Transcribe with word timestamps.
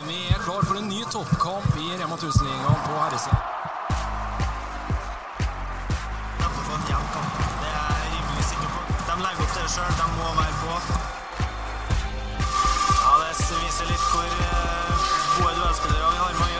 Vi 0.00 0.28
er 0.34 0.38
klar 0.44 0.64
for 0.64 0.74
en 0.80 0.88
ny 0.88 1.04
toppkamp 1.12 1.76
i 1.76 1.86
Rema 2.00 2.16
1000-ligaen 2.16 2.80
på 2.86 2.92
herresida. 3.02 3.36
De 6.38 6.44
kommer 6.44 6.64
få 6.68 6.74
en 6.78 6.86
jevn 6.90 7.08
kamp. 7.16 7.34
Det 7.62 7.70
er 7.82 7.98
jeg 8.00 8.12
rimelig 8.14 8.44
sikker 8.50 8.70
på. 8.74 8.80
De 9.08 9.14
legger 9.26 9.44
opp 9.44 9.52
til 9.52 9.62
det 9.66 9.72
sjøl. 9.74 9.92
De 10.00 10.06
må 10.16 10.30
være 10.40 10.56
på. 10.62 10.72
Ja, 13.02 13.12
Det 13.20 13.60
viser 13.66 13.92
litt 13.92 14.08
hvor 14.14 14.32
eh, 14.48 15.06
gode 15.36 15.54
duellspillere 15.60 16.10
vi 16.14 16.18
har 16.24 16.34
med 16.40 16.51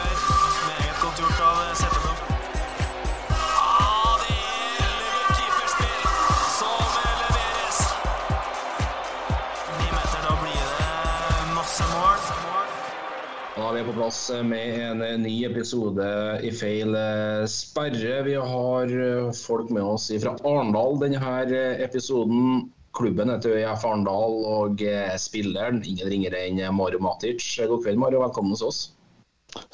plass 14.02 14.32
med 14.44 15.02
en 15.02 15.22
ny 15.22 15.44
episode 15.46 16.04
i 16.42 16.48
feil 16.50 16.96
eh, 16.98 17.44
sperre. 17.46 18.16
Vi 18.26 18.32
har 18.34 18.94
eh, 18.98 19.28
folk 19.30 19.68
med 19.70 19.82
oss 19.86 20.08
fra 20.24 20.32
Arendal 20.42 20.98
denne 20.98 21.60
episoden. 21.84 22.64
Klubben 22.98 23.30
heter 23.30 23.54
ØIF 23.60 23.84
Arendal, 23.86 24.34
og 24.42 24.82
eh, 24.82 25.14
spilleren 25.22 25.78
ingen 25.86 26.10
ringere 26.10 26.42
enn 26.48 26.58
Mario 26.74 26.98
Matic. 26.98 27.46
God 27.62 27.84
kveld, 27.84 28.02
Mario. 28.02 28.24
Velkommen 28.24 28.56
hos 28.56 28.66
oss. 28.66 28.80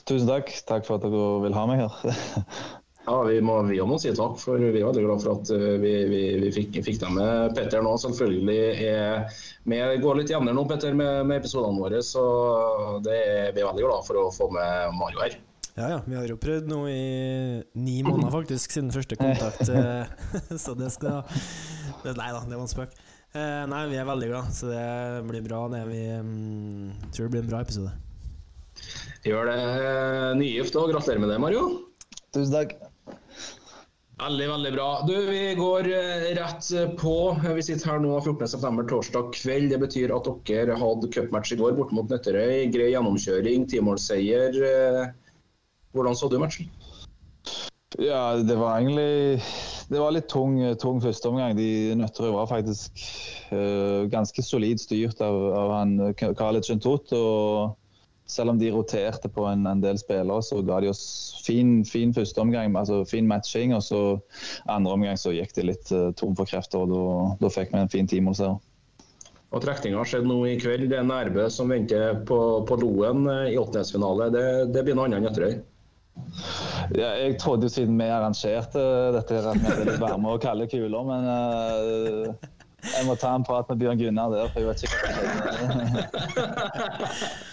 Tusen 0.04 0.28
takk. 0.28 0.52
Takk 0.68 0.84
for 0.84 1.00
at 1.00 1.08
dere 1.08 1.40
vil 1.46 1.56
ha 1.56 1.64
meg 1.70 1.86
her. 1.86 2.20
Ja, 3.08 3.22
Vi 3.24 3.40
må, 3.40 3.54
vi 3.64 3.78
må 3.88 3.96
si 3.96 4.10
takk, 4.12 4.36
for 4.36 4.60
vi 4.60 4.68
er 4.68 4.84
veldig 4.84 5.04
glad 5.06 5.22
for 5.22 5.38
at 5.38 5.50
eh, 5.54 5.78
vi, 5.80 5.92
vi, 6.10 6.22
vi 6.42 6.48
fikk, 6.52 6.74
fikk 6.84 6.98
dem 7.00 7.14
med. 7.16 7.54
Petter 7.56 7.80
nå 7.84 7.94
selvfølgelig 8.02 8.56
er 8.84 9.38
med, 9.64 9.94
går 10.02 10.18
litt 10.18 10.32
jevnere 10.34 10.56
nå, 10.58 10.66
Petter, 10.68 10.92
med, 10.98 11.22
med 11.30 11.40
episodene 11.40 11.80
våre. 11.80 12.02
Så 12.04 12.24
det 13.06 13.14
er, 13.16 13.54
vi 13.56 13.62
er 13.62 13.68
veldig 13.70 13.86
glad 13.86 14.04
for 14.04 14.20
å 14.20 14.26
få 14.34 14.50
med 14.52 14.98
Mario 14.98 15.22
her. 15.24 15.38
Ja, 15.78 15.86
ja. 15.94 16.00
Vi 16.04 16.18
har 16.18 16.28
jo 16.28 16.36
prøvd 16.42 16.68
nå 16.68 16.82
i 16.90 17.04
ni 17.80 17.96
måneder, 18.04 18.32
faktisk, 18.34 18.76
siden 18.76 18.92
første 18.92 19.16
kontakt. 19.16 19.64
eh, 19.72 20.58
så 20.64 20.76
det 20.76 20.90
skal 20.92 21.22
det, 22.02 22.12
Nei 22.18 22.28
da, 22.34 22.42
det 22.44 22.58
var 22.58 22.66
en 22.66 22.74
spøk. 22.74 22.92
Eh, 23.32 23.64
Nei, 23.72 23.86
vi 23.88 24.02
er 24.02 24.10
veldig 24.10 24.28
glad, 24.34 24.52
så 24.58 24.68
det 24.68 24.84
blir 25.30 25.46
bra. 25.48 25.62
Det 25.72 25.80
vi 25.88 26.02
mm, 26.12 27.08
tror 27.08 27.24
det 27.24 27.32
blir 27.38 27.46
en 27.46 27.50
bra 27.54 27.64
episode. 27.64 27.94
Gjør 29.24 29.48
det 29.48 29.58
nygift 30.42 30.76
og 30.76 30.92
gratulerer 30.92 31.24
med 31.24 31.32
det, 31.32 31.40
Mario. 31.46 31.64
Tusen 32.36 32.52
takk. 32.52 32.76
Veldig, 34.18 34.46
veldig 34.50 34.70
bra. 34.74 34.88
Du, 35.06 35.14
Vi 35.26 35.54
går 35.54 35.88
eh, 35.94 36.24
rett 36.34 36.96
på. 36.98 37.14
Vi 37.54 37.62
sitter 37.62 37.92
her 37.92 38.00
nå 38.02 38.16
14.9. 38.18 38.82
torsdag 38.90 39.30
kveld. 39.36 39.70
Det 39.70 39.78
betyr 39.84 40.14
at 40.16 40.26
dere 40.48 40.74
hadde 40.80 41.10
cupmatch 41.14 41.54
i 41.54 41.58
går 41.60 41.76
borte 41.78 41.94
mot 41.94 42.10
Nøtterøy. 42.10 42.66
Grei 42.74 42.90
gjennomkjøring, 42.96 43.68
timålsseier. 43.70 44.58
Eh, 44.72 45.12
Hvordan 45.94 46.18
så 46.18 46.28
du 46.28 46.36
matchen? 46.42 46.66
Ja, 47.96 48.36
det 48.36 48.58
var 48.58 48.76
egentlig 48.76 49.40
Det 49.88 50.02
var 50.02 50.12
litt 50.12 50.28
tung, 50.28 50.58
tung 50.82 50.98
førsteomgang. 51.00 51.54
Nøtterøy 52.02 52.34
var 52.34 52.50
faktisk 52.50 52.98
uh, 53.54 54.04
ganske 54.12 54.42
solid 54.44 54.82
styrt 54.82 55.22
av, 55.24 55.38
av 55.62 55.72
han 55.78 55.94
Khaled 56.18 56.66
Chentot. 56.66 57.14
Og 57.16 57.77
selv 58.28 58.50
om 58.50 58.58
de 58.60 58.70
roterte 58.70 59.28
på 59.32 59.44
en, 59.48 59.66
en 59.66 59.80
del 59.80 59.98
spillere, 59.98 60.42
så 60.44 60.60
ga 60.62 60.80
de 60.84 60.90
oss 60.92 61.02
fin, 61.46 61.80
fin 61.88 62.12
førsteomgang, 62.14 62.76
altså 62.76 63.00
fin 63.08 63.28
matching. 63.28 63.74
Og 63.76 63.82
så 63.86 64.00
andre 64.68 64.92
omgang 64.92 65.16
så 65.20 65.32
gikk 65.32 65.54
de 65.56 65.70
litt 65.70 65.92
uh, 65.96 66.10
tom 66.18 66.36
for 66.36 66.48
krefter, 66.48 66.84
og 66.84 67.40
da, 67.40 67.52
fikk 67.52 67.72
vi 67.72 67.80
en 67.80 67.92
fin 67.92 68.10
timålseier. 68.10 68.58
Og 69.48 69.64
Trekninga 69.64 69.96
har 70.02 70.08
skjedd 70.10 70.28
nå 70.28 70.42
i 70.44 70.58
kveld. 70.60 70.90
Det 70.90 70.98
er 71.00 71.08
Nærbø 71.08 71.48
som 71.48 71.72
venter 71.72 72.20
på, 72.28 72.38
på 72.68 72.76
Loen 72.82 73.24
eh, 73.32 73.54
i 73.54 73.56
åttendedelsfinale. 73.56 74.28
Det, 74.34 74.44
det 74.74 74.82
blir 74.84 74.98
noe 74.98 75.08
annet 75.08 75.22
enn 75.22 75.24
Nøtterøy. 75.30 75.54
Ja, 76.98 77.14
jeg 77.16 77.38
trodde 77.40 77.64
jo 77.64 77.72
siden 77.72 77.96
vi 77.96 78.10
arrangerte 78.12 78.82
dette 79.14 79.40
at 79.40 79.56
vi 79.56 79.70
ville 79.70 79.94
være 79.94 80.02
varme 80.02 80.34
og 80.34 80.42
kalle 80.44 80.68
kuler, 80.68 81.00
men 81.08 81.28
uh, 81.32 82.48
jeg 82.84 83.06
må 83.08 83.16
ta 83.16 83.32
en 83.38 83.46
prat 83.46 83.70
med 83.70 83.80
Bjørn 83.80 84.02
Gunnar 84.02 84.34
der, 84.34 84.50
for 84.52 84.60
jeg 84.60 84.68
vet 84.68 84.82
ikke 84.84 84.98
hva 85.00 85.10
det 86.82 87.30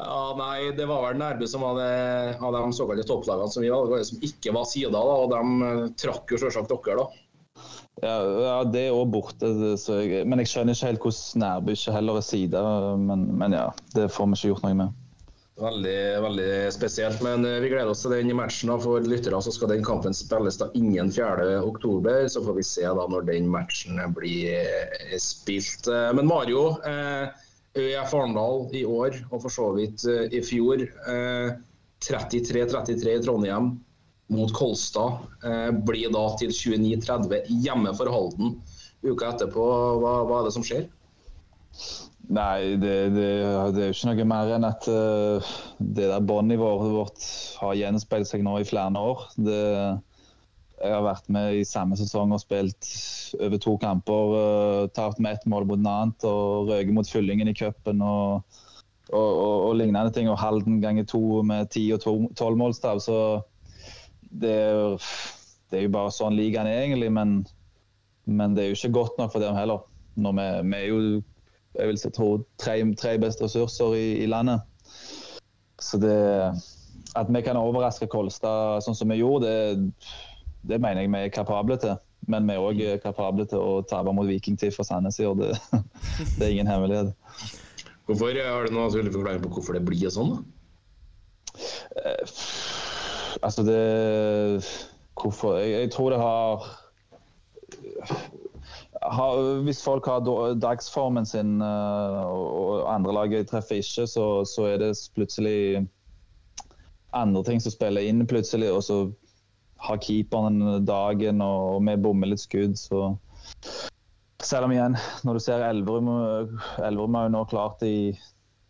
Ja, 0.00 0.34
nei, 0.38 0.70
Det 0.76 0.86
var 0.88 1.02
vel 1.04 1.18
Nærbø 1.20 1.46
som 1.50 1.64
var 1.64 1.76
det, 1.76 2.36
av 2.40 2.54
de 2.56 2.62
såkalte 2.76 3.06
topplagene 3.08 3.52
som 3.52 3.64
vi 3.64 3.72
det 3.72 4.04
som 4.08 4.22
ikke 4.30 4.54
var 4.56 4.68
sida 4.68 4.94
da. 4.94 5.16
Og 5.24 5.34
de 5.34 5.66
eh, 5.66 5.82
trakk 6.00 6.32
jo 6.32 6.40
selvsagt 6.40 6.72
dere, 6.72 7.04
da. 7.04 7.26
Ja, 8.00 8.14
ja, 8.46 8.56
det 8.64 8.86
er 8.88 8.96
òg 8.96 9.10
borte. 9.12 9.50
Jeg, 9.76 10.24
men 10.24 10.40
jeg 10.40 10.48
skjønner 10.48 10.76
ikke 10.76 10.88
helt 10.88 11.04
hvordan 11.04 11.44
Nærbø 11.44 11.76
ikke 11.76 11.94
heller 11.98 12.20
er 12.20 12.24
sida. 12.24 12.64
Men, 12.96 13.28
men 13.42 13.56
ja, 13.58 13.68
det 13.96 14.08
får 14.14 14.30
vi 14.30 14.38
ikke 14.38 14.52
gjort 14.54 14.66
noe 14.68 14.78
med. 14.78 14.98
Veldig 15.60 15.98
veldig 16.24 16.52
spesielt. 16.72 17.20
Men 17.26 17.44
eh, 17.44 17.58
vi 17.60 17.68
gleder 17.74 17.92
oss 17.92 18.06
til 18.06 18.14
den 18.14 18.32
matchen. 18.38 18.72
da. 18.72 18.78
For 18.80 19.04
lyttere 19.04 19.42
så 19.44 19.52
skal 19.52 19.74
den 19.74 19.84
kampen 19.84 20.16
spilles 20.16 20.56
da 20.62 20.70
innen 20.78 21.12
4.10. 21.12 22.32
Så 22.32 22.44
får 22.46 22.56
vi 22.56 22.66
se 22.70 22.88
da 22.88 23.06
når 23.12 23.28
den 23.28 23.52
matchen 23.52 24.00
blir 24.16 24.56
eh, 24.56 25.18
spilt. 25.20 25.90
Men 26.16 26.30
Mario, 26.30 26.70
eh, 26.88 27.28
ØIF 27.78 28.14
Arendal 28.16 28.66
i 28.74 28.84
år, 28.84 29.20
og 29.30 29.44
for 29.44 29.54
så 29.54 29.68
vidt 29.76 30.06
eh, 30.10 30.26
i 30.34 30.42
fjor. 30.44 30.82
eh, 30.82 31.58
33-33 32.00 33.18
i 33.18 33.22
Trondheim 33.22 33.74
mot 34.32 34.52
Kolstad. 34.56 35.26
Eh, 35.44 35.70
blir 35.86 36.12
da 36.14 36.24
til 36.40 36.52
29-30 36.54 37.50
hjemme 37.64 37.92
for 37.98 38.10
Halden. 38.12 38.56
Uka 39.04 39.34
etterpå, 39.34 39.66
hva, 40.00 40.20
hva 40.28 40.40
er 40.40 40.48
det 40.48 40.54
som 40.56 40.64
skjer? 40.66 40.88
Nei, 42.30 42.76
det, 42.78 42.96
det, 43.16 43.28
det 43.74 43.82
er 43.82 43.88
jo 43.88 43.96
ikke 43.96 44.12
noe 44.12 44.26
mer 44.30 44.52
enn 44.54 44.66
at 44.68 44.86
eh, 44.90 45.48
det 45.80 46.10
der 46.12 46.22
båndnivået 46.22 46.92
vårt 46.94 47.24
har 47.58 47.78
gjenspeilt 47.78 48.30
seg 48.30 48.44
nå 48.46 48.60
i 48.60 48.68
flere 48.68 49.02
år. 49.02 49.24
Det, 49.34 49.62
jeg 50.80 50.94
har 50.94 51.04
vært 51.04 51.28
med 51.32 51.58
i 51.60 51.66
samme 51.68 51.96
sesong 51.98 52.32
og 52.32 52.40
spilt 52.40 52.88
over 53.36 53.60
to 53.60 53.76
kamper. 53.82 54.34
Uh, 54.34 54.88
Tapt 54.96 55.20
med 55.20 55.36
ett 55.36 55.46
mål 55.50 55.68
mot 55.68 55.80
en 55.80 55.90
annet 55.90 56.26
og 56.28 56.70
røket 56.70 56.94
mot 56.96 57.08
fyllingen 57.08 57.50
i 57.50 57.56
cupen 57.56 58.00
og, 58.04 58.46
og, 59.12 59.28
og, 59.28 59.56
og 59.68 59.74
lignende 59.76 60.12
ting. 60.16 60.30
Og 60.32 60.40
Halden 60.40 60.80
ganger 60.80 61.08
to 61.08 61.42
med 61.46 61.68
ti 61.74 61.84
og 61.92 62.00
tolvmålstav. 62.38 63.02
Så 63.04 63.18
det 64.30 64.54
er, 64.56 65.10
det 65.70 65.80
er 65.80 65.86
jo 65.88 65.94
bare 65.98 66.14
sånn 66.16 66.38
ligaen 66.38 66.70
er 66.70 66.86
egentlig. 66.86 67.12
Men, 67.12 67.42
men 68.24 68.56
det 68.56 68.64
er 68.64 68.72
jo 68.72 68.80
ikke 68.80 68.96
godt 69.02 69.20
nok 69.20 69.34
for 69.36 69.44
dem 69.44 69.58
heller. 69.58 69.84
Når 70.20 70.38
vi, 70.38 70.48
vi 70.70 70.80
er 70.80 70.88
jo 70.88 71.02
jeg 71.78 71.86
vil 71.86 72.00
tro 72.14 72.30
tre, 72.58 72.80
tre 72.98 73.14
beste 73.22 73.46
ressurser 73.46 73.94
i, 73.94 74.06
i, 74.24 74.26
landet. 74.26 74.64
Så 75.80 76.00
det 76.02 76.16
At 77.16 77.26
vi 77.30 77.42
kan 77.42 77.58
overraske 77.58 78.06
Kolstad 78.06 78.84
sånn 78.84 78.94
som 78.94 79.10
vi 79.10 79.20
gjorde, 79.20 79.46
det, 79.46 79.86
det 80.62 80.80
mener 80.80 81.04
jeg 81.04 81.12
vi 81.12 81.24
er 81.24 81.34
kapable 81.34 81.76
til. 81.80 81.96
Men 82.30 82.46
vi 82.46 82.54
er 82.54 82.64
òg 82.64 82.82
kapable 83.02 83.46
til 83.48 83.62
å 83.62 83.80
tape 83.88 84.12
mot 84.14 84.28
Vikingtid 84.28 84.76
og 84.76 84.86
Sandnes 84.86 85.18
i 85.20 85.26
år. 85.26 85.38
Det, 85.40 85.54
det, 86.36 86.44
er 86.46 86.52
ingen 86.52 86.70
hemmelighet. 86.70 87.14
Hvorfor 88.06 88.34
Har 88.34 88.66
du 88.66 88.74
noen 88.74 89.12
forklaring 89.12 89.42
på 89.44 89.54
hvorfor 89.56 89.78
det 89.78 89.84
blir 89.86 90.10
sånn? 90.12 90.34
da? 90.34 90.42
Eh, 92.00 92.36
altså, 93.42 93.64
det 93.66 93.80
Hvorfor 95.20 95.58
jeg, 95.60 95.84
jeg 95.84 95.90
tror 95.92 96.14
det 96.14 96.20
har 96.20 96.68
har, 99.02 99.62
hvis 99.64 99.82
folk 99.84 100.06
har 100.06 100.24
dagsformen 100.60 101.26
sin 101.26 101.60
uh, 101.62 102.24
og 102.28 102.84
andre 102.90 103.14
lag 103.14 103.34
treffer 103.48 103.80
ikke, 103.80 104.06
så, 104.06 104.44
så, 104.44 104.66
er 104.68 104.80
det 104.82 104.92
plutselig 105.16 105.86
andre 107.16 107.42
ting 107.44 107.62
som 107.62 107.72
spiller 107.72 108.04
inn 108.06 108.26
plutselig. 108.28 108.70
Og 108.72 108.84
så 108.84 108.98
har 109.80 110.02
keeperen 110.04 110.84
dagen, 110.86 111.40
og, 111.44 111.76
og 111.76 111.86
vi 111.86 111.96
bommer 112.04 112.32
litt 112.32 112.44
skudd, 112.44 112.76
så 112.80 113.14
Selv 114.40 114.64
om 114.64 114.72
igjen, 114.72 114.94
når 115.26 115.36
du 115.36 115.42
ser 115.44 115.62
Elverum 115.66 116.08
Elverum 116.80 117.16
har 117.18 117.26
jo 117.26 117.32
nå 117.34 117.42
klart 117.50 117.82
i 117.84 118.12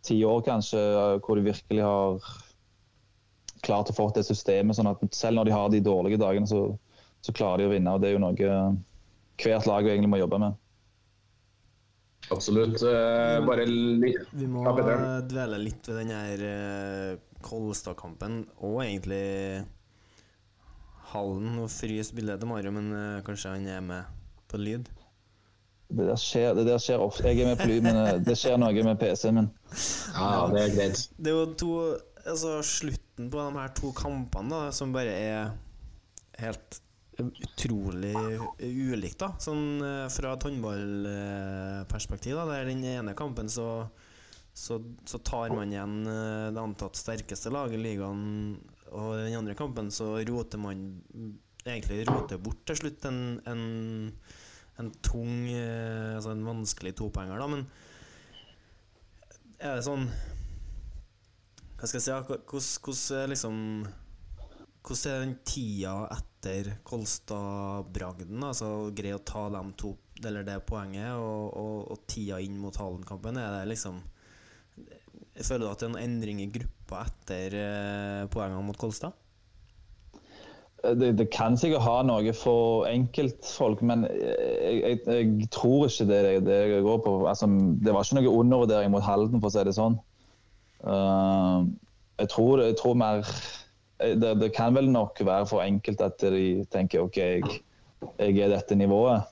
ti 0.06 0.16
år 0.26 0.40
kanskje, 0.42 0.80
hvor 1.22 1.38
de 1.38 1.44
virkelig 1.46 1.84
har 1.84 2.30
klart 3.62 3.92
å 3.92 3.94
få 3.94 4.08
det 4.16 4.24
systemet. 4.26 4.76
sånn 4.76 4.90
at 4.90 5.02
selv 5.14 5.38
når 5.38 5.48
de 5.50 5.54
har 5.54 5.68
de 5.70 5.82
dårlige 5.84 6.20
dagene, 6.20 6.48
så, 6.48 6.64
så 7.22 7.34
klarer 7.36 7.62
de 7.62 7.68
å 7.68 7.74
vinne. 7.74 7.94
og 7.94 8.02
Det 8.02 8.10
er 8.10 8.16
jo 8.16 8.24
noe 8.24 8.50
hvert 9.40 9.68
lag 9.68 9.86
egentlig 9.86 10.12
må 10.12 10.20
jobbe 10.20 10.40
med. 10.42 10.58
Absolutt. 12.30 12.82
Eh, 12.86 13.40
bare 13.46 13.64
litt 13.66 14.34
Vi 14.36 14.46
må 14.46 14.62
ja, 14.62 15.20
dvele 15.26 15.58
litt 15.62 15.88
ved 15.88 16.02
den 16.02 16.12
her 16.14 16.44
eh, 16.46 17.12
Kolstad-kampen, 17.42 18.44
og 18.60 18.82
egentlig 18.84 19.24
Hallen. 21.10 21.58
og 21.58 21.70
fryser 21.72 22.16
bildet 22.16 22.40
til 22.40 22.50
Mario, 22.50 22.72
men 22.74 22.90
uh, 22.94 23.22
kanskje 23.26 23.54
han 23.54 23.66
er 23.68 23.80
med 23.84 24.18
på 24.50 24.60
lyd? 24.60 24.90
Det 25.90 26.06
der 26.06 26.18
skjer, 26.20 26.52
det 26.54 26.66
der 26.68 26.78
skjer 26.78 27.02
ofte. 27.02 27.26
Jeg 27.26 27.42
er 27.42 27.50
med 27.50 27.58
på 27.58 27.66
lyd, 27.66 27.80
men 27.82 27.96
eh, 27.98 28.18
det 28.22 28.36
skjer 28.38 28.60
noe 28.62 28.84
med 28.86 29.00
PC-en 29.00 29.40
min. 29.40 29.48
Ja, 30.14 30.46
det 30.52 30.60
er 30.62 30.76
greit. 30.76 31.02
Det 31.18 31.32
er 31.32 31.36
jo 31.38 31.48
to 31.58 31.72
Altså, 32.20 32.58
slutten 32.62 33.30
på 33.32 33.40
de 33.40 33.56
her 33.56 33.70
to 33.72 33.90
kampene 33.96 34.52
da, 34.52 34.72
som 34.76 34.90
bare 34.92 35.14
er 35.16 35.54
helt 36.38 36.76
utrolig 37.16 38.12
ulikt, 38.60 39.16
da. 39.22 39.30
Sånn 39.40 39.80
eh, 39.80 40.04
fra 40.12 40.34
et 40.36 40.44
håndballperspektiv. 40.46 42.36
da 42.36 42.44
Der 42.52 42.68
den 42.68 42.84
ene 42.84 43.16
kampen 43.16 43.48
så, 43.50 43.88
så, 44.52 44.78
så 45.08 45.22
tar 45.24 45.56
man 45.56 45.72
igjen 45.72 46.04
det 46.04 46.60
antatt 46.60 47.00
sterkeste 47.00 47.50
laget 47.56 47.80
i 47.80 47.82
ligaen, 47.88 48.60
og 48.90 49.14
i 49.16 49.26
den 49.28 49.38
andre 49.38 49.56
kampen 49.58 49.90
så 49.94 50.12
roter 50.26 50.60
man 50.60 50.82
egentlig 51.66 52.04
roter 52.08 52.40
bort 52.42 52.64
til 52.68 52.78
slutt 52.80 53.06
en, 53.10 53.22
en, 53.48 53.64
en 54.80 54.90
tung 55.04 55.46
eh, 55.52 56.16
Altså 56.16 56.34
en 56.34 56.46
vanskelig 56.46 56.94
topoenger, 56.98 57.40
da, 57.40 57.48
men 57.50 57.66
er 59.60 59.76
det 59.76 59.84
sånn 59.84 60.06
Hva 61.76 61.88
skal 61.88 62.00
jeg 62.00 62.06
si? 62.06 62.12
Hvordan 62.50 63.34
liksom 63.34 63.58
Hvordan 64.80 65.12
er 65.12 65.24
den 65.26 65.34
tida 65.44 65.94
etter 66.14 66.70
Kolstad-bragden? 66.88 68.40
Altså 68.46 68.88
greie 68.96 69.18
å 69.18 69.26
ta 69.28 69.42
dem 69.52 69.74
to, 69.76 69.90
eller 70.24 70.46
det 70.46 70.54
poenget, 70.64 71.12
og, 71.20 71.50
og, 71.52 71.74
og 71.92 72.06
tida 72.08 72.38
inn 72.40 72.56
mot 72.56 72.78
Hallen-kampen? 72.80 73.36
Er 73.36 73.58
det 73.58 73.66
liksom 73.74 74.00
Føler 75.40 75.64
du 75.64 75.70
at 75.70 75.80
det 75.80 75.88
er 75.88 75.92
noen 75.94 76.04
endring 76.04 76.40
i 76.44 76.50
gruppa 76.52 77.04
etter 77.08 77.54
eh, 77.56 78.28
poengene 78.32 78.64
mot 78.66 78.78
Kolstad? 78.80 79.16
det, 80.82 81.18
det 81.18 81.30
kan 81.30 81.56
sikkert 81.60 81.84
ha 81.84 82.00
noe 82.06 82.32
for 82.36 82.86
enkeltfolk, 82.88 83.82
men 83.84 84.06
jeg, 84.08 84.76
jeg, 84.80 85.00
jeg 85.06 85.48
tror 85.52 85.88
ikke 85.88 86.06
det 86.08 86.20
er 86.20 86.44
det 86.44 86.60
jeg 86.72 86.84
går 86.86 87.02
på. 87.04 87.16
Altså, 87.28 87.48
det 87.84 87.94
var 87.94 88.06
ikke 88.06 88.20
noe 88.20 88.36
undervurdering 88.40 88.94
mot 88.94 89.04
Halden, 89.04 89.42
for 89.42 89.50
å 89.50 89.54
si 89.54 89.64
det 89.68 89.76
sånn. 89.76 89.98
Uh, 90.80 91.68
jeg, 92.20 92.30
tror, 92.32 92.62
jeg 92.64 92.78
tror 92.80 92.96
mer 92.96 93.26
det, 94.00 94.32
det 94.40 94.52
kan 94.56 94.72
vel 94.76 94.88
nok 94.88 95.20
være 95.20 95.50
for 95.50 95.60
enkelt 95.60 96.00
at 96.04 96.24
de 96.24 96.64
tenker 96.72 97.04
OK, 97.04 97.20
jeg, 97.20 97.60
jeg 98.16 98.40
er 98.40 98.54
dette 98.54 98.78
nivået. 98.78 99.28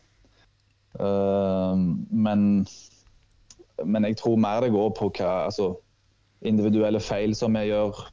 Uh, 0.99 1.73
men, 2.13 2.67
men 3.85 4.09
jeg 4.11 4.21
tror 4.21 4.37
mer 4.41 4.67
det 4.67 4.75
går 4.77 4.93
på 4.99 5.13
hva 5.17 5.47
altså, 5.47 5.73
individuelle 6.47 7.01
feil 7.01 7.35
som 7.37 7.57
vi 7.57 7.69
gjør. 7.71 8.05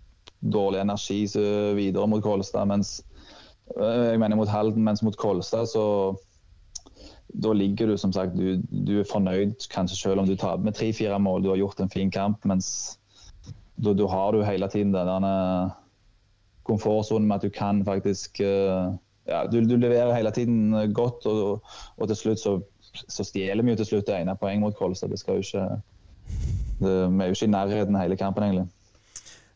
Dårlig 0.41 0.81
energi 0.81 1.23
så 1.29 1.43
videre 1.77 2.07
mot 2.07 2.23
Kolstad. 2.23 2.67
mens 2.69 2.99
Eh, 3.73 4.11
jeg 4.11 4.21
mener 4.21 4.37
mot 4.37 4.49
Halden, 4.49 4.83
mens 4.85 5.01
mot 5.03 5.15
Kolstad 5.17 5.69
så 5.71 5.85
da 7.35 7.51
ligger 7.51 7.89
du 7.89 7.97
som 7.97 8.13
sagt 8.15 8.37
du, 8.37 8.61
du 8.69 8.99
er 9.01 9.07
fornøyd 9.09 9.65
kanskje 9.73 9.97
selv 9.97 10.21
om 10.21 10.27
du 10.29 10.35
taper 10.37 10.63
med 10.63 10.77
tre-fire 10.77 11.17
mål. 11.19 11.43
Du 11.43 11.49
har 11.49 11.59
gjort 11.59 11.81
en 11.81 11.89
fin 11.89 12.11
kamp, 12.11 12.45
mens 12.45 12.99
da, 13.75 13.95
har 14.07 14.31
du 14.31 14.43
hele 14.45 14.69
tiden 14.71 14.93
denne 14.95 15.33
komfortsonen 16.65 17.27
med 17.27 17.41
at 17.41 17.49
du 17.49 17.49
kan 17.49 17.81
faktisk 17.85 18.39
eh, 18.39 18.93
ja, 19.25 19.41
du, 19.49 19.59
du 19.65 19.75
leverer 19.75 20.13
hele 20.13 20.31
tiden 20.31 20.93
godt, 20.93 21.25
og, 21.25 21.65
og 21.97 22.07
til 22.07 22.15
slutt 22.21 22.39
så, 22.39 22.59
så 22.93 23.25
stjeler 23.25 23.65
vi 23.65 23.73
jo 23.73 23.81
til 23.81 23.89
slutt 23.89 24.07
det 24.07 24.21
ene 24.21 24.37
poenget 24.37 24.61
mot 24.61 24.77
Kolstad. 24.77 25.09
Det 25.09 25.19
skal 25.19 25.41
jo 25.41 25.49
ikke 25.49 26.64
Vi 26.79 26.89
er 26.91 27.29
jo 27.29 27.35
ikke 27.37 27.47
i 27.47 27.53
nærheten 27.53 27.99
hele 27.99 28.17
kampen, 28.19 28.43
egentlig. 28.43 28.67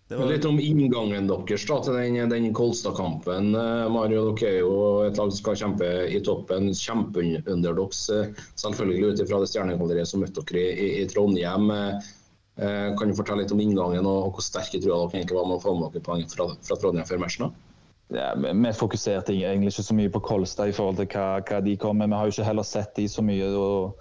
Det 0.09 0.17
var, 0.17 0.25
Litt 0.31 0.45
om 0.49 0.57
inngangen 0.57 1.27
deres 1.29 1.65
da, 1.69 1.75
til 1.85 1.93
den, 1.93 2.15
den 2.31 2.47
Kolstad-kampen. 2.57 3.51
Eh, 3.53 3.89
Mario, 3.93 4.31
dere 4.33 4.55
er 4.55 4.63
jo 4.63 4.77
et 5.05 5.19
lag 5.19 5.29
som 5.29 5.37
skal 5.37 5.59
kjempe 5.59 5.89
i 6.09 6.17
toppen. 6.25 6.71
Kjempeunderdogs, 6.73 8.07
eh, 8.15 8.31
selvfølgelig 8.57 9.11
ut 9.11 9.21
ifra 9.21 9.43
det 9.43 9.51
stjernegalleriet 9.51 10.09
som 10.09 10.23
møtte 10.25 10.41
dere 10.49 10.63
i, 10.73 10.87
i 11.03 11.05
Trondheim. 11.11 11.69
Eh, 11.69 12.89
Kan 12.97 13.07
du 13.07 13.15
fortelle 13.15 13.45
litt 13.45 13.53
om 13.55 13.61
inngangen 13.61 14.03
og, 14.09 14.17
og 14.25 14.33
hvor 14.39 14.43
sterke 14.43 14.81
trua 14.81 14.97
dere 15.05 15.21
egentlig 15.21 15.37
var 15.37 15.45
med 15.47 15.59
å 15.59 15.63
få 15.63 15.75
med 15.77 15.93
dere 15.93 16.07
poeng 16.09 16.25
fra, 16.33 16.49
fra 16.65 16.79
Trondheim 16.81 17.05
før 17.07 17.21
matchen? 17.21 17.45
da? 17.45 17.65
Ja, 18.09 18.33
vi- 18.33 18.73
fokuserte 18.73 19.37
egentlig 19.37 19.69
ikke 19.75 19.85
så 19.85 19.93
mye 19.93 20.09
på 20.09 20.23
Kolstad 20.25 20.73
i 20.73 20.73
forhold 20.73 20.97
til 20.97 21.05
hva, 21.13 21.37
hva 21.45 21.61
de 21.61 21.77
kom 21.77 22.01
med. 22.01 22.09
Vi 22.09 22.17
har 22.17 22.25
jo 22.25 22.33
ikke 22.33 22.49
heller 22.49 22.65
sett 22.65 22.95
de 22.97 23.05
så 23.05 23.21
mye. 23.21 23.53
og 23.53 23.93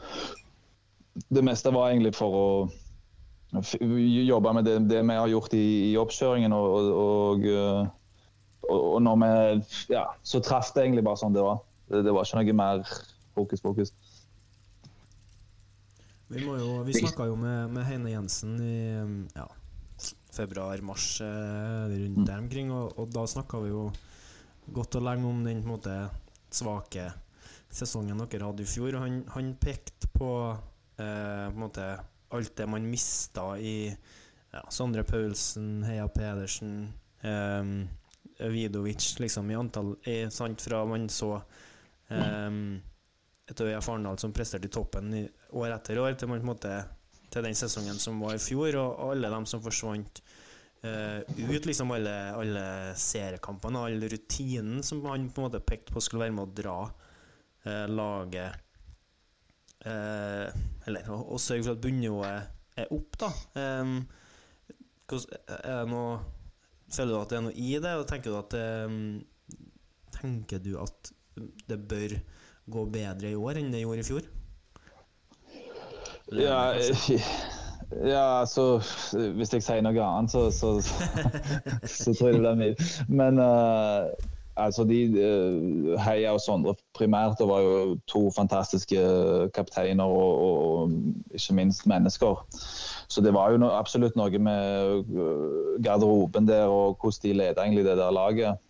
Det 1.28 1.44
meste 1.44 1.70
var 1.76 1.92
egentlig 1.92 2.14
for 2.16 2.32
å 2.32 2.48
jobbe 3.52 4.52
med 4.52 4.64
det, 4.64 4.78
det 4.90 5.02
vi 5.02 5.16
har 5.16 5.28
gjort 5.28 5.54
i, 5.56 5.92
i 5.92 5.96
oppkjøringen. 5.96 6.52
Og, 6.52 6.90
og, 6.92 7.46
og, 8.68 8.74
og 8.74 9.02
når 9.02 9.16
vi 9.22 9.94
Ja, 9.94 10.08
så 10.22 10.40
traff 10.44 10.74
det 10.74 10.84
egentlig 10.84 11.04
bare 11.06 11.20
sånn 11.20 11.36
det 11.36 11.44
var. 11.44 11.62
Det, 11.88 12.02
det 12.04 12.12
var 12.12 12.28
ikke 12.28 12.42
noe 12.42 12.58
mer 12.58 12.82
fokus 13.38 13.62
fokus. 13.64 13.94
vi 16.28 16.44
jo, 16.44 16.82
vi 16.84 16.98
snakka 16.98 17.30
jo 17.30 17.38
med, 17.40 17.70
med 17.72 17.86
Heine 17.88 18.12
Jensen 18.12 18.58
i 18.60 18.76
ja, 19.32 19.46
februar-mars 20.34 21.20
eh, 21.24 21.94
rundt 21.94 22.26
der 22.26 22.42
omkring, 22.42 22.72
og, 22.74 22.98
og 22.98 23.08
da 23.14 23.24
snakka 23.26 23.62
vi 23.64 23.72
jo 23.72 23.88
godt 24.76 24.98
og 25.00 25.06
lenge 25.06 25.30
om 25.30 25.40
den 25.46 25.64
måte 25.64 25.94
svake 26.52 27.08
sesongen 27.72 28.20
dere 28.28 28.50
hadde 28.50 28.64
i 28.64 28.68
fjor. 28.68 28.98
Han, 29.00 29.22
han 29.32 29.54
pekte 29.60 30.10
på 30.12 30.30
eh, 30.52 31.48
på 31.48 31.54
en 31.54 31.62
måte 31.62 31.88
alt 32.34 32.56
det 32.56 32.66
man 32.66 32.90
mista 32.90 33.58
i 33.58 33.96
ja, 34.52 34.64
Sondre 34.72 35.04
Paulsen, 35.04 35.82
Heia 35.84 36.08
Pedersen, 36.08 36.92
um, 37.22 37.88
Vidovic, 38.38 39.18
liksom 39.18 39.50
i 39.50 39.56
antall 39.58 39.96
i, 40.04 40.20
sant, 40.30 40.62
Fra 40.62 40.84
man 40.86 41.08
så 41.10 41.34
um, 42.08 42.78
et 43.48 43.60
Øya 43.60 43.80
Farendal 43.80 44.18
som 44.20 44.32
presterte 44.32 44.68
i 44.68 44.72
toppen 44.72 45.14
i, 45.16 45.24
år 45.56 45.72
etter 45.74 46.00
år, 46.02 46.14
til, 46.20 46.30
måte, 46.44 46.74
til 47.32 47.44
den 47.44 47.56
sesongen 47.56 47.98
som 48.00 48.20
var 48.22 48.36
i 48.36 48.42
fjor, 48.42 48.76
og, 48.76 49.10
alle 49.12 49.32
dem 49.32 49.48
som 49.48 49.64
forsvant 49.64 50.22
uh, 50.84 51.20
ut, 51.24 51.66
liksom 51.66 51.92
alle, 51.96 52.16
alle 52.36 52.64
seriekampene 53.00 53.84
all 53.88 54.08
rutinen 54.12 54.84
som 54.86 55.02
han 55.08 55.30
på 55.32 55.42
en 55.42 55.48
måte 55.48 55.64
pekte 55.64 55.96
på 55.96 56.04
skulle 56.04 56.28
være 56.28 56.36
med 56.36 56.46
å 56.46 56.56
dra 56.62 56.78
uh, 56.86 57.86
laget 57.90 58.67
Eller 59.86 61.10
å, 61.14 61.38
sørge 61.38 61.66
for 61.66 61.76
at 61.76 61.82
bunnivået 61.84 62.80
er 62.82 62.90
opp, 62.94 63.18
da. 63.20 63.30
Noe 65.88 66.18
Føler 66.88 67.12
du 67.12 67.18
at 67.18 67.28
det 67.28 67.36
er 67.36 67.42
noe 67.44 67.52
i 67.52 67.70
det, 67.84 67.90
og 68.00 68.06
tenker 68.08 68.32
du 68.32 68.38
at 68.38 68.54
Tenker 70.18 70.62
du 70.64 70.70
at 70.80 71.10
det 71.68 71.78
bør 71.90 72.14
gå 72.72 72.84
bedre 72.92 73.30
i 73.30 73.36
år 73.38 73.60
enn 73.60 73.70
det 73.72 73.82
gjorde 73.84 74.02
i 74.02 74.08
fjor? 74.08 74.28
Ja, 76.36 76.74
ja, 78.04 78.40
altså 78.40 78.78
Hvis 79.36 79.52
jeg 79.54 79.64
sier 79.64 79.84
noe 79.84 80.04
annet, 80.04 80.32
så, 80.32 80.48
så, 80.52 80.74
så 82.00 82.12
tror 82.12 82.28
jeg 82.28 82.36
det 82.36 82.42
blir 82.42 82.58
mye. 82.60 82.88
Men 83.08 83.40
eh, 83.40 84.10
altså 84.58 84.84
de 84.84 84.98
eh, 85.22 86.00
Heia 86.02 86.34
og 86.34 86.42
Sondre 86.42 86.74
primært 86.96 87.40
og 87.44 87.50
var 87.52 87.64
jo 87.64 87.96
to 88.10 88.24
fantastiske 88.34 89.00
kapteiner 89.54 90.04
og, 90.04 90.42
og, 90.44 90.58
og 90.82 91.36
ikke 91.38 91.54
minst 91.54 91.86
mennesker. 91.86 92.44
Så 93.08 93.24
det 93.24 93.34
var 93.34 93.52
jo 93.54 93.62
no, 93.62 93.70
absolutt 93.78 94.18
noe 94.18 94.42
med 94.42 95.04
eh, 95.08 95.82
garderoben 95.84 96.48
der 96.48 96.66
og 96.66 96.98
hvordan 97.00 97.22
de 97.22 97.36
leda 97.40 97.64
egentlig 97.64 97.86
det 97.86 97.98
der 97.98 98.14
laget. 98.14 98.64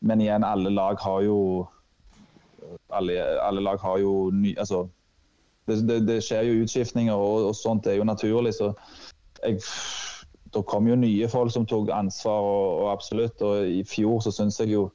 Men 0.00 0.20
igjen, 0.20 0.44
alle 0.44 0.70
lag 0.70 0.98
har 1.00 1.20
jo 1.24 1.66
alle, 2.92 3.12
alle 3.42 3.60
lag 3.60 3.78
har 3.80 3.98
jo 3.98 4.30
ny, 4.34 4.58
altså, 4.58 4.88
det, 5.66 5.88
det, 5.88 6.08
det 6.08 6.22
skjer 6.24 6.42
jo 6.42 6.62
utskiftninger, 6.64 7.14
og, 7.14 7.50
og 7.50 7.54
sånt 7.56 7.86
er 7.86 7.98
jo 7.98 8.04
naturlig. 8.04 8.54
Så 8.54 8.72
jeg, 9.44 9.60
det 10.54 10.64
kom 10.66 10.88
jo 10.88 10.98
nye 10.98 11.28
folk 11.28 11.52
som 11.54 11.66
tok 11.66 11.90
ansvar, 11.94 12.40
og, 12.40 12.82
og 12.84 12.92
absolutt. 12.92 13.42
Og 13.42 13.68
i 13.68 13.84
fjor 13.86 14.20
så 14.24 14.34
syns 14.34 14.60
jeg 14.60 14.74
jo 14.74 14.88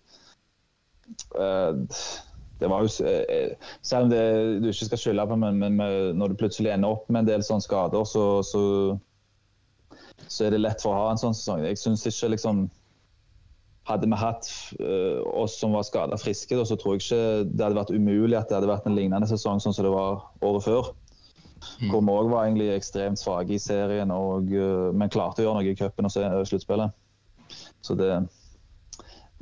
det 2.59 2.69
var 2.71 2.85
jo, 2.85 3.05
eh, 3.05 3.51
Selv 3.81 4.07
om 4.07 4.09
det, 4.13 4.21
du 4.63 4.69
ikke 4.71 4.87
skal 4.87 5.01
skylde 5.01 5.27
på 5.27 5.35
men, 5.35 5.59
men 5.59 5.77
når 6.17 6.31
du 6.31 6.39
plutselig 6.39 6.71
ender 6.73 6.95
opp 6.95 7.09
med 7.09 7.23
en 7.23 7.29
del 7.33 7.43
sånne 7.43 7.65
skader, 7.65 8.07
så, 8.07 8.25
så, 8.47 8.63
så 10.27 10.47
er 10.47 10.55
det 10.55 10.63
lett 10.63 10.83
for 10.83 10.93
å 10.93 11.03
ha 11.03 11.13
en 11.13 11.21
sånn 11.21 11.35
sesong. 11.35 11.65
Jeg 11.67 11.81
synes 11.81 12.05
ikke 12.07 12.31
liksom 12.35 12.65
hadde 13.85 14.09
vi 14.09 14.17
hatt 14.17 14.47
eh, 14.79 15.19
oss 15.29 15.59
som 15.59 15.75
var 15.75 15.85
skada 15.85 16.17
friske, 16.17 16.57
så 16.65 16.77
tror 16.79 16.95
jeg 16.95 17.03
ikke 17.03 17.25
det 17.51 17.65
hadde 17.67 17.77
vært 17.77 17.93
umulig 17.93 18.37
at 18.39 18.49
det 18.49 18.57
hadde 18.57 18.71
vært 18.71 18.87
en 18.89 18.95
lignende 18.97 19.29
sesong 19.29 19.61
sånn 19.61 19.75
som 19.77 19.85
det 19.85 19.93
var 19.93 20.23
året 20.45 20.65
før. 20.65 20.93
Hvor 21.89 22.01
vi 22.01 22.13
òg 22.13 22.31
var 22.31 22.45
egentlig 22.45 22.71
ekstremt 22.73 23.19
svake 23.21 23.55
i 23.55 23.61
serien, 23.61 24.11
og, 24.13 24.49
eh, 24.53 24.89
men 24.95 25.11
klarte 25.13 25.43
å 25.43 25.47
gjøre 25.47 25.59
noe 25.59 25.75
i 25.75 25.77
cupen 25.77 26.09
og 26.09 26.49
sluttspillet. 26.49 26.97
Så 27.85 27.97
det 27.99 28.09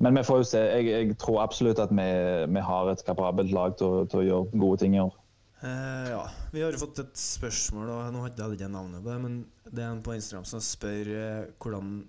Men 0.01 0.17
vi 0.17 0.23
får 0.25 0.39
jo 0.41 0.47
se. 0.49 0.61
Jeg, 0.61 0.87
jeg 0.89 1.17
tror 1.21 1.43
absolutt 1.43 1.81
at 1.81 1.91
vi, 1.93 2.07
vi 2.49 2.63
har 2.65 2.89
et 2.89 3.03
kapabelt 3.05 3.53
lag 3.53 3.75
til, 3.77 4.07
til 4.09 4.23
å 4.23 4.25
gjøre 4.27 4.63
gode 4.63 4.81
ting 4.81 4.97
i 4.97 5.03
år. 5.03 5.13
Eh, 5.63 6.07
ja, 6.11 6.23
vi 6.51 6.63
har 6.63 6.75
fått 6.79 6.99
et 7.03 7.13
spørsmål, 7.19 7.91
og 7.93 8.09
nå 8.15 8.25
hadde 8.25 8.41
jeg 8.41 8.57
ikke 8.57 8.73
navnet 8.73 9.03
på 9.03 9.13
det, 9.13 9.19
men 9.23 9.37
det 9.69 9.85
er 9.85 9.93
en 9.93 10.01
på 10.03 10.15
Instagram 10.17 10.47
som 10.49 10.63
spør 10.63 11.13
eh, 11.13 11.45
hvordan 11.61 12.01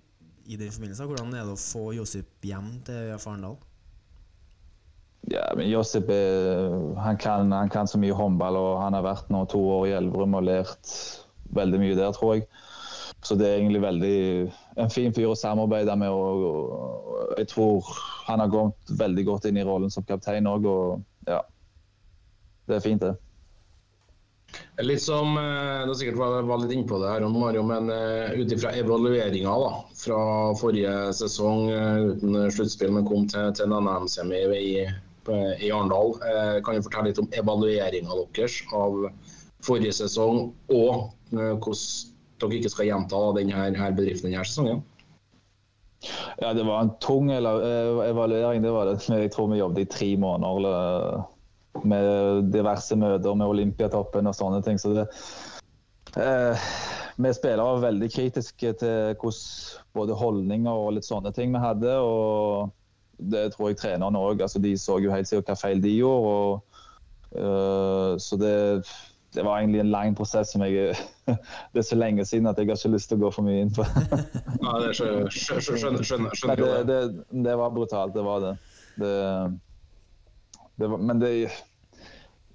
i 0.45 0.57
den 0.59 0.73
forbindelse, 0.73 1.07
hvordan 1.09 1.31
er 1.33 1.47
det 1.47 1.55
å 1.55 1.61
få 1.61 1.87
Josip 1.95 2.45
hjem 2.45 2.75
til 2.85 3.15
Farendal? 3.21 3.55
Arendal? 3.55 3.71
Ja, 5.31 5.45
men 5.57 5.71
Josip 5.71 6.11
han, 7.01 7.17
kan, 7.17 7.49
han 7.49 7.71
kan 7.73 7.87
så 7.89 7.97
mye 7.97 8.13
håndball, 8.13 8.59
og 8.59 8.75
han 8.83 8.93
har 8.93 9.05
vært 9.07 9.31
nå 9.33 9.41
to 9.49 9.61
år 9.79 9.87
i 9.89 9.95
Elverum 9.97 10.37
og 10.37 10.45
lært 10.45 10.91
veldig 11.55 11.79
mye 11.81 11.95
der, 11.97 12.11
tror 12.13 12.35
jeg. 12.35 12.45
Så 13.25 13.35
det 13.39 13.47
er 13.47 13.57
egentlig 13.57 13.81
veldig 13.81 14.17
en 14.83 14.91
fin 14.93 15.13
fyr 15.15 15.31
å 15.31 15.37
samarbeide 15.39 15.95
med. 15.97 16.13
Og, 16.13 16.45
og 16.45 17.35
jeg 17.39 17.49
tror 17.55 17.87
han 18.27 18.43
har 18.43 18.51
kommet 18.53 18.97
veldig 19.01 19.25
godt 19.31 19.49
inn 19.49 19.57
i 19.57 19.65
rollen 19.65 19.93
som 19.93 20.05
kaptein 20.05 20.49
òg, 20.49 20.67
og 20.69 21.29
ja. 21.29 21.41
Det 22.65 22.77
er 22.77 22.85
fint, 22.85 23.01
det. 23.01 23.15
Litt 24.85 25.01
som 25.03 25.35
eh, 25.37 25.81
Du 25.85 25.91
har 25.91 25.97
sikkert 25.99 26.19
var, 26.19 26.37
var 26.47 26.61
litt 26.61 26.73
innpå 26.73 26.99
det 27.01 27.11
her, 27.11 27.25
Mario, 27.33 27.63
men 27.65 27.89
uh, 27.89 28.31
ut 28.37 28.53
ifra 28.53 28.71
evalueringa 28.77 29.55
fra 29.97 30.21
forrige 30.59 30.93
sesong 31.17 31.69
uh, 31.73 32.13
uten 32.13 32.37
sluttspill, 32.53 32.93
men 32.95 33.07
kom 33.09 33.27
til, 33.31 33.51
til 33.57 33.69
en 33.69 33.85
NM-semi 33.85 34.41
i, 34.57 34.71
i 34.85 35.71
Arendal. 35.73 36.17
Kan 36.65 36.77
du 36.77 36.85
fortelle 36.85 37.09
litt 37.09 37.21
om 37.21 37.29
evalueringa 37.33 38.19
deres 38.37 38.61
av 38.73 39.07
forrige 39.65 39.97
sesong, 39.97 40.51
og 40.69 41.09
hvordan 41.33 42.13
dere 42.41 42.59
ikke 42.59 42.73
skal 42.73 42.89
gjenta 42.89 43.21
denne 43.37 43.91
bedriften 43.95 44.31
denne 44.31 44.45
sesongen? 44.47 44.83
Ja, 46.41 46.53
det 46.53 46.65
var 46.67 46.81
en 46.81 46.91
tung 46.99 47.31
evaluering. 47.31 48.61
det 48.61 48.71
var 48.71 48.85
det. 48.85 48.99
Jeg 49.23 49.31
tror 49.31 49.47
vi 49.51 49.59
jobbet 49.59 49.81
i 49.85 49.91
tre 49.97 50.17
måneder. 50.17 51.23
Med 51.83 52.51
diverse 52.53 52.95
møter 52.95 53.35
med 53.35 53.47
Olympiatoppen 53.47 54.27
og 54.27 54.35
sånne 54.35 54.61
ting. 54.63 54.79
Så 54.79 54.93
det, 54.95 55.07
eh, 56.15 56.67
vi 57.17 57.33
spillere 57.35 57.63
var 57.63 57.83
veldig 57.89 58.11
kritiske 58.11 58.73
til 58.79 59.15
hvordan 59.19 59.83
både 59.95 60.15
holdninger 60.19 60.71
og 60.71 60.95
litt 60.97 61.07
sånne 61.07 61.31
ting 61.35 61.53
vi 61.55 61.63
hadde. 61.63 61.97
og 61.99 62.71
Det 63.17 63.53
tror 63.53 63.71
jeg 63.71 63.79
trenerne 63.79 64.19
òg. 64.19 64.41
Altså, 64.41 64.59
de 64.59 64.75
så 64.77 64.99
jo 65.03 65.11
helt 65.11 65.27
sikkert 65.27 65.53
hva 65.53 65.59
feil 65.59 65.83
de 65.83 65.97
gjorde. 65.97 66.31
Og, 66.31 66.81
eh, 67.35 68.15
så 68.19 68.39
det, 68.39 68.55
det, 69.35 69.43
var 69.45 69.59
egentlig 69.59 69.81
en 69.83 69.91
lang 69.93 70.15
prosess 70.17 70.53
som 70.55 70.63
jeg 70.65 70.95
Det 71.73 71.81
er 71.81 71.87
så 71.87 71.97
lenge 71.99 72.25
siden 72.25 72.47
at 72.47 72.57
jeg 72.57 72.69
har 72.69 72.79
ikke 72.79 72.93
lyst 72.95 73.11
til 73.11 73.19
å 73.19 73.25
gå 73.25 73.31
for 73.35 73.47
mye 73.47 73.65
inn 73.65 73.73
på. 73.75 73.85
ja, 74.65 74.73
det 74.81 74.95
skjønner, 74.97 75.29
skjønner, 75.29 76.01
skjønner, 76.03 76.33
skjønner 76.37 76.63
det, 76.63 76.73
det, 76.89 77.43
det, 77.47 77.55
var 77.59 77.73
brutalt, 77.75 78.15
det 78.15 78.25
var 78.25 78.43
det. 78.45 78.55
det 79.01 79.13
det, 80.75 80.89
men 80.89 81.19
det, 81.19 81.31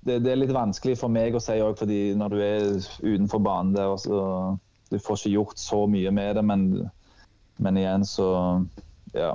det, 0.00 0.18
det, 0.18 0.32
er 0.32 0.40
litt 0.40 0.54
vanskelig 0.54 0.98
for 1.00 1.12
meg 1.12 1.36
å 1.36 1.42
si 1.42 1.56
òg, 1.60 1.76
fordi 1.80 2.00
når 2.18 2.34
du 2.34 2.40
er 2.44 2.66
utenfor 3.04 3.42
banen 3.44 3.74
der, 3.76 3.94
så 4.00 4.56
du 4.90 4.98
får 4.98 5.22
ikke 5.22 5.36
gjort 5.36 5.62
så 5.62 5.84
mye 5.90 6.12
med 6.14 6.36
det. 6.36 6.44
Men, 6.46 6.66
men 7.62 7.80
igjen, 7.80 8.04
så 8.08 8.28
ja. 9.16 9.34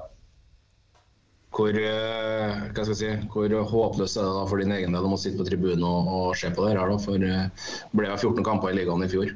Hvor, 1.55 1.71
eh, 1.71 2.63
hva 2.75 2.83
skal 2.83 2.91
jeg 2.91 2.99
si, 2.99 3.27
hvor 3.31 3.53
håpløst 3.71 4.17
er 4.19 4.25
det 4.27 4.35
da 4.35 4.43
for 4.49 4.59
din 4.59 4.73
egen 4.75 4.95
del 4.95 5.05
å 5.07 5.19
sitte 5.19 5.39
på 5.39 5.47
tribunen 5.47 5.85
og, 5.87 6.09
og, 6.11 6.25
se 6.35 6.49
på 6.51 6.65
det 6.65 6.73
her? 6.73 6.91
da, 6.91 6.97
For 6.99 7.21
det 7.21 7.37
ble 7.95 8.09
jo 8.09 8.17
14 8.33 8.43
kamper 8.43 8.73
i 8.73 8.79
ligaen 8.81 9.05
i 9.05 9.11
fjor. 9.11 9.31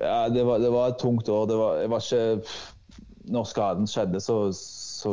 Ja, 0.00 0.28
det 0.32 0.46
var, 0.48 0.62
det 0.64 0.70
var 0.72 0.94
et 0.94 1.02
tungt 1.02 1.28
år. 1.28 1.44
Det 1.50 1.58
var, 1.60 1.82
var 1.92 2.06
ikke 2.06 3.32
Når 3.32 3.44
skaden 3.50 3.86
skjedde, 3.86 4.20
så, 4.24 4.38
så 4.56 5.12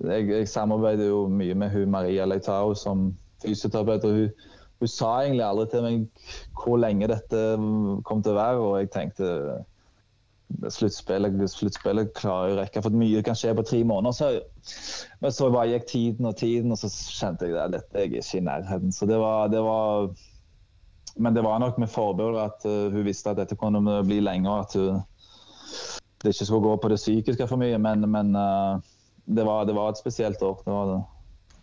jeg, 0.00 0.30
jeg, 0.32 0.48
samarbeider 0.48 1.12
jo 1.12 1.26
mye 1.28 1.54
med 1.54 1.70
hun 1.76 1.92
Maria 1.92 2.24
Leitao 2.26 2.72
som 2.74 3.10
fysioterapeut. 3.44 4.04
og 4.04 4.16
hun, 4.16 4.50
hun, 4.80 4.88
sa 4.90 5.12
egentlig 5.20 5.44
aldri 5.46 5.68
til 5.70 5.84
meg 5.84 6.26
hvor 6.56 6.80
lenge 6.80 7.12
dette 7.12 7.44
kom 8.08 8.24
til 8.24 8.32
å 8.32 8.40
være. 8.40 8.64
Og 8.64 8.78
jeg 8.80 8.92
tenkte 8.96 9.30
sluttspillet, 10.70 11.38
sluttspillet 11.50 12.12
klarer 12.16 12.50
jeg 12.50 12.56
å 12.56 12.60
rekke, 12.60 12.82
for 12.84 12.96
mye 12.96 13.22
kan 13.26 13.36
skje 13.38 13.52
på 13.56 13.64
tre 13.66 13.82
måneder. 13.86 14.14
Så, 14.16 15.10
men 15.22 15.34
så 15.34 15.50
bare 15.50 15.72
gikk 15.74 15.88
tiden 15.90 16.28
og 16.28 16.36
tiden, 16.38 16.72
og 16.72 16.80
så 16.80 16.90
kjente 16.90 17.48
jeg 17.48 17.58
at 17.60 17.74
dette 17.74 17.98
er 17.98 18.08
ikke 18.08 18.38
i 18.38 18.44
nærheten. 18.46 18.94
Så 18.94 19.08
det 19.10 19.18
var, 19.22 19.50
det 19.52 19.62
var 19.66 20.10
Men 21.16 21.32
det 21.32 21.42
var 21.44 21.58
nok 21.58 21.78
med 21.78 21.88
forbehold 21.88 22.36
at 22.36 22.64
uh, 22.68 22.92
hun 22.92 23.04
visste 23.06 23.30
at 23.30 23.38
dette 23.38 23.56
kunne 23.56 23.80
bli 24.04 24.18
lenge, 24.20 24.50
og 24.50 24.66
at 24.66 24.74
hun, 24.76 24.98
det 26.20 26.34
ikke 26.34 26.44
skulle 26.44 26.66
gå 26.66 26.74
på 26.76 26.90
det 26.92 26.98
psykiske 27.00 27.46
for 27.48 27.56
mye. 27.56 27.78
Men, 27.80 28.04
men 28.10 28.36
uh, 28.36 28.76
det 29.24 29.46
var, 29.46 29.64
det 29.64 29.74
var, 29.74 29.88
et 29.88 29.98
spesielt 29.98 30.42
år. 30.42 30.60
det 30.64 30.72
var 30.74 30.90
det. 30.92 30.98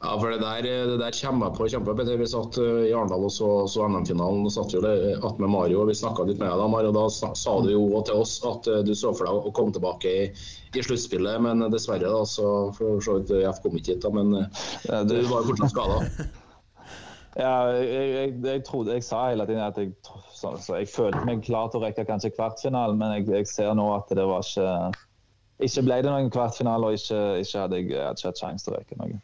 Ja, 0.04 0.20
for 0.20 0.30
det 0.30 0.42
der, 0.42 0.66
det 0.88 0.98
der 1.00 1.16
kommer 1.16 1.48
jeg 1.48 1.56
på 1.56 1.68
kjempe. 1.72 1.94
Vi 2.20 2.26
satt 2.28 2.58
eh, 2.60 2.90
i 2.90 2.92
Arendal 2.92 3.24
og 3.24 3.32
så, 3.32 3.50
så 3.72 3.86
NM-finalen. 3.88 4.44
og 4.44 4.52
satt 4.52 4.74
jo 4.76 4.82
det 4.84 5.16
med 5.40 5.48
Mario 5.54 5.80
og 5.80 5.88
vi 5.88 5.96
snakka 5.96 6.26
litt 6.28 6.42
med 6.42 6.52
deg. 6.52 6.72
Mario, 6.74 6.92
da 6.92 7.06
sa 7.08 7.54
du 7.64 7.70
jo 7.72 8.02
til 8.04 8.20
oss 8.20 8.34
at 8.50 8.68
eh, 8.68 8.82
du 8.84 8.92
så 9.00 9.14
for 9.16 9.30
deg 9.30 9.48
å 9.48 9.54
komme 9.56 9.72
tilbake 9.72 10.12
i, 10.12 10.26
i 10.76 10.84
sluttspillet, 10.84 11.40
men 11.46 11.64
dessverre 11.72 12.12
da, 12.12 12.20
så 12.28 12.50
for 12.76 13.00
så 13.06 13.22
vidt 13.22 13.32
jeg 13.46 13.64
kom 13.64 13.80
ikke 13.80 13.96
hit. 13.96 14.04
da, 14.04 14.12
Men 14.12 14.36
du 15.08 15.16
var 15.32 15.40
jo 15.40 15.54
fortsatt 15.54 15.72
skada. 15.72 16.28
ja, 17.46 17.56
jeg, 17.80 18.12
jeg, 18.18 18.38
jeg, 18.44 18.68
trodde, 18.68 19.00
jeg 19.00 19.08
sa 19.08 19.30
hele 19.32 19.48
tiden 19.48 19.64
at 19.64 19.80
jeg, 19.80 19.96
så, 20.36 20.58
så 20.60 20.82
jeg 20.82 20.92
følte 20.92 21.24
meg 21.30 21.48
klar 21.48 21.72
til 21.72 21.80
å 21.80 21.88
rekke 21.88 22.10
kanskje 22.12 22.36
kvartfinalen, 22.36 23.00
men 23.00 23.22
jeg, 23.22 23.30
jeg 23.40 23.54
ser 23.56 23.72
nå 23.80 23.88
at 23.96 24.12
det 24.12 24.28
var 24.28 24.44
ikke 24.44 24.72
ikke 25.64 25.84
ble 25.86 26.04
det 26.04 26.12
noen 26.12 26.34
kvartfinale, 26.34 26.90
og 26.90 26.98
ikke, 26.98 27.20
ikke 27.40 27.62
hadde 27.62 27.78
jeg 27.80 27.88
ikke 27.88 28.10
hatt 28.28 28.42
sjanse 28.42 28.68
til 28.68 28.74
å 28.74 28.82
rekke 28.82 29.00
noe. 29.00 29.22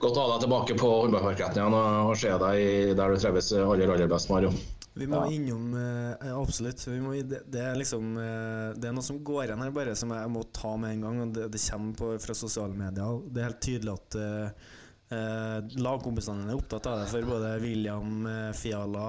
Godt 0.00 0.16
å 0.16 0.24
ha 0.24 0.34
deg 0.34 0.44
tilbake 0.46 0.76
på 0.80 0.90
håndballparketten 1.02 1.60
igjen 1.60 1.74
og 1.76 2.12
se 2.16 2.30
deg 2.40 2.92
der 2.96 3.12
du 3.12 3.20
trives 3.20 3.50
aller, 3.52 3.90
aller 3.92 4.08
best, 4.08 4.30
Mario. 4.32 4.52
Vi 4.98 5.06
må 5.06 5.20
ja. 5.22 5.30
innom 5.36 5.74
eh, 5.78 6.32
Absolutt. 6.34 6.82
Må, 7.00 7.14
det, 7.22 7.44
det, 7.52 7.62
er 7.62 7.78
liksom 7.78 8.16
eh, 8.18 8.66
Det 8.74 8.90
er 8.90 8.96
noe 8.96 9.06
som 9.06 9.20
går 9.24 9.46
igjen 9.46 9.62
her, 9.62 9.72
bare 9.74 9.94
som 9.98 10.12
jeg 10.16 10.32
må 10.32 10.42
ta 10.56 10.74
med 10.80 10.96
en 10.96 11.06
gang. 11.06 11.22
og 11.24 11.34
Det, 11.36 11.46
det 11.54 11.62
kommer 11.68 11.96
på, 12.00 12.10
fra 12.24 12.36
sosiale 12.36 12.76
medier. 12.76 13.22
Det 13.30 13.42
er 13.42 13.50
helt 13.50 13.64
tydelig 13.64 13.96
at 13.96 14.18
eh, 14.20 14.68
eh 15.14 15.78
lagkompisene 15.86 16.48
er 16.48 16.58
opptatt 16.58 16.90
av 16.90 17.00
det. 17.00 17.08
For 17.12 17.30
både 17.30 17.54
William 17.62 18.26
eh, 18.26 18.50
Fiala, 18.58 19.08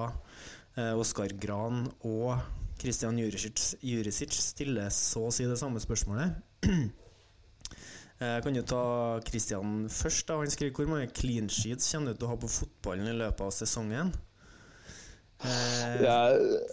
eh, 0.78 0.94
Oskar 1.02 1.34
Gran 1.42 1.88
og 2.08 2.36
Christian 2.82 3.20
Jurisic 3.22 4.38
stiller 4.38 4.90
så 4.94 5.28
å 5.28 5.34
si 5.34 5.50
det 5.50 5.60
samme 5.62 5.82
spørsmålet. 5.82 6.40
Kan 8.22 8.54
jo 8.54 8.62
ta 8.62 8.82
Christian 9.26 9.88
først? 9.90 10.28
da? 10.30 10.38
Han 10.38 10.52
skriver 10.54 10.76
hvor 10.78 10.92
mange 10.92 11.08
clean 11.18 11.50
sheets 11.50 11.90
kommer 11.90 12.14
du 12.14 12.22
til 12.22 12.28
å 12.28 12.36
ha 12.36 12.42
på 12.42 12.50
fotballen 12.54 13.10
i 13.10 13.16
løpet 13.18 13.42
av 13.48 13.56
sesongen? 13.56 14.12
Eh, 15.42 16.04
ja, 16.06 16.18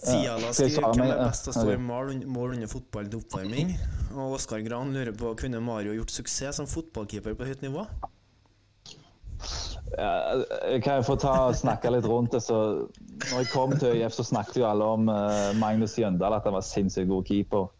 Fiala 0.03 0.51
skriver 0.53 0.91
hvem 0.93 1.07
er 1.07 1.23
best 1.23 1.47
til 1.47 1.53
å 1.53 1.57
stå 1.57 1.71
i 1.73 1.79
mål, 1.81 2.13
under 2.53 2.69
fotballen 2.69 3.09
til 3.09 3.23
oppvarming. 3.23 3.73
Og 4.13 4.35
Oskar 4.37 4.61
Gran 4.65 4.93
lurer 4.93 5.15
på 5.17 5.33
kunne 5.39 5.61
Mario 5.63 5.95
gjort 5.97 6.13
suksess 6.13 6.61
som 6.61 6.69
fotballkeeper 6.69 7.37
på 7.37 7.49
høyt 7.49 7.65
nivå? 7.65 7.87
Jeg 9.89 10.83
kan 10.85 11.01
få 11.01 11.15
ta 11.17 11.33
og 11.47 11.57
snakke 11.57 11.89
litt 11.89 12.05
rundt 12.05 12.35
det. 12.35 12.43
så 12.45 12.85
når 13.31 13.41
jeg 13.41 13.49
kom 13.49 13.73
til 13.73 13.95
ØIF, 13.97 14.13
så 14.13 14.27
snakket 14.27 14.61
jo 14.61 14.69
alle 14.69 14.85
om 14.85 15.09
Magnus 15.57 15.97
Jøndal, 15.97 16.37
at 16.37 16.45
han 16.45 16.53
var 16.53 16.65
sinnssykt 16.67 17.09
god 17.09 17.25
keeper. 17.25 17.71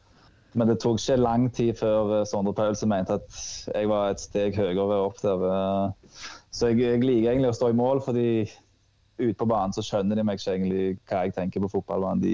Men 0.58 0.72
det 0.72 0.80
tok 0.82 0.98
ikke 0.98 1.20
lang 1.22 1.46
tid 1.54 1.78
før 1.78 2.14
uh, 2.22 2.26
Sondre 2.28 2.56
Paulsen 2.58 2.90
mente 2.90 3.20
at 3.20 3.42
jeg 3.74 3.90
var 3.92 4.14
et 4.14 4.24
steg 4.24 4.58
høyere 4.58 4.98
opp 5.04 5.22
der. 5.22 5.44
Uh, 5.46 6.24
så 6.50 6.72
jeg, 6.72 6.82
jeg, 6.82 7.04
liker 7.04 7.32
egentlig 7.32 7.52
å 7.54 7.60
stå 7.60 7.70
i 7.70 7.78
mål, 7.78 8.02
fordi 8.06 8.30
ute 9.20 9.36
på 9.38 9.50
banen 9.50 9.76
så 9.76 9.84
skjønner 9.86 10.18
de 10.18 10.26
meg 10.26 10.40
ikke 10.40 10.56
egentlig 10.56 10.84
hva 11.10 11.26
jeg 11.28 11.36
tenker 11.36 11.64
på 11.66 11.72
fotballbanen. 11.76 12.24
De, 12.24 12.34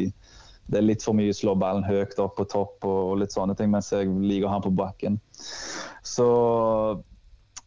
det 0.71 0.79
er 0.79 0.87
litt 0.87 1.03
for 1.05 1.17
mye 1.17 1.33
å 1.33 1.37
slå 1.37 1.57
ballen 1.59 1.85
høyt 1.85 2.15
opp 2.21 2.37
på 2.39 2.47
topp 2.49 2.87
og, 2.87 3.01
og 3.11 3.19
litt 3.21 3.35
sånne 3.35 3.57
ting, 3.57 3.73
mens 3.73 3.91
jeg 3.93 4.07
liker 4.09 4.47
å 4.47 4.53
ha 4.53 4.61
den 4.61 4.69
på 4.69 4.79
bakken. 4.79 5.19
Så 6.05 6.29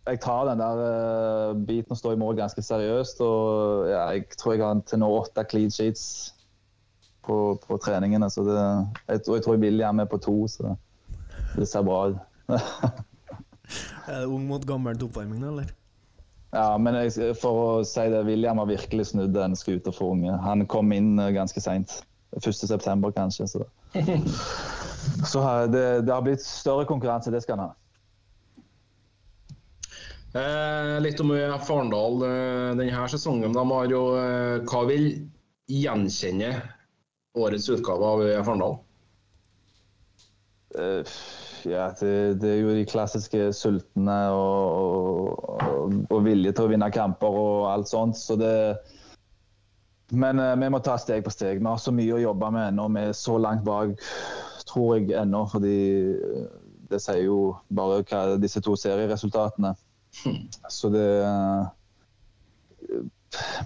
jeg 0.09 0.23
tar 0.25 0.49
den 0.49 0.63
der 0.63 0.81
uh, 0.81 1.53
biten 1.69 1.93
og 1.93 2.01
står 2.01 2.17
i 2.17 2.21
mål 2.23 2.39
ganske 2.39 2.65
seriøst. 2.65 3.21
Og 3.21 3.91
ja, 3.91 4.07
jeg 4.17 4.31
tror 4.41 4.57
jeg 4.57 4.65
har 4.65 4.83
til 4.89 5.03
nå 5.05 5.13
åtte 5.19 5.45
clean 5.51 5.75
sheets 5.75 6.09
på, 7.29 7.39
på 7.63 7.79
treningene. 7.85 8.31
Så 8.33 8.45
det, 8.47 8.59
jeg, 9.07 9.23
jeg 9.29 9.45
tror 9.45 9.61
William 9.61 10.01
er 10.01 10.09
på 10.11 10.21
to, 10.25 10.41
så 10.51 10.75
det 11.55 11.69
ser 11.69 11.87
bra 11.87 12.01
ut. 12.13 12.23
er 14.09 14.23
det 14.23 14.27
ung 14.27 14.49
mot 14.49 14.65
gammel 14.67 14.99
oppvarming, 15.05 15.45
eller? 15.53 15.69
Ja, 16.57 16.79
men 16.81 16.97
jeg, 16.97 17.35
for 17.37 17.61
å 17.61 17.73
si 17.85 18.07
det, 18.09 18.25
William 18.25 18.61
har 18.63 18.71
virkelig 18.71 19.11
snudd 19.11 19.35
den 19.37 19.57
skuta 19.59 19.93
for 19.93 20.17
unge. 20.17 20.33
Han 20.45 20.65
kom 20.71 20.95
inn 20.97 21.19
eh, 21.21 21.35
ganske 21.37 21.61
seint. 21.61 22.01
1.9. 22.37 23.13
kanskje. 23.17 23.49
Så, 23.49 23.65
så 25.33 25.45
det, 25.73 25.85
det 26.09 26.13
har 26.13 26.25
blitt 26.25 26.45
større 26.45 26.89
konkurranse, 26.89 27.33
det 27.33 27.43
skal 27.45 27.59
han 27.61 27.69
ha. 27.69 27.77
Eh, 30.37 30.97
litt 31.01 31.21
om 31.25 31.33
Farendal 31.65 32.23
eh, 32.27 32.73
denne 32.77 33.09
sesongen. 33.09 33.55
De 33.57 33.65
har 33.73 33.95
eh, 33.95 34.57
hva 34.69 34.83
vil 34.89 35.09
gjenkjenne 35.69 36.53
årets 37.39 37.69
utgave 37.73 38.13
av 38.13 38.23
UF 38.27 38.49
Arendal? 38.49 38.79
Uh, 40.79 41.03
ja, 41.65 41.89
det, 42.01 42.41
det, 42.43 42.51
er 42.51 42.59
jo 42.61 42.75
de 42.77 42.85
klassiske 42.89 43.49
sultne 43.57 44.17
og, 44.37 45.39
og, 45.49 45.95
og, 46.11 46.19
vilje 46.27 46.53
til 46.53 46.67
å 46.67 46.73
vinne 46.73 46.91
kamper 46.93 47.39
og 47.41 47.69
alt 47.71 47.89
sånt. 47.91 48.19
Så 48.21 48.37
det, 48.39 48.53
men 50.13 50.43
uh, 50.43 50.55
vi 50.61 50.69
må 50.73 50.83
ta 50.85 50.99
steg 51.01 51.25
på 51.25 51.33
steg. 51.33 51.63
Vi 51.63 51.69
har 51.69 51.81
så 51.81 51.95
mye 51.95 52.19
å 52.19 52.23
jobbe 52.23 52.53
med 52.55 52.73
ennå. 52.73 52.89
Vi 52.95 53.07
er 53.09 53.17
så 53.17 53.39
langt 53.41 53.65
bak, 53.67 53.97
tror 54.69 54.99
jeg 54.99 55.17
ennå. 55.17 55.47
Fordi 55.51 55.79
det 56.89 57.01
sier 57.05 57.25
jo 57.27 57.41
bare 57.75 58.03
hva 58.05 58.39
disse 58.41 58.63
to 58.65 58.77
serieresultatene. 58.79 59.75
Så 60.79 60.93
det 60.93 61.09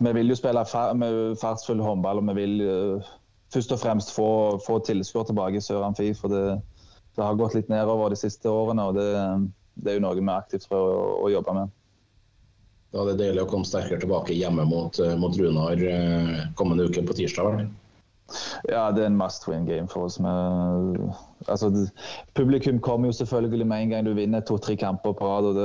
Vi 0.02 0.10
vil 0.16 0.32
jo 0.32 0.34
spille 0.34 0.64
med 0.98 1.36
fartsfull 1.38 1.82
håndball, 1.82 2.18
og 2.18 2.30
vi 2.32 2.34
vil 2.40 2.62
uh, 2.66 3.12
først 3.52 3.74
og 3.74 3.80
fremst 3.82 4.14
få, 4.16 4.28
få 4.66 4.78
tilskuere 4.86 5.28
tilbake 5.28 5.60
i 5.60 5.64
Sør 5.64 5.84
Amfi. 5.86 6.12
For 6.16 6.32
det, 6.32 6.44
det, 7.16 7.22
har 7.22 7.38
gått 7.38 7.56
litt 7.58 7.70
nedover 7.72 8.12
de 8.12 8.20
siste 8.20 8.50
årene, 8.50 8.88
og 8.88 8.98
det, 8.98 9.10
det 9.82 9.92
er 9.92 10.00
jo 10.00 10.06
noe 10.06 10.18
vi 10.18 10.26
aktivt 10.32 10.68
prøver 10.70 10.98
å, 10.98 11.06
å 11.26 11.30
jobbe 11.32 11.56
med. 11.60 11.78
Det 12.92 13.04
er 13.14 13.20
deilig 13.20 13.46
å 13.46 13.48
komme 13.48 13.64
sterkere 13.64 14.02
tilbake 14.02 14.34
hjemme 14.36 14.66
mot, 14.68 14.98
eh, 15.00 15.14
mot 15.16 15.36
Runar 15.40 15.80
eh, 15.80 16.42
kommende 16.58 16.84
uke 16.84 17.04
på 17.08 17.16
tirsdag. 17.16 17.54
vel? 17.56 17.70
Ja, 18.68 18.90
det 18.92 19.02
er 19.02 19.08
en 19.08 19.16
must 19.16 19.46
win 19.48 19.64
game 19.64 19.88
for 19.88 20.08
oss. 20.08 20.18
Med, 20.20 21.00
altså, 21.48 21.70
publikum 22.36 22.80
kommer 22.84 23.08
jo 23.08 23.16
selvfølgelig 23.16 23.66
med 23.66 23.82
en 23.82 23.94
gang 23.94 24.06
du 24.06 24.12
vinner 24.16 24.44
to-tre 24.44 24.76
kamper 24.76 25.16
på 25.16 25.28
rad. 25.28 25.56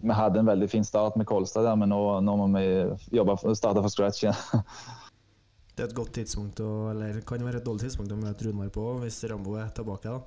Vi 0.00 0.16
hadde 0.16 0.40
en 0.40 0.48
veldig 0.48 0.70
fin 0.72 0.84
start 0.84 1.16
med 1.16 1.28
Kolstad 1.28 1.68
der, 1.68 1.76
men 1.76 1.92
nå, 1.92 2.00
nå 2.24 2.36
må 2.40 2.48
vi 2.56 2.66
jobbe, 3.16 3.36
starte 3.56 3.84
fra 3.84 3.92
scratch 3.92 4.24
igjen. 4.24 4.40
Det 5.76 5.84
er 5.84 5.90
et 5.90 5.96
godt 5.98 6.14
tidspunkt 6.16 6.60
å, 6.64 6.70
eller 6.88 7.18
kan 7.28 7.42
være 7.44 7.60
et 7.60 7.66
dårlig 7.66 7.84
tidspunkt 7.84 8.14
å 8.14 8.16
møte 8.16 8.46
Runar 8.46 8.70
på 8.72 8.84
hvis 9.02 9.18
Rambo 9.28 9.58
er 9.60 9.68
tilbake. 9.76 10.08
da. 10.08 10.22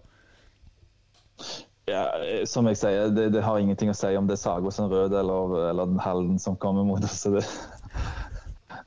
Ja, 1.89 2.03
som 2.45 2.67
jeg 2.69 2.77
sier, 2.77 3.09
det, 3.09 3.31
det 3.33 3.41
har 3.41 3.57
ingenting 3.57 3.89
å 3.89 3.95
si 3.97 4.11
om 4.13 4.27
det 4.29 4.35
er 4.37 4.43
Sago 4.43 4.69
som 4.69 4.91
rød 4.91 5.15
eller, 5.17 5.55
eller 5.71 5.95
Halden 6.05 6.37
som 6.37 6.57
kommer 6.61 6.85
mot 6.85 7.01
oss. 7.01 7.23
Så, 7.23 7.33
det, 7.33 7.41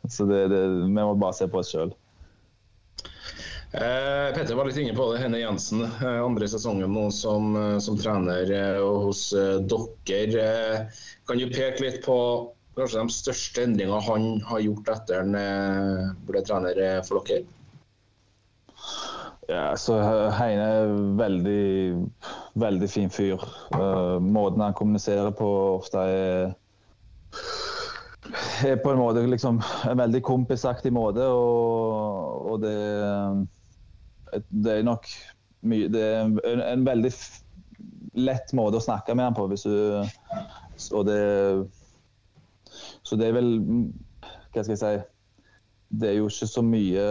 så 0.07 0.29
det, 0.31 0.45
det, 0.55 0.63
vi 0.85 0.93
må 0.95 1.17
bare 1.19 1.35
se 1.35 1.51
på 1.51 1.59
oss 1.65 1.75
sjøl. 1.75 1.91
Eh, 3.73 4.31
Petter 4.37 4.55
var 4.55 4.69
litt 4.69 4.79
inne 4.79 4.95
på 4.95 5.09
det. 5.11 5.23
Henne 5.25 5.43
Jensen, 5.43 5.83
eh, 5.89 6.19
andre 6.23 6.47
sesongen 6.53 6.93
nå 6.95 7.09
som, 7.17 7.57
eh, 7.59 7.79
som 7.83 7.99
trener 7.99 8.55
eh, 8.55 8.83
hos 9.03 9.33
eh, 9.35 9.59
dere. 9.67 10.47
Eh, 10.47 11.07
kan 11.27 11.43
du 11.43 11.49
peke 11.51 11.83
litt 11.89 12.05
på 12.07 12.17
kanskje 12.77 13.03
de 13.03 13.15
største 13.15 13.65
endringene 13.67 14.01
han 14.07 14.29
har 14.49 14.63
gjort 14.65 14.93
etter 14.95 15.21
han 15.23 15.37
eh, 15.39 16.13
ble 16.29 16.43
trener 16.47 16.79
eh, 16.81 17.01
for 17.07 17.23
dere? 17.29 17.45
Ja, 19.51 19.73
så 19.77 19.99
Heine 20.39 20.67
er 20.79 20.93
veldig, 21.19 21.63
veldig 22.63 22.89
fin 22.89 23.11
fyr. 23.13 23.43
Uh, 23.75 24.17
måten 24.23 24.63
han 24.63 24.77
kommuniserer 24.79 25.35
på 25.37 25.49
ofte 25.77 26.05
er 26.09 26.55
er 28.65 28.79
på 28.79 28.93
en 28.93 29.01
måte 29.01 29.25
liksom 29.27 29.59
en 29.89 29.99
veldig 29.99 30.23
kompisaktig 30.25 30.93
måte, 30.95 31.27
og, 31.27 32.53
og 32.53 32.63
det, 32.63 32.77
det 34.49 34.79
er 34.79 34.87
nok 34.87 35.09
mye 35.69 35.91
Det 35.93 36.03
er 36.03 36.23
en, 36.23 36.63
en 36.63 36.87
veldig 36.87 37.11
lett 38.19 38.55
måte 38.57 38.79
å 38.79 38.85
snakke 38.85 39.15
med 39.15 39.31
han 39.31 39.37
på, 39.37 39.47
hvis 39.51 39.67
du 39.67 40.95
Og 40.97 41.05
det 41.07 41.21
Så 43.13 43.19
det 43.21 43.29
er 43.29 43.35
vel 43.37 43.51
Hva 44.55 44.63
skal 44.65 44.73
jeg 44.73 44.81
si 44.81 44.93
Det 46.01 46.09
er 46.09 46.17
jo 46.17 46.31
ikke 46.33 46.49
så 46.49 46.63
mye 46.65 47.09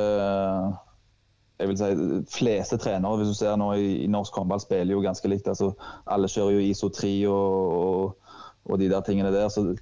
jeg 1.61 1.69
vil 1.69 1.77
si, 1.77 1.89
fleste 2.33 2.77
trenere 2.81 3.19
hvis 3.19 3.29
du 3.29 3.37
ser 3.37 3.57
nå 3.61 3.67
i, 3.77 3.89
i 4.01 4.07
norsk 4.09 4.33
håndball 4.33 4.63
spiller 4.63 4.95
jo 4.95 5.03
ganske 5.05 5.29
likt. 5.29 5.45
altså 5.45 5.67
Alle 6.09 6.25
kjører 6.25 6.55
jo 6.55 6.63
ISO 6.65 6.89
3 6.89 7.11
og, 7.29 7.75
og, 7.77 8.39
og 8.65 8.79
de 8.81 8.87
der 8.89 9.05
tingene 9.05 9.29
der. 9.29 9.45
så 9.53 9.75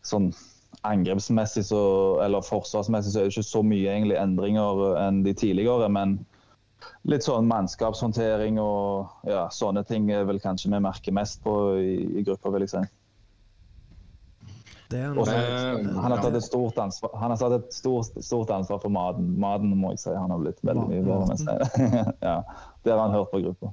sånn 0.00 0.30
Angrepsmessig 0.86 1.66
så, 1.66 1.82
eller 2.24 2.44
forsvarsmessig 2.46 3.12
så 3.12 3.20
er 3.20 3.28
det 3.28 3.34
ikke 3.34 3.50
så 3.50 3.62
mye 3.66 3.90
egentlig 3.90 4.16
endringer 4.20 4.82
enn 5.02 5.20
de 5.26 5.34
tidligere. 5.36 5.88
Men 5.92 6.16
litt 7.10 7.26
sånn 7.26 7.48
mannskapshåndtering 7.50 8.60
og 8.62 9.28
ja, 9.28 9.46
sånne 9.52 9.84
ting 9.88 10.08
er 10.14 10.24
vel 10.28 10.40
kanskje 10.40 10.72
vi 10.72 10.80
merker 10.88 11.16
mest 11.16 11.42
på 11.44 11.56
i, 11.80 11.96
i 12.20 12.24
gruppa, 12.24 12.52
vil 12.54 12.64
jeg 12.64 12.76
si. 12.76 12.84
Det 14.90 14.98
er 15.00 15.10
en, 15.10 15.18
Og 15.18 15.26
så- 15.26 15.34
Eh, 15.34 15.94
han 16.00 16.12
har 16.12 16.22
tatt 16.22 16.34
et 16.34 16.44
stort 16.44 16.78
ansvar, 16.78 17.10
han 17.18 17.30
har 17.30 17.36
tatt 17.36 17.52
et 17.52 17.74
stort, 17.74 18.24
stort 18.24 18.50
ansvar 18.50 18.78
for 18.82 18.88
maten. 18.88 19.38
Maten 19.38 19.76
må 19.76 19.90
jeg 19.94 19.98
si 19.98 20.10
han 20.14 20.30
har 20.30 20.38
blitt 20.38 20.60
veldig 20.62 20.88
mye 20.88 21.02
bedre 21.02 21.26
med. 21.28 21.38
ja, 22.28 22.42
det 22.84 22.92
har 22.92 23.00
han 23.02 23.10
hørt 23.16 23.30
på 23.32 23.40
gruppa. 23.42 23.72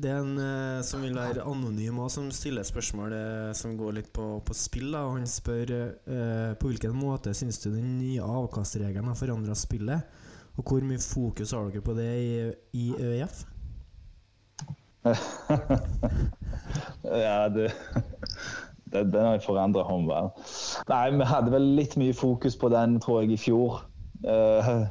det 0.00 0.10
er 0.10 0.18
en 0.22 0.38
eh, 0.38 0.82
som 0.82 1.02
vil 1.04 1.14
være 1.14 1.44
anonym 1.44 1.98
og 2.04 2.10
som 2.10 2.30
stiller 2.34 2.64
spørsmål 2.66 3.12
eh, 3.12 3.52
som 3.52 3.76
går 3.76 3.92
litt 4.00 4.12
på, 4.12 4.40
på 4.44 4.56
spill. 4.56 4.92
Da. 4.96 5.04
Han 5.12 5.26
spør 5.28 5.74
eh, 5.76 6.54
på 6.56 6.72
hvilken 6.72 6.96
måte 6.96 7.34
syns 7.36 7.60
du 7.62 7.70
den 7.70 7.98
nye 7.98 8.22
avkastregelen 8.24 9.10
har 9.10 9.18
forandra 9.20 9.54
spillet? 9.58 10.00
Og 10.56 10.64
hvor 10.64 10.84
mye 10.86 11.02
fokus 11.02 11.52
har 11.52 11.68
dere 11.68 11.82
på 11.82 11.96
det 11.98 12.12
i, 12.14 12.52
i 12.78 12.92
ØIF? 12.94 13.44
ja, 17.04 17.48
du... 17.52 17.66
det 17.66 17.72
Den 18.94 19.26
har 19.26 19.42
forandra 19.42 19.82
håndball. 19.88 20.30
Nei, 20.90 21.04
vi 21.18 21.26
hadde 21.28 21.54
vel 21.54 21.66
litt 21.78 21.96
mye 22.00 22.14
fokus 22.16 22.56
på 22.58 22.70
den, 22.72 23.00
tror 23.02 23.22
jeg, 23.24 23.34
i 23.34 23.40
fjor. 23.40 23.82
Uh, 24.24 24.86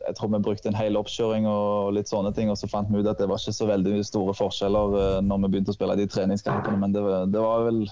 jeg 0.00 0.16
tror 0.16 0.30
vi 0.32 0.40
brukte 0.42 0.70
en 0.70 0.78
hel 0.78 0.96
oppkjøring 0.98 1.46
og 1.48 1.92
litt 1.94 2.08
sånne 2.10 2.32
ting, 2.36 2.50
og 2.50 2.58
så 2.58 2.70
fant 2.70 2.88
vi 2.90 3.02
ut 3.02 3.10
at 3.10 3.20
det 3.20 3.28
var 3.30 3.40
ikke 3.40 3.56
så 3.56 3.68
veldig 3.68 4.00
store 4.06 4.34
forskjeller 4.38 4.96
uh, 4.96 5.18
når 5.24 5.44
vi 5.44 5.52
begynte 5.54 5.74
å 5.74 5.76
spille 5.76 5.98
de 6.00 6.08
treningskampene, 6.10 6.80
men 6.80 6.96
det, 6.96 7.04
det 7.34 7.44
var 7.44 7.66
vel 7.68 7.84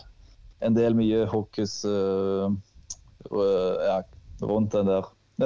en 0.64 0.74
del 0.74 0.96
mye 0.98 1.26
hokus 1.30 1.80
uh, 1.86 2.48
uh, 3.30 3.74
ja, 3.84 4.00
rundt 4.42 4.74
den 4.74 4.90
der. 4.90 5.12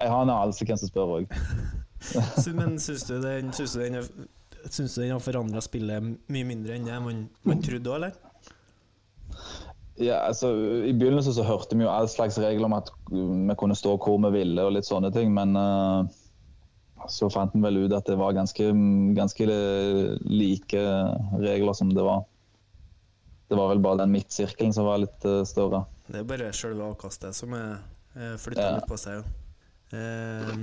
jeg 0.00 0.08
har 0.08 0.22
en 0.22 0.32
anelse 0.32 0.64
hvem 0.64 0.80
som 0.80 0.92
spør 0.92 1.18
òg. 1.18 1.38
Men 2.56 2.78
syns 2.80 3.02
du 3.04 3.18
den, 3.20 3.50
syns 3.52 3.74
du 3.76 5.02
den 5.02 5.12
har 5.12 5.20
forandra 5.20 5.60
spillet 5.60 6.06
mye 6.32 6.46
mindre 6.48 6.78
enn 6.78 6.86
det 6.88 6.96
man, 7.04 7.26
man 7.44 7.60
trodde 7.60 7.92
òg, 7.92 7.98
eller? 7.98 8.29
Ja, 10.00 10.22
altså, 10.24 10.48
I 10.88 10.94
begynnelsen 10.96 11.34
så 11.36 11.44
hørte 11.44 11.76
vi 11.76 11.84
jo 11.84 11.90
all 11.92 12.08
slags 12.08 12.38
regler 12.40 12.70
om 12.70 12.76
at 12.78 12.88
vi 13.10 13.56
kunne 13.60 13.76
stå 13.76 13.98
hvor 14.00 14.16
vi 14.24 14.30
ville 14.38 14.64
og 14.64 14.72
litt 14.72 14.88
sånne 14.88 15.10
ting, 15.12 15.34
men 15.36 15.52
uh, 15.58 16.08
så 17.10 17.28
fant 17.32 17.52
en 17.56 17.64
vel 17.64 17.82
ut 17.84 17.94
at 17.96 18.08
det 18.08 18.16
var 18.20 18.32
ganske, 18.36 18.70
ganske 19.16 19.48
like 20.24 20.84
regler 21.40 21.76
som 21.76 21.92
det 21.92 22.04
var. 22.06 22.24
Det 23.50 23.58
var 23.58 23.72
vel 23.72 23.82
bare 23.84 24.00
den 24.04 24.14
midtsirkelen 24.14 24.72
som 24.72 24.88
var 24.88 25.02
litt 25.02 25.24
uh, 25.28 25.42
større. 25.48 25.84
Det 26.10 26.22
er 26.22 26.28
bare 26.32 26.52
selve 26.56 26.88
avkastet 26.90 27.36
som 27.36 27.52
er 27.54 27.76
eh, 28.16 28.34
flytta 28.40 28.64
Ja. 28.64 28.72
litt 28.80 28.88
på 28.90 28.96
seg. 28.98 29.20
Ja. 29.20 30.00
Eh, 30.00 30.54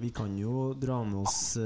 vi 0.00 0.10
kan 0.16 0.34
jo 0.36 0.72
dra 0.76 0.98
med 1.04 1.22
oss 1.22 1.56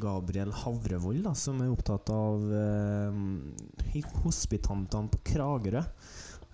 Gabriel 0.00 0.52
Havrevold, 0.56 1.22
da, 1.26 1.34
som 1.36 1.58
er 1.60 1.72
opptatt 1.72 2.08
av 2.12 2.46
eh, 2.56 4.06
hospitantene 4.24 5.12
på 5.12 5.20
Kragerø. 5.34 5.82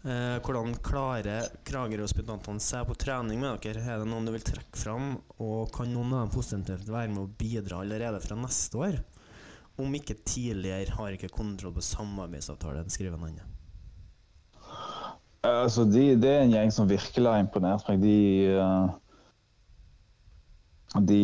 Eh, 0.01 0.39
hvordan 0.41 0.73
klarer 0.81 1.51
Kragerø-hospitantene 1.69 2.63
seg 2.65 2.87
på 2.89 2.97
trening 2.97 3.43
med 3.43 3.61
dere? 3.61 3.83
Er 3.85 4.01
det 4.01 4.09
noen 4.09 4.25
du 4.25 4.33
vil 4.33 4.45
trekke 4.47 4.81
fram? 4.81 5.11
Og 5.45 5.69
kan 5.75 5.91
noen 5.93 6.15
av 6.15 6.25
dem 6.25 6.33
positivt 6.33 6.89
være 6.89 7.13
med 7.13 7.27
å 7.27 7.33
bidra 7.41 7.83
allerede 7.85 8.23
fra 8.25 8.39
neste 8.41 8.81
år? 8.81 8.97
Om 9.81 9.93
ikke 9.97 10.17
tidligere, 10.25 10.97
har 10.97 11.17
ikke 11.17 11.31
kontroll 11.33 11.75
på 11.77 11.85
samarbeidsavtalen, 11.85 12.89
skriver 12.93 13.17
en 13.21 13.29
annen. 13.29 13.57
Altså, 15.45 15.87
de, 15.89 16.17
det 16.21 16.33
er 16.33 16.43
en 16.47 16.57
gjeng 16.57 16.73
som 16.75 16.89
virkelig 16.89 17.29
har 17.29 17.45
imponert 17.45 17.87
meg. 17.89 18.01
De 18.03 18.17
eh, 18.57 18.89
De, 21.07 21.23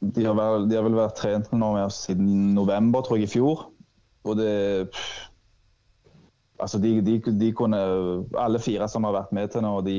de, 0.00 0.24
har, 0.24 0.36
vel, 0.38 0.68
de 0.70 0.76
har 0.78 0.84
vel 0.86 0.98
vært 0.98 1.16
trent 1.18 1.50
nå 1.52 1.72
med 1.74 1.88
oss 1.88 2.04
siden 2.06 2.54
november, 2.54 3.02
tror 3.02 3.18
jeg, 3.18 3.28
i 3.28 3.32
fjor. 3.38 3.66
Og 4.28 4.38
det 4.38 4.52
pff, 4.92 5.16
Altså, 6.58 6.78
de, 6.82 7.00
de, 7.06 7.20
de 7.40 7.52
kunne 7.52 7.78
Alle 8.38 8.58
fire 8.58 8.88
som 8.90 9.04
har 9.06 9.14
vært 9.14 9.34
med 9.36 9.52
til 9.52 9.62
nå, 9.62 9.76
de, 9.86 9.98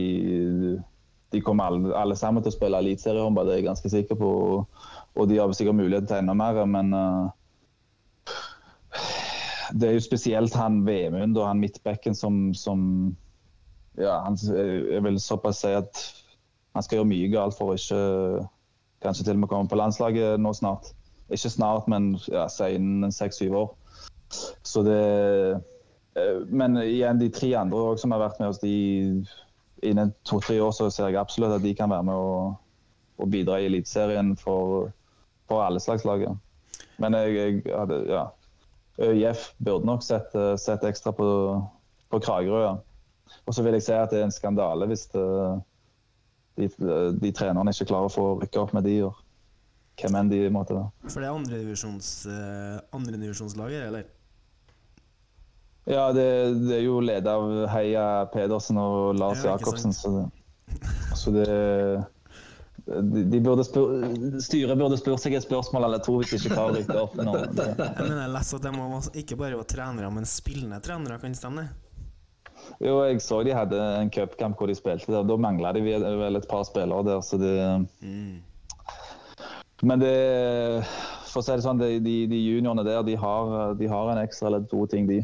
de 1.32 1.42
kommer 1.42 1.70
alle, 1.70 1.94
alle 1.96 2.18
sammen 2.20 2.44
til 2.44 2.52
å 2.52 2.58
spille 2.58 2.82
eliteseriehåndball, 2.84 3.48
det 3.48 3.54
er 3.54 3.62
jeg 3.62 3.70
ganske 3.70 3.92
sikker 3.94 4.20
på. 4.20 4.32
Og 5.16 5.30
de 5.30 5.38
har 5.40 5.52
sikkert 5.56 5.80
mulighet 5.80 6.10
til 6.10 6.20
enda 6.20 6.36
mer, 6.38 6.60
men 6.70 6.92
uh, 6.92 7.30
det 9.72 9.88
er 9.88 9.98
jo 9.98 10.04
spesielt 10.04 10.56
han 10.58 10.82
Vemund 10.88 11.38
og 11.38 11.48
han 11.48 11.62
midtbekken 11.62 12.18
som, 12.18 12.50
som 12.58 12.82
ja, 14.00 14.20
han, 14.26 14.38
Jeg 14.50 15.04
vil 15.06 15.20
såpass 15.22 15.64
si 15.64 15.74
at 15.78 16.04
han 16.76 16.86
skal 16.86 17.00
gjøre 17.00 17.12
mye 17.12 17.30
galt 17.32 17.58
for 17.58 17.72
å 17.72 17.78
ikke 17.78 18.04
kanskje 19.04 19.26
til 19.28 19.38
og 19.38 19.44
med 19.44 19.52
komme 19.52 19.72
på 19.72 19.80
landslaget 19.80 20.40
nå 20.42 20.54
snart. 20.58 20.92
Ikke 21.30 21.52
snart, 21.52 21.88
men 21.88 22.16
ja, 22.28 22.48
innen 22.68 23.12
seks-syv 23.14 23.56
år. 23.56 23.70
Så 24.64 24.84
det 24.86 25.02
eh, 26.16 26.42
Men 26.50 26.78
igjen, 26.78 27.20
de 27.20 27.30
tre 27.30 27.54
andre 27.58 27.78
også, 27.78 28.02
som 28.02 28.12
har 28.12 28.24
vært 28.26 28.40
med 28.42 28.50
oss, 28.50 28.60
de 28.60 29.26
innen 29.86 30.12
to-tre 30.28 30.58
år 30.62 30.74
så 30.76 30.90
ser 30.92 31.08
jeg 31.08 31.22
absolutt 31.22 31.56
at 31.56 31.64
de 31.64 31.74
kan 31.76 31.90
være 31.90 32.04
med 32.04 32.14
og, 32.14 32.58
og 33.18 33.30
bidra 33.32 33.60
i 33.60 33.70
Eliteserien 33.70 34.34
for, 34.38 34.90
for 35.48 35.64
alle 35.64 35.80
slags 35.80 36.06
lag. 36.06 36.26
Men 37.00 37.16
jeg, 37.16 37.64
jeg 37.66 37.78
hadde 37.78 38.04
Ja. 38.10 38.28
ØIF 39.00 39.54
burde 39.64 39.88
nok 39.88 40.04
sett, 40.04 40.34
eh, 40.36 40.58
sett 40.60 40.84
ekstra 40.84 41.14
på, 41.16 41.28
på 42.12 42.20
Kragerø. 42.20 42.64
Ja. 42.66 42.76
Og 43.48 43.56
så 43.56 43.64
vil 43.64 43.78
jeg 43.78 43.86
si 43.86 43.94
at 43.96 44.12
det 44.12 44.20
er 44.20 44.28
en 44.28 44.36
skandale 44.36 44.90
hvis 44.90 45.06
det, 45.14 45.24
de, 46.60 46.70
de 47.22 47.32
trenerne 47.36 47.74
ikke 47.74 47.88
klarer 47.90 48.10
å 48.10 48.14
få 48.14 48.28
rykke 48.44 48.62
opp 48.62 48.76
med 48.78 48.86
de, 48.88 48.98
og 49.08 49.18
hvem 50.00 50.16
enn 50.20 50.30
de 50.32 50.42
måtte 50.54 50.76
da. 50.78 50.86
For 51.10 51.20
det 51.24 51.28
er 51.30 51.36
andredivisjonslaget, 51.36 52.86
andre, 52.96 53.18
divisjons, 53.20 53.56
andre 53.60 53.82
eller? 53.90 54.08
Ja, 55.90 56.06
det, 56.14 56.26
det 56.68 56.76
er 56.78 56.84
jo 56.86 57.00
ledet 57.02 57.32
av 57.32 57.48
Heia 57.74 58.06
Pedersen 58.30 58.78
og 58.78 59.16
Lars 59.18 59.42
Ja, 59.44 59.56
Jacobsen, 59.56 59.96
så 59.96 60.12
det, 60.14 60.26
så 61.18 61.34
det 61.34 61.48
de, 62.90 63.24
de 63.30 63.40
burde 63.44 63.64
spør, 63.66 63.96
styret 64.42 64.78
burde 64.80 64.98
spurt 64.98 65.22
seg 65.22 65.36
et 65.38 65.44
spørsmål 65.46 65.88
eller 65.90 66.02
to 66.06 66.16
hvis 66.20 66.32
de 66.32 66.40
ikke 66.40 66.56
klarer 66.56 66.72
å 66.72 66.78
rykke 66.80 67.02
opp. 67.02 67.18
Det- 67.18 67.68
Jeg 67.76 68.06
mener 68.06 68.22
jeg 68.24 68.34
leste 68.36 68.60
at 68.60 68.66
de 68.70 69.22
ikke 69.24 69.38
bare 69.38 69.58
være 69.60 69.70
trenere, 69.74 70.12
men 70.14 70.26
spillende 70.30 70.80
trenere, 70.86 71.20
kan 71.22 71.34
det 71.36 71.42
stemme? 71.42 71.68
Jo, 72.80 73.00
jeg 73.08 73.22
så 73.24 73.42
de 73.44 73.54
hadde 73.56 73.80
en 74.00 74.12
cupkamp 74.14 74.58
hvor 74.60 74.70
de 74.72 74.76
spilte 74.78 75.12
der. 75.12 75.26
Da 75.28 75.36
mangla 75.40 75.72
de 75.76 75.82
vel 75.84 76.36
et 76.40 76.48
par 76.50 76.64
spillere 76.68 77.04
der, 77.08 77.22
så 77.26 77.40
det 77.42 77.56
Men 79.82 80.00
det 80.02 80.84
For 81.30 81.40
å 81.40 81.46
si 81.46 81.54
det 81.56 81.64
sånn, 81.64 81.80
de, 81.80 82.00
de, 82.04 82.16
de 82.28 82.40
juniorene 82.42 82.84
der, 82.88 83.04
de 83.06 83.16
har, 83.22 83.74
de 83.78 83.88
har 83.92 84.10
en 84.12 84.22
ekstra 84.24 84.50
eller 84.50 84.64
to 84.70 84.86
ting, 84.90 85.06
de. 85.08 85.20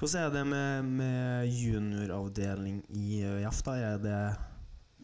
Hvordan 0.00 0.24
er 0.24 0.30
det 0.34 0.42
med, 0.48 0.88
med 0.98 1.50
junioravdeling 1.52 2.80
i 2.96 3.20
ØIF? 3.28 3.60
da? 3.66 3.76
Er 3.92 3.98
det, 4.02 4.16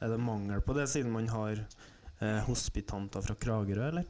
er 0.03 0.13
det 0.15 0.19
mangel 0.21 0.61
på 0.65 0.75
det, 0.77 0.89
siden 0.91 1.13
man 1.15 1.29
har 1.31 1.61
eh, 1.61 2.41
hospitanter 2.49 3.23
fra 3.23 3.37
Kragerø, 3.39 3.91
eller? 3.93 4.09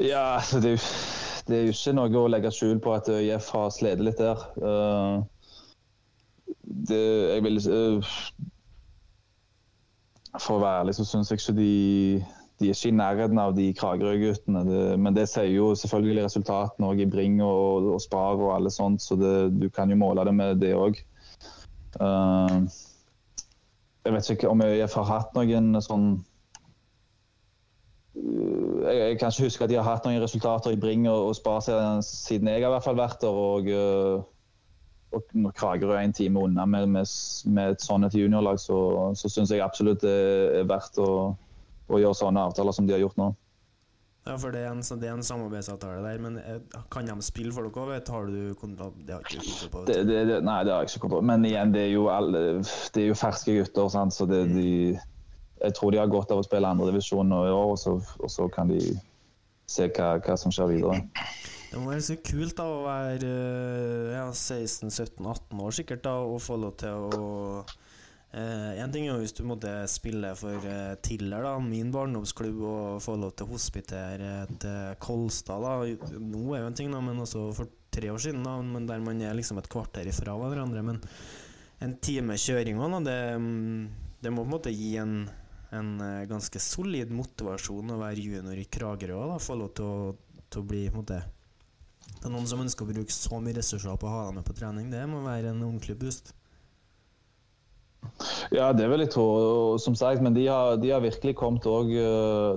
Ja, 0.00 0.38
altså 0.40 0.58
det, 0.64 0.72
er 0.72 0.78
jo- 0.80 1.21
det 1.48 1.56
er 1.56 1.66
jo 1.66 1.74
ikke 1.74 1.94
noe 1.98 2.20
å 2.22 2.30
legge 2.30 2.52
skjul 2.54 2.78
på 2.82 2.94
at 2.94 3.10
ØIF 3.10 3.48
har 3.54 3.72
slitt 3.74 4.02
litt 4.04 4.20
der. 4.20 4.44
Eh, 4.62 5.16
det, 6.62 7.02
jeg 7.34 7.44
vil 7.44 7.58
eh, 7.58 8.12
For 10.38 10.56
å 10.56 10.62
være 10.62 10.84
ærlig 10.84 10.94
så 10.96 11.06
syns 11.08 11.32
jeg 11.32 11.42
ikke 11.42 11.58
de 11.58 11.72
de 12.62 12.68
er 12.70 12.76
ikke 12.76 12.92
i 12.92 12.94
nærheten 12.94 13.38
av 13.42 13.56
de 13.56 13.64
Kragerø-guttene. 13.74 14.60
Men 15.02 15.16
det 15.16 15.24
sier 15.32 15.50
jo 15.50 15.72
selvfølgelig 15.74 16.28
resultatene 16.28 16.92
òg 16.92 17.00
i 17.02 17.08
Bring 17.10 17.40
og, 17.42 17.88
og 17.96 18.00
Spar 18.04 18.38
og 18.38 18.52
alle 18.54 18.70
sånt, 18.70 19.02
så 19.02 19.16
det, 19.18 19.32
du 19.58 19.66
kan 19.74 19.90
jo 19.90 19.98
måle 19.98 20.22
det 20.28 20.34
med 20.36 20.60
det 20.62 20.70
òg. 20.78 21.00
jeg 24.04 24.14
vet 24.14 24.30
ikke 24.36 24.52
om 24.52 24.62
ØIF 24.62 24.94
har 25.00 25.10
hatt 25.10 25.34
noen 25.34 25.80
sånn 25.82 26.06
jeg, 28.14 28.96
jeg 28.98 29.18
kan 29.18 29.32
ikke 29.32 29.46
huske 29.48 29.64
at 29.64 29.70
de 29.70 29.78
har 29.78 29.86
hatt 29.86 30.06
noen 30.06 30.22
resultater 30.22 30.74
i 30.74 30.80
Bring 30.80 31.08
og, 31.08 31.30
og 31.30 31.36
Spar 31.38 31.62
siden, 31.64 32.50
jeg 32.50 32.60
har 32.60 32.70
i 32.70 32.74
hvert 32.76 32.86
fall 32.86 32.98
vært 32.98 33.20
der. 33.24 33.28
Og, 33.32 33.68
øh, 33.68 34.22
og 35.12 35.36
når 35.36 35.52
Kragerø 35.56 35.94
er 35.96 36.06
en 36.06 36.16
time 36.16 36.40
unna 36.40 36.64
med, 36.64 36.86
med, 36.86 37.06
med 37.52 37.76
et 37.76 37.84
sånt 37.84 38.14
juniorlag, 38.14 38.60
så, 38.60 39.12
så 39.16 39.28
syns 39.28 39.52
jeg 39.52 39.64
absolutt 39.64 40.04
det 40.04 40.18
er 40.60 40.68
verdt 40.68 41.00
å, 41.00 41.12
å 41.88 42.00
gjøre 42.00 42.16
sånne 42.16 42.48
avtaler 42.48 42.76
som 42.76 42.88
de 42.88 42.96
har 42.96 43.02
gjort 43.04 43.20
nå. 43.20 43.32
Ja, 44.22 44.36
for 44.38 44.54
det 44.54 44.60
er 44.62 44.70
en, 44.70 44.82
det 45.02 45.08
er 45.08 45.16
en 45.16 45.24
samarbeidsavtale 45.26 46.02
der, 46.04 46.20
men 46.22 46.36
eh, 46.38 46.82
kan 46.94 47.08
de 47.08 47.14
spille 47.26 47.50
for 47.52 47.66
dere 47.66 47.98
òg? 47.98 48.10
Har 48.14 48.28
du 48.30 48.52
kontrakt? 48.54 49.00
Det 49.02 49.16
har 49.16 49.24
ikke 49.26 49.40
kontroll 49.42 49.72
på. 49.72 49.82
Det, 49.88 49.96
det, 50.06 50.20
det, 50.28 50.36
nei, 50.46 50.60
det 50.62 50.72
har 50.72 50.84
jeg 50.84 50.92
ikke 50.92 51.02
kontroll 51.08 51.24
Men 51.26 51.46
igjen, 51.48 51.72
det 51.74 51.82
er 51.88 51.90
jo, 51.90 52.04
alle, 52.12 52.42
det 52.94 53.02
er 53.02 53.08
jo 53.10 53.16
ferske 53.18 53.56
gutter, 53.58 53.90
sant? 53.90 54.14
så 54.14 54.28
det, 54.30 54.44
de, 54.54 54.68
jeg 55.62 55.74
tror 55.78 55.94
de 55.94 56.00
har 56.02 56.10
godt 56.10 56.34
av 56.34 56.42
å 56.42 56.46
spille 56.46 56.68
andredivisjon 56.74 57.32
i 57.32 57.40
år, 57.52 57.72
og 57.74 57.78
så, 57.78 57.96
og 58.18 58.30
så 58.30 58.48
kan 58.52 58.70
de 58.72 58.80
se 59.70 59.88
hva, 59.94 60.16
hva 60.22 60.36
som 60.38 60.52
skjer 60.54 60.72
videre. 60.74 61.02
Det 61.72 61.80
må 61.80 61.88
være 61.88 62.04
så 62.04 62.18
kult 62.20 62.58
da 62.58 62.66
å 62.68 62.82
være 62.84 63.28
eh, 63.28 64.10
ja, 64.12 64.26
16-17-18 64.28 65.62
år 65.64 65.76
sikkert 65.78 66.02
da 66.04 66.18
og 66.20 66.42
få 66.44 66.58
lov 66.60 66.74
til 66.82 67.06
å 67.16 67.28
eh, 67.62 68.82
En 68.82 68.92
ting 68.92 69.06
er 69.06 69.14
jo 69.14 69.22
hvis 69.22 69.32
du 69.38 69.40
måtte 69.48 69.70
spille 69.88 70.34
for 70.36 70.68
eh, 70.68 70.98
Tiller, 71.00 71.46
da, 71.46 71.54
min 71.64 71.88
barndomsklubb, 71.94 72.60
og 72.60 73.00
få 73.04 73.16
lov 73.22 73.32
til 73.38 73.48
å 73.48 73.54
hospitere 73.54 74.34
til 74.60 74.98
Kolstad. 75.00 75.64
da 75.64 76.18
Nå 76.20 76.42
er 76.52 76.66
jo 76.66 76.68
en 76.68 76.76
ting, 76.76 76.92
da, 76.92 77.00
men 77.04 77.24
også 77.24 77.46
for 77.56 77.72
tre 77.92 78.12
år 78.12 78.20
siden, 78.20 78.44
da, 78.44 78.58
men 78.60 78.88
der 78.88 79.00
man 79.04 79.24
er 79.24 79.36
liksom 79.36 79.60
et 79.60 79.72
kvarter 79.72 80.08
ifra 80.12 80.36
hverandre. 80.40 80.84
Men 80.84 81.00
en 81.84 81.96
time 82.04 82.36
kjøring 82.36 82.84
òg, 82.84 83.00
det, 83.08 83.20
mm, 83.40 84.12
det 84.20 84.32
må 84.32 84.44
på 84.44 84.50
en 84.50 84.56
måte 84.58 84.76
gi 84.76 84.96
en, 85.00 85.22
en 85.72 85.92
eh, 86.04 86.24
ganske 86.30 86.60
solid 86.60 87.12
motivasjon 87.14 87.94
å 87.94 88.00
være 88.00 88.24
junior 88.24 88.58
i 88.58 88.68
Kragerø 88.68 89.20
og 89.34 89.40
få 89.42 89.56
lov 89.58 89.72
til 89.78 89.88
å, 89.88 90.10
til 90.52 90.62
å 90.62 90.68
bli 90.68 90.84
på 90.88 91.00
en 91.00 91.04
måte 91.04 91.22
det 92.22 92.28
er 92.28 92.32
noen 92.34 92.46
som 92.46 92.60
ønsker 92.62 92.86
å 92.86 92.92
bruke 92.92 93.14
så 93.14 93.38
mye 93.42 93.56
ressurser 93.56 93.98
på 93.98 94.06
å 94.06 94.12
ha 94.12 94.22
deg 94.28 94.36
med 94.36 94.44
på 94.46 94.54
trening. 94.54 94.90
Det 94.92 95.00
må 95.10 95.24
være 95.24 95.50
en 95.50 95.62
ordentlig 95.64 95.96
boost. 95.98 96.32
Ja, 98.54 98.72
det 98.74 98.86
vil 98.90 99.02
jeg 99.02 99.10
tro, 99.14 99.26
som 99.82 99.96
sagt, 99.98 100.22
men 100.22 100.34
de 100.34 100.44
har, 100.46 100.76
de 100.82 100.90
har 100.90 101.02
virkelig 101.02 101.36
kommet 101.38 101.66
òg 101.70 101.90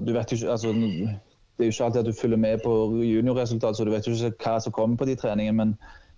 Du 0.01 0.09
vet 0.13 0.31
ikke 0.33 0.49
altså, 0.49 0.71
Det 0.73 1.61
er 1.61 1.69
jo 1.69 1.73
ikke 1.73 1.85
alltid 1.85 1.99
at 2.01 2.09
du 2.09 2.17
følger 2.17 2.41
med 2.41 2.63
på 2.63 2.73
juniorresultat, 3.05 3.77
så 3.77 3.85
du 3.85 3.93
vet 3.93 4.07
jo 4.09 4.13
ikke 4.13 4.33
hva 4.41 4.55
som 4.61 4.73
kommer 4.73 4.97
på 5.01 5.09
de 5.09 5.15
treningene, 5.21 5.57
men, 5.57 5.75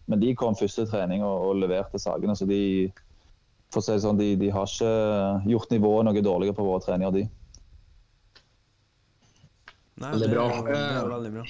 men 0.07 0.23
de 0.23 0.35
kom 0.35 0.55
første 0.55 0.87
trening 0.87 1.23
og, 1.27 1.49
og 1.49 1.59
leverte 1.63 1.99
sakene. 2.03 2.35
Så 2.39 2.47
de, 2.49 2.87
for 3.73 3.81
å 3.81 3.83
si 3.85 3.91
det 3.95 4.01
sånn, 4.05 4.17
de, 4.19 4.29
de 4.39 4.49
har 4.55 4.69
ikke 4.69 4.91
gjort 5.51 5.73
nivået 5.73 6.05
noe 6.07 6.21
dårligere 6.23 6.55
på 6.55 6.65
våre 6.67 6.83
treninger, 6.85 7.11
de. 7.17 7.25
Nei, 9.97 10.11
det 10.21 10.27
er 10.29 10.35
bra. 10.35 10.45
Det 10.67 10.77
er 10.77 11.09
veldig 11.09 11.31
bra. 11.39 11.45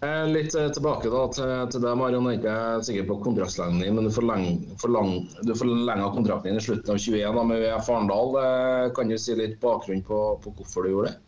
Eh, 0.00 0.22
Litt 0.32 0.54
eh, 0.56 0.70
tilbake 0.72 1.10
da 1.12 1.22
til, 1.36 1.50
til 1.74 1.82
deg, 1.84 1.96
Marion. 2.00 2.28
Jeg 2.32 2.40
er 2.40 2.78
ikke 2.78 2.86
sikker 2.88 3.08
på 3.10 3.18
kontraktslengden 3.26 3.82
din, 3.84 3.98
men 3.98 4.06
du 4.08 4.12
forleng- 4.14 4.62
forlang- 4.80 5.26
du 5.44 5.52
forlenga 5.60 6.06
kontrakten 6.14 6.48
din 6.54 6.60
i 6.60 6.64
slutten 6.64 6.94
av 6.94 7.02
21 7.02 7.34
da, 7.36 7.42
med 7.50 7.66
UF 7.68 7.90
Arendal. 7.92 8.38
Eh, 8.40 8.86
Kan 8.96 9.12
du 9.12 9.18
si 9.20 9.36
litt 9.36 9.58
bakgrunn 9.60 10.00
på, 10.08 10.20
på 10.40 10.54
hvorfor 10.56 10.88
du 10.88 10.94
gjorde 10.94 11.10
det? 11.12 11.18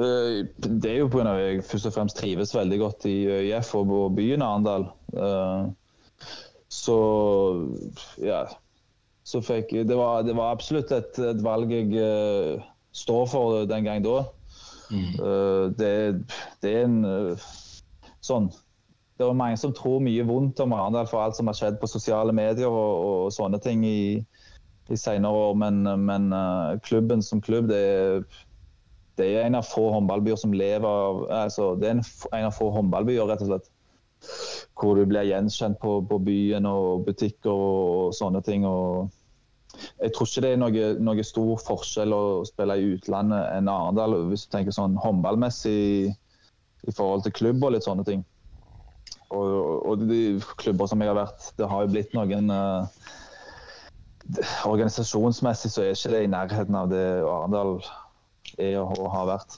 Eh, 0.00 0.38
Det 0.80 0.94
er 0.94 0.98
jo 1.02 1.10
pga. 1.12 1.26
at 1.34 1.42
jeg 1.44 1.66
først 1.68 1.90
og 1.90 1.96
fremst 1.98 2.16
trives 2.22 2.56
veldig 2.56 2.80
godt 2.86 3.04
i 3.12 3.18
ØIF 3.36 3.74
og 3.82 3.92
byen 4.16 4.42
Arendal. 4.48 4.88
Så 6.70 6.96
ja. 8.22 8.44
Så 9.26 9.42
fikk 9.44 9.72
Det 9.86 9.96
var, 9.96 10.22
det 10.22 10.34
var 10.34 10.54
absolutt 10.54 10.92
et, 10.94 11.18
et 11.18 11.42
valg 11.44 11.70
jeg 11.74 11.92
uh, 11.94 12.62
står 12.96 13.26
for 13.30 13.64
den 13.70 13.86
gang 13.86 14.04
da. 14.04 14.24
Eh, 14.90 15.70
Det, 15.78 15.90
det 16.62 16.70
er 16.70 16.86
en 16.88 17.04
uh, 17.06 17.44
sånn 18.26 18.48
Det 19.14 19.22
er 19.22 19.36
mange 19.38 19.58
som 19.60 19.74
tror 19.76 20.00
mye 20.02 20.24
vondt 20.26 20.62
om 20.64 20.72
Arendal 20.74 21.06
for 21.06 21.22
alt 21.22 21.38
som 21.38 21.50
har 21.50 21.58
skjedd 21.58 21.78
på 21.78 21.90
sosiale 21.90 22.32
medier 22.34 22.72
og, 22.72 23.26
og 23.26 23.34
sånne 23.36 23.60
ting 23.62 23.84
i, 23.86 24.18
i 24.90 24.98
senere 24.98 25.30
år, 25.30 25.58
men, 25.60 25.84
men 26.08 26.32
klubben 26.86 27.22
som 27.22 27.42
klubb, 27.44 27.68
det 27.68 27.82
er 27.84 28.24
det 29.20 29.26
er 29.36 29.44
en 29.44 29.58
av 29.58 29.66
få 29.68 29.90
håndballbyer 29.92 30.38
som 30.40 30.54
lever 30.56 30.88
av 30.88 31.26
altså, 31.42 31.74
Det 31.76 31.88
er 31.90 31.98
en, 31.98 32.04
en 32.32 32.46
av 32.48 32.56
få 32.56 32.70
håndballbyer, 32.72 33.26
rett 33.28 33.44
og 33.44 33.50
slett. 33.50 33.68
Hvor 34.76 34.96
du 34.96 35.06
blir 35.08 35.28
gjenkjent 35.28 35.80
på, 35.80 36.00
på 36.08 36.18
byen 36.24 36.68
og 36.68 37.06
butikker 37.06 37.50
og 37.52 38.14
sånne 38.16 38.42
ting. 38.44 38.66
Og 38.68 39.10
jeg 40.00 40.12
tror 40.14 40.28
ikke 40.28 40.42
det 40.44 40.50
er 40.54 40.60
noe, 40.60 40.88
noe 41.00 41.24
stor 41.26 41.62
forskjell 41.62 42.14
å 42.16 42.24
spille 42.48 42.76
i 42.76 42.90
utlandet 42.96 43.46
enn 43.54 43.70
Arendal, 43.70 44.16
hvis 44.30 44.46
du 44.46 44.56
tenker 44.56 44.76
sånn 44.76 44.98
håndballmessig 45.00 45.78
i, 46.10 46.92
forhold 46.96 47.24
til 47.26 47.36
klubb 47.36 47.64
og 47.64 47.74
litt 47.76 47.86
sånne 47.86 48.04
ting. 48.08 48.24
Og, 49.30 49.48
og 49.86 50.04
de 50.10 50.40
klubber 50.58 50.90
som 50.90 51.02
jeg 51.02 51.12
har 51.12 51.20
vært, 51.20 51.52
det 51.58 51.68
har 51.70 51.84
jo 51.84 51.92
blitt 51.92 52.16
noen 52.16 52.50
uh, 52.50 52.88
Organisasjonsmessig 54.68 55.70
så 55.72 55.82
er 55.82 55.94
ikke 55.94 56.12
det 56.12 56.22
i 56.24 56.30
nærheten 56.30 56.76
av 56.78 56.90
det 56.90 57.04
Arendal 57.26 57.78
er 58.62 58.78
og 58.82 59.06
har 59.10 59.26
vært. 59.30 59.56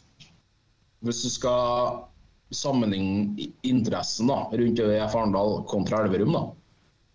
Hvis 1.02 1.24
du 1.24 1.30
skal 1.32 2.04
sammenligne 2.56 3.48
interessen 3.66 4.30
da, 4.30 4.44
rundt 4.52 4.80
ØIF 4.82 5.14
Arendal 5.16 5.62
kontra 5.70 6.02
Elverum, 6.04 6.34
da. 6.36 6.42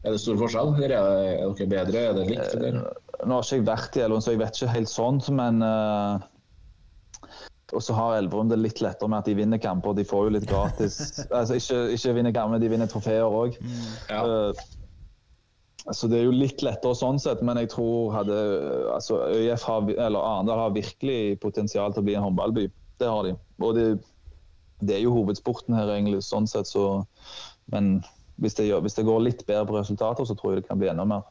er 0.05 0.15
det 0.15 0.21
stor 0.23 0.39
forskjell? 0.39 0.73
Eller 0.77 0.95
er, 0.95 1.11
det, 1.11 1.35
er 1.35 1.51
dere 1.59 1.69
bedre? 1.73 2.05
Er 2.05 2.17
det 2.17 2.25
likt? 2.31 2.55
Eller? 2.57 2.79
Nå 3.25 3.37
har 3.37 3.45
ikke 3.45 3.59
jeg 3.59 3.67
vært 3.67 3.97
i 3.97 4.03
Elverum, 4.05 4.23
så 4.23 4.33
jeg 4.33 4.41
vet 4.43 4.57
ikke 4.59 4.73
helt 4.75 4.91
sånt, 4.91 5.29
men 5.33 5.61
uh, 5.65 6.23
Og 7.75 7.83
så 7.83 7.95
har 7.97 8.17
Elverum 8.21 8.49
det 8.51 8.59
litt 8.61 8.81
lettere 8.83 9.09
med 9.11 9.23
at 9.23 9.29
de 9.29 9.37
vinner 9.37 9.61
kamper. 9.61 9.97
De 9.97 10.07
får 10.07 10.27
jo 10.27 10.33
litt 10.37 10.47
gratis 10.49 10.99
altså 11.39 11.57
Ikke, 11.59 11.79
ikke 11.97 12.17
vinner 12.19 12.35
kamper, 12.35 12.63
de 12.63 12.73
vinner 12.73 12.91
trofeer 12.91 13.27
òg. 13.27 13.57
Ja. 14.11 14.51
så 15.95 16.09
det 16.11 16.19
er 16.19 16.27
jo 16.27 16.35
litt 16.35 16.63
lettere 16.65 16.95
sånn 16.99 17.19
sett, 17.23 17.43
men 17.47 17.59
jeg 17.61 17.71
tror 17.73 18.13
hadde 18.15 18.37
altså 18.93 19.21
ØIF 19.31 19.63
har, 19.67 19.87
eller 19.95 20.19
Arendal 20.19 20.65
har 20.65 20.75
virkelig 20.75 21.39
potensial 21.43 21.93
til 21.95 22.03
å 22.03 22.07
bli 22.07 22.17
en 22.19 22.27
håndballby. 22.27 22.67
Det 22.97 23.09
har 23.11 23.27
de. 23.27 23.35
Og 23.61 23.75
det, 23.77 23.85
det 24.79 24.97
er 24.97 25.03
jo 25.05 25.15
hovedsporten 25.15 25.75
her, 25.77 25.89
egentlig, 25.95 26.21
sånn 26.25 26.49
sett, 26.49 26.69
så 26.69 27.05
Men 27.67 27.97
hvis 28.39 28.55
det, 28.55 28.69
gjør, 28.69 28.85
hvis 28.85 28.95
det 28.95 29.03
går 29.03 29.25
litt 29.25 29.41
bedre 29.47 29.65
på 29.67 29.75
resultater, 29.75 30.23
så 30.23 30.35
tror 30.37 30.53
jeg 30.53 30.61
det 30.61 30.69
kan 30.69 30.79
bli 30.79 30.87
enda 30.87 31.03
mer. 31.09 31.25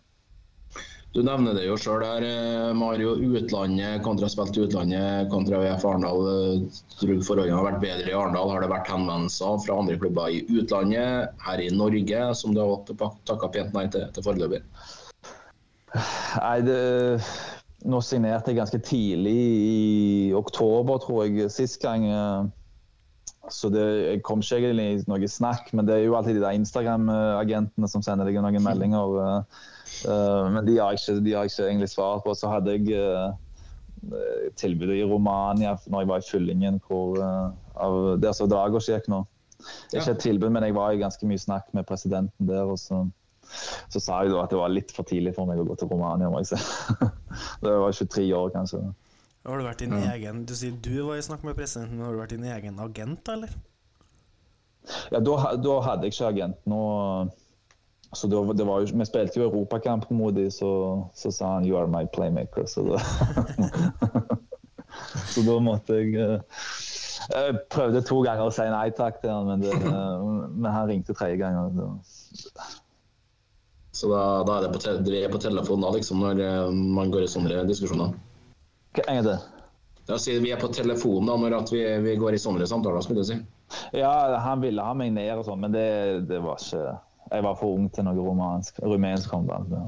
Du 1.16 1.22
nevner 1.24 1.54
det 1.56 1.62
jo 1.64 1.78
sjøl 1.80 2.02
her, 2.04 2.24
eh, 2.26 2.74
Mario. 2.76 3.14
Utlandet 3.16 4.02
kontra 4.04 4.28
spilt 4.28 4.58
i 4.58 4.66
utlandet 4.66 5.30
kontra 5.32 5.62
VF 5.62 5.86
Arendal. 5.88 6.26
Eh, 6.28 6.82
Tror 6.98 7.22
forholdene 7.24 7.56
har 7.56 7.64
vært 7.70 7.80
bedre 7.86 8.10
i 8.10 8.16
Arendal? 8.16 8.52
Har 8.52 8.60
det 8.60 8.68
vært 8.68 8.90
henvendelser 8.92 9.62
fra 9.64 9.78
andre 9.80 9.96
klubber 10.02 10.34
i 10.34 10.42
utlandet, 10.50 11.32
her 11.46 11.62
i 11.62 11.70
Norge, 11.72 12.22
som 12.36 12.52
du 12.52 12.60
har 12.60 12.84
takka 13.30 13.48
pent 13.54 13.72
nei 13.72 13.86
til, 13.94 14.04
til 14.12 14.26
foreløpig? 14.26 14.60
Nei, 15.96 16.58
det, 16.66 16.80
nå 17.88 18.02
signerte 18.04 18.52
jeg 18.52 18.60
ganske 18.60 18.82
tidlig 18.84 19.40
i 19.40 20.34
oktober, 20.36 21.00
tror 21.00 21.24
jeg, 21.24 21.48
sist 21.54 21.80
gang. 21.80 22.04
Eh, 23.46 23.54
Så 23.54 23.70
det, 23.72 23.86
kom 24.26 24.42
ikke 24.44 24.60
egentlig 24.60 24.90
i 24.92 25.00
noe 25.10 25.30
snakk, 25.30 25.72
men 25.72 25.88
det 25.88 25.96
er 25.96 26.04
jo 26.04 26.18
alltid 26.18 26.38
de 26.40 26.44
der 26.44 26.58
Instagram-agentene 26.58 27.88
som 27.90 28.04
sender 28.04 28.28
deg 28.28 28.42
noen 28.42 28.62
meldinger. 28.64 29.16
Uh, 29.16 29.72
Eh, 30.04 30.50
men 30.50 30.66
de 30.66 30.78
har, 30.78 30.96
ikke, 30.96 31.20
de 31.24 31.34
har 31.34 31.48
ikke 31.48 31.68
egentlig 31.68 31.90
svart 31.90 32.24
på. 32.24 32.34
Så 32.34 32.50
hadde 32.50 32.74
jeg 32.76 32.98
uh, 33.00 33.32
tilbudet 34.58 35.00
i 35.00 35.06
Romania 35.08 35.76
når 35.86 36.02
jeg 36.02 36.10
var 36.10 36.22
i 36.22 36.28
Fyllingen, 36.30 36.80
hvor, 36.86 37.16
uh, 37.20 37.50
av, 37.74 38.16
der 38.22 38.36
som 38.36 38.50
Dragos 38.50 38.90
gikk 38.90 39.08
nå. 39.12 39.22
Ikke 39.94 40.12
et 40.12 40.20
tilbud, 40.22 40.50
men 40.52 40.66
jeg 40.66 40.76
var 40.76 40.92
i 40.92 41.00
ganske 41.00 41.26
mye 41.26 41.40
snakk 41.40 41.72
med 41.74 41.86
presidenten 41.88 42.50
der. 42.50 42.68
og 42.68 42.78
så, 42.78 43.06
så 43.88 44.02
sa 44.02 44.20
jeg 44.22 44.34
da 44.34 44.44
at 44.44 44.52
det 44.52 44.60
var 44.60 44.74
litt 44.74 44.92
for 44.94 45.08
tidlig 45.08 45.34
for 45.38 45.48
meg 45.48 45.62
å 45.62 45.66
gå 45.66 45.78
til 45.80 45.90
Romania. 45.90 46.30
må 46.30 46.42
jeg 46.44 46.52
si. 46.52 46.60
da 47.64 47.78
var 47.80 47.94
jeg 47.94 48.04
23 48.04 48.28
år, 48.36 48.52
kanskje. 48.54 48.84
Har 49.46 49.60
du 49.60 49.66
vært 49.66 49.82
din 49.84 49.94
egen 49.94 50.44
Du 50.48 50.54
sier 50.58 50.74
du 50.82 50.94
var 51.06 51.20
i 51.20 51.24
snakk 51.24 51.44
med 51.46 51.56
presidenten, 51.58 51.98
men 51.98 52.06
har 52.06 52.14
du 52.14 52.20
vært 52.22 52.34
din 52.34 52.46
egen 52.50 52.80
agent, 52.82 53.22
da, 53.26 53.36
eller? 53.38 53.52
Ja, 55.10 55.20
da, 55.20 55.36
da 55.58 55.76
hadde 55.82 56.06
jeg 56.06 56.14
ikke 56.14 56.30
agent. 56.30 56.58
Nå, 56.70 56.80
så 58.14 58.30
det 58.30 58.66
var 58.66 58.82
jo, 58.82 58.90
vi 58.98 59.06
spilte 59.06 59.40
jo 59.40 59.48
europakamp 59.48 60.08
mot 60.10 60.34
dem, 60.34 60.50
så, 60.50 60.70
så 61.14 61.30
sa 61.34 61.54
han 61.56 61.64
'you 61.66 61.78
are 61.78 61.90
my 61.90 62.06
playmaker'. 62.16 62.66
Så 62.66 62.86
da, 62.86 62.98
så 65.32 65.42
da 65.46 65.58
måtte 65.58 66.00
jeg 66.00 66.14
eh, 66.14 66.40
Jeg 67.26 67.58
prøvde 67.74 68.04
to 68.06 68.20
ganger 68.22 68.46
å 68.46 68.54
si 68.54 68.62
nei 68.70 68.90
takk 68.94 69.18
til 69.20 69.32
han, 69.34 69.46
men, 69.50 69.62
det, 69.62 69.74
eh, 69.74 70.26
men 70.54 70.70
han 70.70 70.88
ringte 70.90 71.14
tredje 71.14 71.40
ganger. 71.42 71.98
Så, 72.06 72.50
Så 73.96 74.08
da, 74.12 74.44
da 74.46 74.58
er 74.58 74.66
det 74.66 74.72
på, 74.74 74.80
te 74.84 74.92
dere 75.02 75.24
er 75.24 75.32
på 75.32 75.40
telefonen 75.40 75.86
da, 75.86 75.90
liksom, 75.96 76.22
når 76.22 76.42
eh, 76.44 76.70
man 76.70 77.10
går 77.10 77.26
i 77.26 77.30
sånne 77.32 77.66
diskusjoner. 77.66 78.14
En 79.04 79.18
gang 79.20 79.26
til? 79.26 79.38
Da 80.06 80.16
sier 80.22 80.40
vi 80.40 80.52
er 80.54 80.60
på 80.62 80.70
telefon 80.70 81.26
da, 81.26 81.34
når 81.36 81.66
vi, 81.72 81.82
vi 82.04 82.14
går 82.20 82.36
i 82.36 82.40
sånne 82.40 82.66
samtaler, 82.70 83.02
skulle 83.02 83.24
du 83.24 83.30
si. 83.32 83.38
Ja, 83.98 84.12
han 84.44 84.62
ville 84.62 84.84
ha 84.86 84.94
meg 84.94 85.10
ned 85.16 85.32
og 85.40 85.48
sånn, 85.48 85.64
men 85.64 85.74
det, 85.74 85.86
det 86.30 86.38
var 86.44 86.60
ikke 86.62 86.94
Jeg 87.32 87.42
var 87.42 87.56
for 87.58 87.74
ung 87.74 87.88
til 87.90 88.06
noe 88.06 88.14
romansk, 88.22 88.78
rumensk 88.86 89.32
så- 89.34 89.86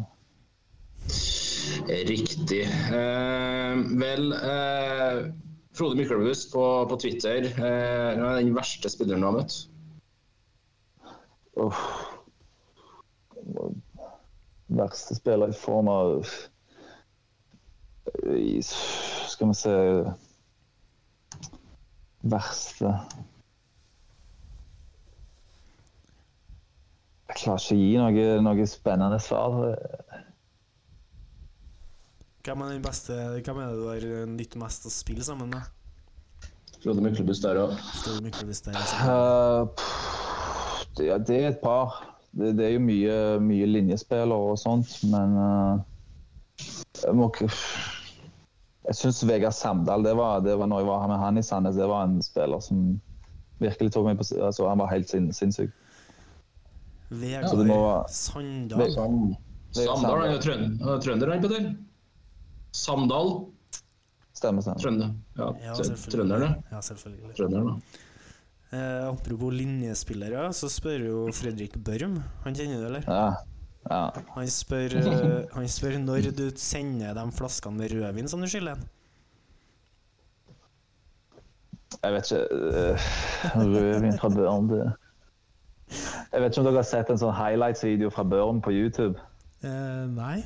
Riktig. 1.89 2.65
Eh, 2.67 3.75
vel, 4.01 4.33
eh, 4.33 5.31
Frode 5.79 5.97
Myklebust 5.97 6.53
på, 6.53 6.65
på 6.91 6.97
Twitter. 7.01 7.45
Eh, 7.45 8.19
er 8.19 8.41
den 8.41 8.55
verste 8.57 8.91
spilleren 8.91 9.23
du 9.23 9.29
har 9.29 9.37
møtt? 9.37 9.59
Uff. 11.59 11.85
Verste 14.69 15.17
spiller 15.17 15.55
i 15.55 15.57
form 15.57 15.89
av 15.93 16.27
Skal 19.29 19.51
vi 19.51 19.57
se 19.59 19.75
Verste 22.29 22.93
Jeg 27.29 27.37
klarer 27.43 27.61
ikke 27.61 27.77
å 27.77 27.79
gi 27.79 27.97
noe, 28.01 28.29
noe 28.43 28.67
spennende 28.67 29.19
svar. 29.23 29.59
Hvem 32.47 32.63
er 32.65 32.73
den 32.73 32.85
beste 32.87 33.19
Hvem 33.45 33.61
er 33.61 33.69
det 33.69 33.77
du 33.77 33.85
har 33.91 34.31
nytt 34.33 34.57
mest 34.59 34.89
å 34.89 34.93
spille 34.93 35.27
sammen 35.27 35.53
med? 35.53 35.75
Frode 36.79 37.03
Myklebust 37.03 37.45
der 37.45 37.59
òg. 37.59 37.75
Er 37.75 38.21
Eh, 39.11 41.07
ja, 41.09 41.19
det 41.19 41.37
er 41.37 41.49
et 41.51 41.61
par. 41.63 41.99
Det, 42.31 42.53
det 42.59 42.67
er 42.69 42.75
jo 42.77 42.83
mye, 42.85 43.17
mye 43.43 43.67
linjespillere 43.67 44.53
og 44.53 44.59
sånt, 44.61 44.93
men 45.11 45.35
uh, 45.35 45.81
jeg 47.03 47.17
må 47.19 47.29
ikke 47.33 47.49
Jeg 48.89 48.97
syns 48.97 49.21
Vegard 49.29 49.53
Samdal, 49.53 50.05
det 50.07 50.15
var, 50.17 50.41
det 50.41 50.55
var 50.57 50.71
når 50.71 50.81
jeg 50.81 50.89
var 50.89 51.09
med 51.11 51.21
han 51.21 51.41
i 51.41 51.45
Sandnes, 51.45 51.77
det 51.77 51.89
var 51.91 52.07
en 52.09 52.23
spiller 52.25 52.63
som 52.65 52.87
virkelig 53.61 53.93
tok 53.93 54.07
meg 54.07 54.21
på 54.21 54.25
altså, 54.39 54.69
Han 54.71 54.81
var 54.81 54.89
helt 54.95 55.11
sin, 55.11 55.29
sinnssyk. 55.35 55.75
Vegard 57.09 58.09
Sandal. 58.09 58.89
Sam 58.89 59.21
Samdal 59.77 60.25
er 60.25 60.33
jo 60.33 60.39
er 60.39 61.03
trønder, 61.05 61.33
han, 61.35 61.45
Petter. 61.45 61.71
Samdal. 62.73 63.33
Stemmer, 64.39 64.63
stemmer. 64.65 64.81
Trønder. 64.81 65.15
Ja, 65.37 65.49
Ja, 65.67 65.75
selvfølgelig. 65.75 66.13
trønderne. 66.15 66.51
Ja, 66.71 66.81
selvfølgelig. 66.81 67.35
Trønderne. 67.37 67.77
Eh, 68.69 69.05
apropos 69.09 69.53
linjespillere, 69.55 70.53
så 70.53 70.69
spør 70.71 71.05
jo 71.07 71.21
Fredrik 71.33 71.77
Børm. 71.85 72.19
Han 72.45 72.55
kjenner 72.57 72.83
du, 72.83 72.87
eller? 72.91 73.05
Ja. 73.09 73.31
Ja. 73.91 74.05
Han 74.35 74.53
spør, 74.53 74.95
eh, 75.01 75.43
han 75.55 75.69
spør 75.69 75.99
når 76.03 76.31
du 76.37 76.47
sender 76.57 77.17
de 77.17 77.27
flaskene 77.33 77.81
med 77.81 77.93
rødvin 77.95 78.29
som 78.29 78.41
du 78.45 78.49
skylder 78.51 78.77
en. 78.77 78.87
Jeg 82.03 82.13
vet 82.13 82.31
ikke 82.31 82.43
øh, 82.53 83.07
Rødvin 83.55 84.19
fra 84.19 84.29
Børn, 84.29 84.69
det 84.69 84.93
Jeg 86.33 86.43
vet 86.43 86.53
ikke 86.53 86.61
om 86.61 86.67
dere 86.67 86.77
har 86.83 86.87
sett 86.87 87.11
en 87.11 87.19
sånn 87.19 87.33
highlights-video 87.35 88.11
fra 88.13 88.23
Børn 88.29 88.61
på 88.63 88.75
YouTube? 88.77 89.17
Eh, 89.65 90.05
nei. 90.13 90.43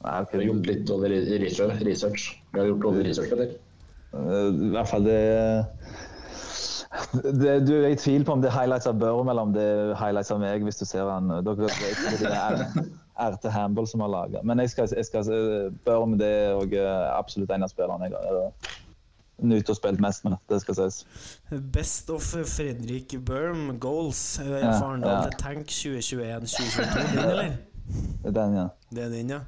Nei, 0.00 0.20
okay. 0.22 0.38
Vi 0.38 0.44
har 0.44 0.52
gjort 0.54 0.70
litt 0.70 0.92
over 0.94 1.12
research. 1.84 2.30
Vi 2.52 2.62
har 2.62 2.70
gjort 2.70 2.86
over 2.88 3.04
research, 3.04 3.32
Petter. 3.34 3.50
Eh, 4.14 4.46
I 4.48 4.70
hvert 4.72 4.88
fall 4.88 5.04
det, 5.04 5.18
det 7.22 7.52
Du 7.68 7.74
er 7.78 7.92
i 7.92 7.98
tvil 7.98 8.24
på 8.26 8.34
om 8.34 8.42
det 8.42 8.50
er 8.50 8.56
highlights 8.56 8.88
av 8.90 8.98
Børm 8.98 9.28
eller 9.30 9.46
om 9.46 9.54
det 9.54 9.62
er 9.62 9.94
highlights 10.00 10.32
av 10.34 10.40
meg, 10.42 10.64
hvis 10.66 10.80
du 10.80 10.84
ser 10.88 11.06
han. 11.10 11.30
Dere 11.46 11.68
vet 11.70 12.20
det 12.20 12.30
er 12.34 12.64
RT 13.20 13.50
Hamble 13.52 13.86
som 13.86 14.02
har 14.04 14.10
laga. 14.10 14.42
Men 14.42 14.62
jeg 14.64 14.72
skal, 14.74 14.90
jeg 14.96 15.06
skal 15.06 15.32
Børm 15.86 16.18
det 16.18 16.28
er 16.28 16.58
og 16.58 16.74
absolutt 17.14 17.52
en 17.54 17.66
av 17.66 17.72
spillerne 17.72 18.10
jeg 18.10 18.16
har 18.16 18.78
nytt 19.40 19.70
og 19.72 19.78
spilt 19.78 20.00
mest 20.02 20.24
med. 20.26 20.36
Det 20.50 20.60
skal 20.64 20.76
sies. 20.76 21.00
Best 21.72 22.10
of 22.12 22.26
Fredrik 22.50 23.14
Børm 23.26 23.78
goals. 23.80 24.38
Eh, 24.42 24.50
Ja, 24.50 24.74
for 24.76 24.90
Arendal 24.90 25.14
ja. 25.14 25.22
til 25.28 25.38
Tank 25.40 25.72
2021-2022. 25.72 26.90
Den, 27.14 27.18
eller? 27.24 27.56
Det 28.20 28.28
er 28.28 28.36
Den, 28.36 28.54
ja. 28.58 28.66
Det 28.90 29.04
er 29.04 29.08
den, 29.14 29.32
ja. 29.36 29.40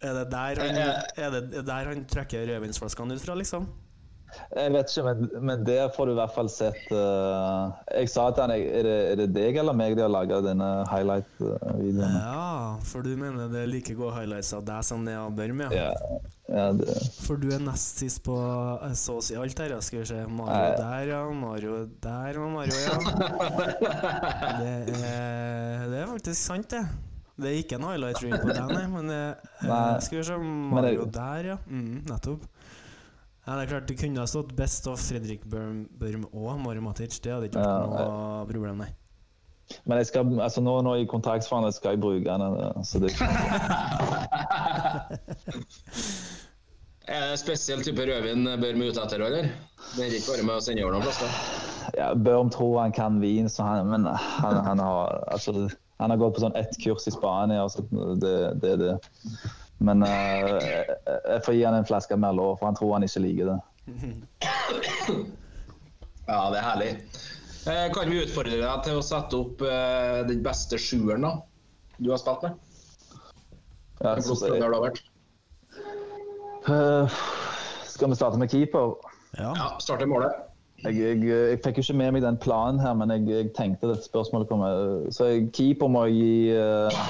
Er 0.00 0.16
det 0.16 0.26
der 0.32 0.62
han, 0.64 0.80
er 1.16 1.30
det 1.36 1.66
der 1.66 1.92
han 1.92 2.04
trekker 2.08 2.46
rødvinsflaskene 2.48 3.14
ut 3.14 3.20
fra, 3.20 3.36
liksom? 3.36 3.68
Jeg 4.50 4.72
vet 4.74 4.90
ikke, 4.92 5.04
men, 5.06 5.28
men 5.46 5.64
der 5.66 5.90
får 5.94 6.08
du 6.08 6.12
i 6.12 6.18
hvert 6.18 6.34
fall 6.34 6.48
sett 6.52 6.80
uh, 6.94 7.70
Jeg 7.94 8.10
sa 8.10 8.28
til 8.34 8.44
han 8.44 8.52
er 8.54 8.86
det, 8.86 8.96
er 9.12 9.20
det 9.20 9.28
deg 9.34 9.58
eller 9.62 9.76
meg 9.76 9.96
de 9.98 10.04
har 10.04 10.12
laga 10.12 10.40
denne 10.44 10.68
highlight-videoen? 10.90 12.16
Ja, 12.18 12.76
for 12.86 13.06
du 13.06 13.12
mener 13.18 13.50
det 13.52 13.64
er 13.64 13.70
like 13.70 13.94
gode 13.98 14.14
highlights 14.16 14.52
av 14.56 14.64
deg 14.68 14.86
som 14.86 15.04
det 15.06 15.16
er 15.16 15.22
av 15.22 15.34
Børm, 15.36 15.62
ja? 15.66 15.70
Ja, 15.74 16.20
ja 16.50 16.64
det, 16.76 16.96
For 17.26 17.40
du 17.40 17.50
er 17.54 17.62
nest 17.62 18.02
sist 18.02 18.22
på 18.26 18.36
eh, 18.38 18.96
så 18.98 19.18
å 19.20 19.24
si 19.24 19.38
alt 19.38 19.62
her. 19.62 19.76
Skal 19.84 20.02
vi 20.02 20.08
se 20.10 20.22
Mario 20.26 20.72
der, 20.80 21.12
ja. 21.14 21.20
Mario 21.42 21.76
der 22.02 22.40
og 22.42 22.50
Mario, 22.56 22.80
ja. 22.80 22.96
Det 24.60 24.98
er, 24.98 25.86
det 25.90 26.02
er 26.02 26.10
faktisk 26.10 26.40
sant, 26.40 26.70
det. 26.74 26.84
Det 27.40 27.48
er 27.48 27.62
ikke 27.62 27.78
en 27.78 27.86
highlight 27.88 28.20
reel 28.20 28.36
på 28.42 28.50
deg, 28.50 28.72
nei, 28.74 28.86
men 28.92 29.06
det, 29.08 29.20
Nei. 29.64 30.00
Skal 30.04 30.20
vi 30.20 30.24
se 30.28 30.36
Mario 30.44 31.06
der, 31.08 31.54
ja. 31.54 31.60
Mm, 31.70 32.02
nettopp. 32.10 32.44
Ja, 33.46 33.54
det 33.56 33.62
er 33.64 33.70
klart 33.72 33.86
Det 33.88 33.96
kunne 33.98 34.20
ha 34.20 34.26
stått 34.28 34.50
Best 34.56 34.86
of 34.90 35.00
Fredrik 35.00 35.44
Børm, 35.48 35.86
Børm 35.98 36.26
og 36.32 36.58
Mario 36.60 36.82
Matic. 36.84 37.20
Det 37.24 37.32
hadde 37.32 37.48
ikke 37.48 37.58
vært 37.62 37.70
Ja, 37.70 38.08
noe 38.10 38.46
problem, 38.50 38.76
nei. 38.84 38.90
men 39.86 39.98
jeg 40.02 40.06
skal, 40.10 40.32
altså 40.42 40.60
nå, 40.66 40.72
nå 40.82 40.96
i 40.98 41.06
kontraktsforhandlingene 41.08 41.76
skal 41.76 41.94
jeg 41.94 42.00
bruke 42.02 42.26
den. 42.26 42.84
Så 42.84 42.98
det, 42.98 43.10
Er 47.10 47.20
det 47.24 47.30
en 47.32 47.38
spesiell 47.40 47.80
type 47.82 48.04
rødvin 48.06 48.44
Børm 48.60 48.82
er 48.84 48.90
ute 48.92 49.02
etter, 49.02 49.22
eller? 49.26 49.48
Det 49.96 50.04
er 50.04 50.12
ikke 50.14 50.30
bare 50.34 50.44
med 50.46 50.54
å 50.60 50.62
sende 50.62 50.84
over 50.84 50.94
noen 50.94 51.06
plasser. 51.06 51.30
ja, 51.98 52.10
Børm 52.14 52.50
tror 52.54 52.76
han 52.84 52.92
kan 52.94 53.16
vin, 53.22 53.48
så 53.50 53.64
han, 53.66 53.88
men 53.90 54.04
han, 54.06 54.60
han, 54.66 54.78
har, 54.84 55.16
altså, 55.34 55.64
han 55.98 56.12
har 56.12 56.20
gått 56.20 56.36
på 56.36 56.44
sånn 56.44 56.54
ett 56.60 56.76
kurs 56.84 57.08
i 57.10 57.14
Spania. 57.14 57.64
så 57.72 57.82
det, 58.22 58.36
det 58.62 58.76
det. 58.84 58.92
Men 59.80 60.04
uh, 60.04 60.56
jeg, 60.60 61.42
får 61.46 61.56
gi 61.56 61.64
han 61.64 61.78
en 61.78 61.88
flaske 61.88 62.16
Merlot, 62.20 62.58
for 62.60 62.68
han 62.68 62.76
tror 62.76 62.96
han 62.98 63.06
ikke 63.06 63.24
liker 63.26 63.54
det. 63.54 63.60
Ja, 66.30 66.44
det 66.52 66.60
er 66.60 66.62
herlig. 66.62 66.90
Eh, 67.66 67.86
kan 67.90 68.06
vi 68.06 68.20
utfordre 68.22 68.60
deg 68.60 68.82
til 68.86 68.98
å 69.00 69.02
sette 69.02 69.34
opp 69.34 69.64
eh, 69.66 70.20
den 70.28 70.44
beste 70.44 70.78
sjueren 70.78 71.26
da? 71.26 71.32
du 72.00 72.10
har 72.12 72.20
spilt 72.20 72.44
med? 72.46 72.60
Ja, 74.00 74.14
så, 74.24 74.36
har 74.48 74.76
vært? 74.80 75.02
Eh, 76.70 77.18
skal 77.90 78.12
vi 78.12 78.16
starte 78.16 78.38
med 78.40 78.52
keeper? 78.52 78.94
Ja. 79.36 79.50
Ja, 79.52 79.66
starte 79.82 80.06
i 80.06 80.10
målet. 80.10 80.38
Jeg, 80.80 80.96
jeg, 80.96 81.18
jeg 81.28 81.58
fikk 81.60 81.82
jo 81.82 81.84
ikke 81.84 81.98
med 81.98 82.14
meg 82.16 82.24
den 82.24 82.38
planen 82.40 82.80
her, 82.80 82.94
men 82.96 83.12
jeg, 83.12 83.26
jeg 83.28 83.50
tenkte 83.58 83.90
dette 83.90 84.06
spørsmålet 84.08 84.48
kom. 84.48 84.64
eh, 84.64 85.10
Så 85.12 85.28
jeg, 85.28 85.50
keeper 85.56 85.92
må 85.92 86.06
jeg 86.08 86.16
gi 86.16 86.56
uh, 86.56 87.02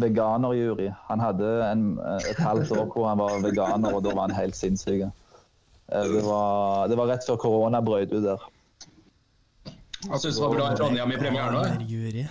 veganerjury. 0.00 0.90
Han 1.08 1.20
hadde 1.20 1.52
en, 1.70 1.86
eh, 1.98 2.30
et 2.30 2.42
halvt 2.42 2.72
år 2.76 2.90
hvor 2.92 3.08
han 3.08 3.18
var 3.18 3.40
veganer, 3.44 3.94
og 3.94 4.04
da 4.04 4.14
var 4.14 4.28
han 4.28 4.36
helt 4.36 4.56
sinnssyk. 4.56 5.06
Eh, 5.06 6.02
Det 6.02 6.22
var, 6.24 6.88
det 6.88 6.98
var 6.98 7.06
rett 7.12 7.26
før 7.26 7.36
korona 7.36 7.80
brøt 7.80 8.12
ut 8.12 8.22
der. 8.24 8.44
Jeg 10.06 10.20
syns 10.20 10.36
det 10.36 10.42
var 10.42 10.52
bra 10.54 10.66
i 10.72 10.76
Trondheim 10.76 11.12
i 11.12 11.16
premieren. 11.18 11.80
Jury. 11.88 12.26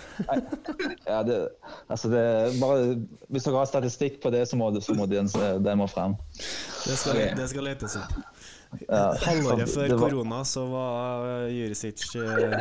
Ja, 1.06 1.22
det, 1.22 1.48
altså 1.88 2.08
det, 2.08 2.22
bare, 2.60 2.96
hvis 3.28 3.44
dere 3.44 3.60
har 3.60 3.68
statistikk 3.70 4.22
på 4.22 4.30
det, 4.30 4.48
så 4.48 4.56
må, 4.56 4.70
det, 4.70 4.82
så 4.82 4.94
må 4.94 5.06
den, 5.06 5.28
den 5.62 5.78
må 5.78 5.86
frem. 5.86 6.16
Det 6.86 6.96
skal, 6.98 7.20
det 7.36 7.48
skal 7.50 7.68
letes 7.68 7.96
opp. 8.00 8.16
Ja, 8.88 9.14
Halvåret 9.22 9.70
før 9.70 9.94
korona 9.98 10.42
så 10.44 10.64
var 10.70 11.26
uh, 11.26 11.52
Jurisic 11.54 12.02
uh, 12.18 12.56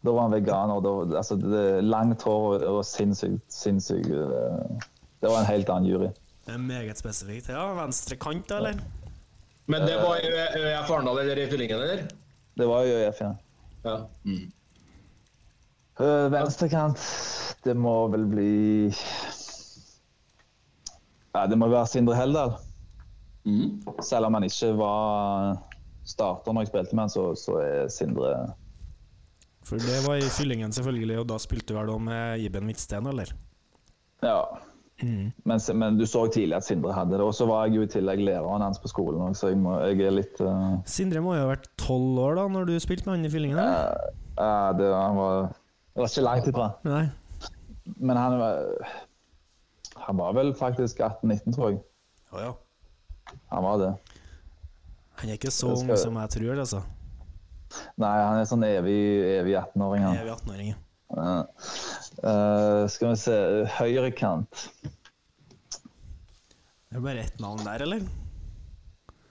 Da 0.00 0.14
var 0.16 0.28
han 0.28 0.32
veganer. 0.32 0.80
Da, 0.84 0.94
altså, 1.20 1.36
det, 1.40 1.64
langt 1.84 2.22
hår 2.24 2.46
og, 2.60 2.64
og 2.70 2.84
sinnssykt, 2.88 3.44
sinnssykt 3.52 4.08
eh, 4.08 4.86
Det 5.20 5.28
var 5.28 5.42
en 5.42 5.50
helt 5.50 5.72
annen 5.72 5.90
jury. 5.90 6.08
Det 6.46 6.56
er 6.56 6.62
meget 6.62 6.98
spesifikt. 6.98 7.50
Ja, 7.52 7.66
venstre 7.76 8.16
kant, 8.16 8.48
da, 8.48 8.62
eller? 8.62 8.80
Men 9.70 9.84
det 9.86 9.98
var 10.00 10.16
i 10.18 10.30
ØF 10.32 10.88
Arendal 10.90 11.20
eller 11.22 11.38
i 11.38 11.50
Fyllingen, 11.50 11.82
eller? 11.84 12.08
Det 12.58 12.66
var 12.66 12.88
jo 12.88 12.96
ØF, 12.96 13.20
ja. 13.20 13.34
Ja. 13.84 13.98
Mm. 14.24 14.48
Uh, 16.00 16.32
Venstrekant, 16.32 17.00
det 17.64 17.74
må 17.76 18.08
vel 18.08 18.24
bli 18.28 18.52
Ja, 21.34 21.44
det 21.44 21.58
må 21.60 21.68
være 21.68 21.90
Sindre 21.90 22.16
Heldal. 22.16 22.54
Mm. 23.44 23.82
Selv 24.04 24.28
om 24.28 24.38
han 24.38 24.46
ikke 24.48 24.72
var 24.78 25.58
starter 26.08 26.56
når 26.56 26.64
jeg 26.64 26.70
spilte 26.72 26.96
med 26.96 27.04
han, 27.04 27.12
så, 27.12 27.26
så 27.36 27.58
er 27.60 27.92
Sindre 27.92 28.32
For 29.66 29.80
det 29.82 30.00
var 30.06 30.18
i 30.18 30.32
fyllingen, 30.32 30.72
selvfølgelig, 30.72 31.20
og 31.20 31.28
da 31.30 31.38
spilte 31.42 31.74
du 31.74 31.78
vel 31.78 31.90
da 31.92 31.96
med 32.02 32.44
Iben 32.44 32.68
Hvitsten, 32.70 33.06
eller? 33.10 33.32
Ja. 34.24 34.40
Mm. 35.00 35.32
Men, 35.48 35.60
men, 35.80 35.98
du 35.98 36.04
så 36.08 36.26
tidlig 36.32 36.58
at 36.58 36.66
Sindre 36.66 36.92
hadde 36.92 37.16
det. 37.16 37.24
Og 37.24 37.34
så 37.36 37.46
var 37.48 37.66
jeg 37.66 37.78
jo 37.78 37.84
i 37.86 37.90
tillegg 37.90 38.20
læreren 38.24 38.64
hans 38.64 38.80
på 38.80 38.90
skolen 38.90 39.36
så 39.36 39.52
jeg, 39.52 39.60
må, 39.60 39.78
jeg, 39.88 40.00
er 40.04 40.12
litt 40.12 40.42
uh... 40.44 40.76
Sindre 40.88 41.22
må 41.24 41.36
jo 41.36 41.44
ha 41.46 41.52
vært 41.54 41.70
tolv 41.80 42.20
år 42.20 42.36
da 42.36 42.46
når 42.52 42.68
du 42.68 42.74
spilte 42.82 43.08
med 43.08 43.18
han 43.18 43.28
i 43.28 43.32
fyllingen? 43.32 43.60
eller? 43.60 44.12
Ja, 44.36 44.72
det, 44.76 44.90
var, 44.92 45.48
det 45.94 46.02
var 46.02 46.12
ikke 46.12 46.26
langt 46.26 46.50
ifra. 46.52 46.68
Nei. 46.88 47.04
Men 47.96 48.16
han 48.16 48.36
var 48.38 48.60
Han 50.06 50.20
var 50.20 50.36
vel 50.36 50.52
faktisk 50.56 51.00
18-19, 51.00 51.56
tror 51.56 51.72
jeg. 51.72 51.80
Ja, 52.32 52.50
ja. 52.50 52.52
Han 53.52 53.64
var 53.66 53.80
det. 53.80 53.90
Han 55.20 55.28
er 55.28 55.36
ikke 55.36 55.52
så 55.52 55.74
ung 55.74 55.90
som 56.00 56.16
jeg 56.16 56.32
tror, 56.36 56.60
altså. 56.62 56.80
Nei, 58.00 58.14
han 58.18 58.38
er 58.40 58.48
sånn 58.50 58.64
evig, 58.66 58.98
evig 59.40 59.54
18-åring, 59.60 60.06
han. 60.08 60.16
Evig 60.22 60.32
18-åring. 60.38 60.72
ja. 60.74 60.78
Ja. 61.10 61.38
Eh, 62.22 62.84
skal 62.92 63.08
vi 63.10 63.16
se 63.18 63.36
Høyrekant. 63.80 64.66
Det 66.90 66.98
er 66.98 67.02
bare 67.04 67.24
ett 67.24 67.40
navn 67.42 67.62
der, 67.66 67.82
eller? 67.86 68.04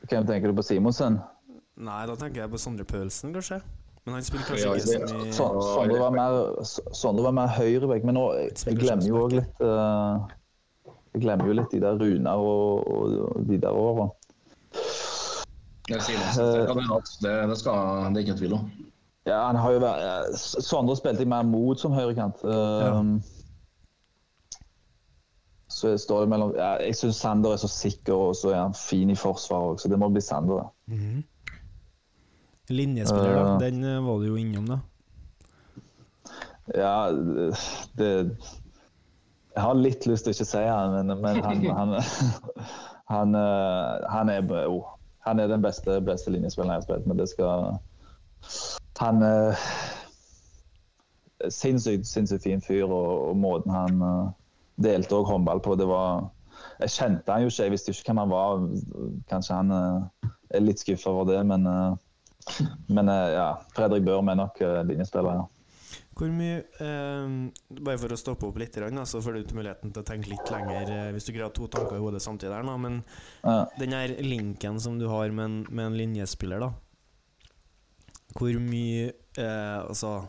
Hvem 0.09 0.25
tenker 0.27 0.51
du 0.51 0.57
på 0.57 0.63
Simonsen? 0.65 1.19
Nei, 1.79 2.01
da 2.09 2.15
tenker 2.19 2.43
jeg 2.43 2.51
på 2.51 2.59
Sondre 2.59 2.85
Pølsen, 2.87 3.31
kanskje. 3.35 3.61
Men 4.05 4.15
han 4.17 4.25
spiller 4.25 4.43
Ja, 4.47 4.71
kanskje 4.73 4.75
ikke 4.75 4.99
det- 4.99 5.33
så 5.35 5.47
mye 5.53 5.63
Sondre 5.63 5.99
var 5.99 6.11
mer, 6.15 6.63
Sondre 6.95 7.23
var 7.27 7.35
mer 7.35 7.47
høyrebekk, 7.55 8.03
men 8.07 8.15
nå, 8.15 8.25
jeg, 8.39 8.53
jeg 8.65 8.79
glemmer 8.79 9.07
jo 9.07 9.19
òg 9.25 9.35
litt 9.37 9.61
uh, 9.61 10.27
Jeg 11.13 11.21
glemmer 11.23 11.47
jo 11.51 11.53
litt 11.59 11.71
de 11.75 11.79
der 11.83 11.99
Runar 11.99 12.37
og, 12.43 12.87
og, 12.87 13.15
og 13.37 13.47
de 13.47 13.57
der 13.59 13.71
åra. 13.75 14.09
Det, 15.89 15.97
det, 16.05 16.67
kan 16.69 16.77
hende 16.77 16.99
at 16.99 17.11
det, 17.23 17.33
det, 17.49 17.57
skal, 17.57 18.13
det 18.13 18.21
er 18.21 18.23
ikke 18.23 18.35
noen 18.35 18.41
tvil 18.43 18.55
om. 18.59 18.69
Ja, 19.27 19.39
han 19.47 19.57
har 19.59 19.73
jo 19.73 19.81
vært 19.83 20.05
eh, 20.05 20.37
Sondre 20.39 20.95
spilte 20.97 21.25
jeg 21.25 21.29
mer 21.29 21.45
mot 21.45 21.81
som 21.81 21.93
høyrekant. 21.93 22.41
Ja. 22.45 22.93
Så 25.69 25.91
står 26.01 26.25
det 26.25 26.29
mellom 26.31 26.53
ja, 26.57 26.75
Jeg 26.81 26.97
syns 26.97 27.19
Sander 27.21 27.53
er 27.53 27.61
så 27.61 27.69
sikker, 27.71 28.13
og 28.29 28.37
så 28.37 28.53
er 28.53 28.63
han 28.63 28.77
fin 28.77 29.11
i 29.13 29.17
forsvaret 29.17 29.75
òg, 29.75 29.81
så 29.81 29.91
det 29.91 29.99
må 30.01 30.09
bli 30.09 30.21
Sander. 30.21 30.63
da. 30.63 30.95
-hmm. 30.95 31.23
Linjespiller, 32.69 33.33
da. 33.35 33.53
Eh. 33.53 33.59
Den 33.59 33.83
eh, 33.83 34.05
var 34.05 34.19
du 34.19 34.25
jo 34.25 34.35
innom, 34.35 34.65
da. 34.67 34.79
Ja, 36.75 37.11
det 37.97 38.37
Jeg 39.55 39.63
har 39.63 39.73
litt 39.73 40.05
lyst 40.05 40.23
til 40.23 40.31
å 40.31 40.35
ikke 40.35 40.45
si 40.45 40.61
han, 40.63 40.91
men, 40.93 41.21
men 41.21 41.43
han, 41.43 41.63
han, 41.65 41.93
han, 43.13 43.35
han, 44.09 44.29
er, 44.29 44.43
jo, 44.63 44.83
han 45.27 45.39
er 45.39 45.47
den 45.51 45.61
beste, 45.61 45.99
beste 46.01 46.31
linjespilleren 46.31 46.73
jeg 46.73 46.81
har 46.81 46.87
spilt 46.87 47.07
med. 47.07 47.17
Det 47.19 47.29
skal 47.29 47.79
Han 48.99 49.23
er 49.23 49.59
Sinnssykt, 51.49 52.07
sinnssykt 52.07 52.43
fin 52.43 52.61
fyr, 52.61 52.83
og, 52.83 53.29
og 53.29 53.37
måten 53.39 53.71
han 53.71 54.01
eh, 54.03 54.31
delte 54.83 55.15
òg 55.15 55.29
håndball 55.29 55.61
på, 55.63 55.77
det 55.79 55.87
var 55.87 56.25
Jeg 56.81 56.91
kjente 56.91 57.31
han 57.31 57.45
jo 57.45 57.51
ikke, 57.51 57.63
jeg 57.63 57.71
visste 57.71 57.93
ikke 57.93 58.09
hvem 58.09 58.19
han 58.19 58.33
var. 58.33 58.65
Kanskje 59.31 59.55
han 59.55 59.71
eh, 59.71 60.27
er 60.55 60.65
litt 60.65 60.83
skuffa 60.83 61.13
over 61.13 61.29
det, 61.31 61.39
men, 61.47 61.63
eh, 61.67 62.59
men 62.91 63.11
eh, 63.11 63.29
ja. 63.37 63.47
Fredrik 63.75 64.03
Børm 64.03 64.27
er 64.27 64.39
nok 64.41 64.59
eh, 64.63 64.81
linjespiller, 64.89 65.39
ja. 65.39 65.47
Hvor 66.19 66.31
mye 66.35 66.63
eh, 66.83 67.35
Bare 67.79 67.99
for 68.01 68.11
å 68.11 68.19
stoppe 68.19 68.47
opp 68.49 68.57
litt, 68.59 68.75
så 69.07 69.21
får 69.23 69.37
du 69.37 69.53
muligheten 69.55 69.93
til 69.93 70.03
å 70.03 70.07
tenke 70.07 70.31
litt 70.33 70.51
lenger 70.51 70.91
eh, 70.91 71.11
hvis 71.15 71.29
du 71.29 71.31
greier 71.31 71.47
å 71.47 71.51
ha 71.51 71.55
to 71.55 71.69
tanker 71.71 71.95
i 71.95 72.03
hodet 72.03 72.21
samtidig. 72.25 72.51
her 72.51 72.77
Men 72.77 73.03
Ja. 73.43 73.65
den 73.79 73.95
her 73.95 74.15
linken 74.19 74.79
som 74.83 74.99
du 74.99 75.07
har 75.07 75.31
med 75.31 75.45
en, 75.45 75.65
med 75.69 75.85
en 75.85 75.97
linjespiller, 75.97 76.59
da 76.59 76.73
Hvor 78.35 78.59
mye 78.59 79.13
eh, 79.37 79.79
Altså 79.85 80.27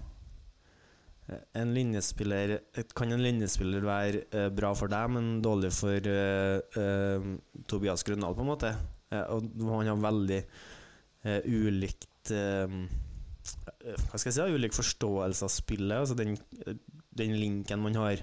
eh, 1.28 1.42
en 1.58 1.74
linjespiller 1.74 2.60
Kan 2.94 3.12
en 3.12 3.24
linjespiller 3.26 3.82
være 3.82 4.22
eh, 4.30 4.48
bra 4.54 4.72
for 4.78 4.92
deg, 4.92 5.10
men 5.10 5.42
dårlig 5.42 5.72
for 5.74 5.98
eh, 6.06 7.30
Tobias 7.66 8.06
Grøndahl, 8.06 8.36
på 8.38 8.46
en 8.46 8.52
måte? 8.54 8.74
Og 9.10 9.42
han 9.66 9.88
har 9.90 9.96
veldig 9.98 10.44
ulikt 11.50 12.30
Hva 13.80 14.18
skal 14.18 14.28
jeg 14.28 14.36
si? 14.36 14.56
Ulik 14.56 14.76
forståelse 14.76 15.46
av 15.46 15.52
spillet. 15.52 15.96
Altså 15.96 16.16
den, 16.18 16.36
den 17.16 17.36
linken 17.40 17.82
man 17.82 17.96
har 17.96 18.22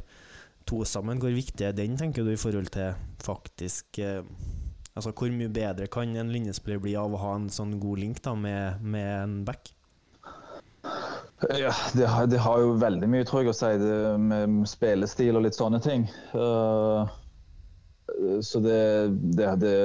to 0.68 0.84
sammen, 0.86 1.22
hvor 1.24 1.32
viktig 1.34 1.66
er 1.66 1.76
den, 1.76 1.96
tenker 1.98 2.26
du, 2.28 2.34
i 2.34 2.40
forhold 2.40 2.70
til 2.76 2.96
faktisk 3.24 4.00
eh, 4.04 4.24
Altså 4.98 5.12
Hvor 5.14 5.30
mye 5.30 5.50
bedre 5.54 5.86
kan 5.94 6.16
en 6.18 6.32
linjespiller 6.34 6.80
bli 6.82 6.96
av 6.98 7.14
å 7.14 7.20
ha 7.22 7.36
en 7.38 7.52
sånn 7.54 7.76
god 7.78 8.00
link 8.02 8.22
da 8.26 8.32
med, 8.34 8.82
med 8.82 9.10
en 9.14 9.36
back? 9.46 9.70
Ja, 11.54 11.70
det 11.94 12.08
har, 12.10 12.26
det 12.26 12.40
har 12.42 12.64
jo 12.64 12.72
veldig 12.82 13.10
mye, 13.14 13.28
tror 13.30 13.44
jeg, 13.44 13.52
å 13.52 13.58
si 13.60 13.70
det 13.78 14.00
med 14.18 14.66
spillestil 14.66 15.38
og 15.38 15.46
litt 15.46 15.58
sånne 15.60 15.78
ting. 15.86 16.08
Uh, 16.34 17.06
så 18.42 18.64
det, 18.66 18.82
det, 19.38 19.52
det 19.62 19.76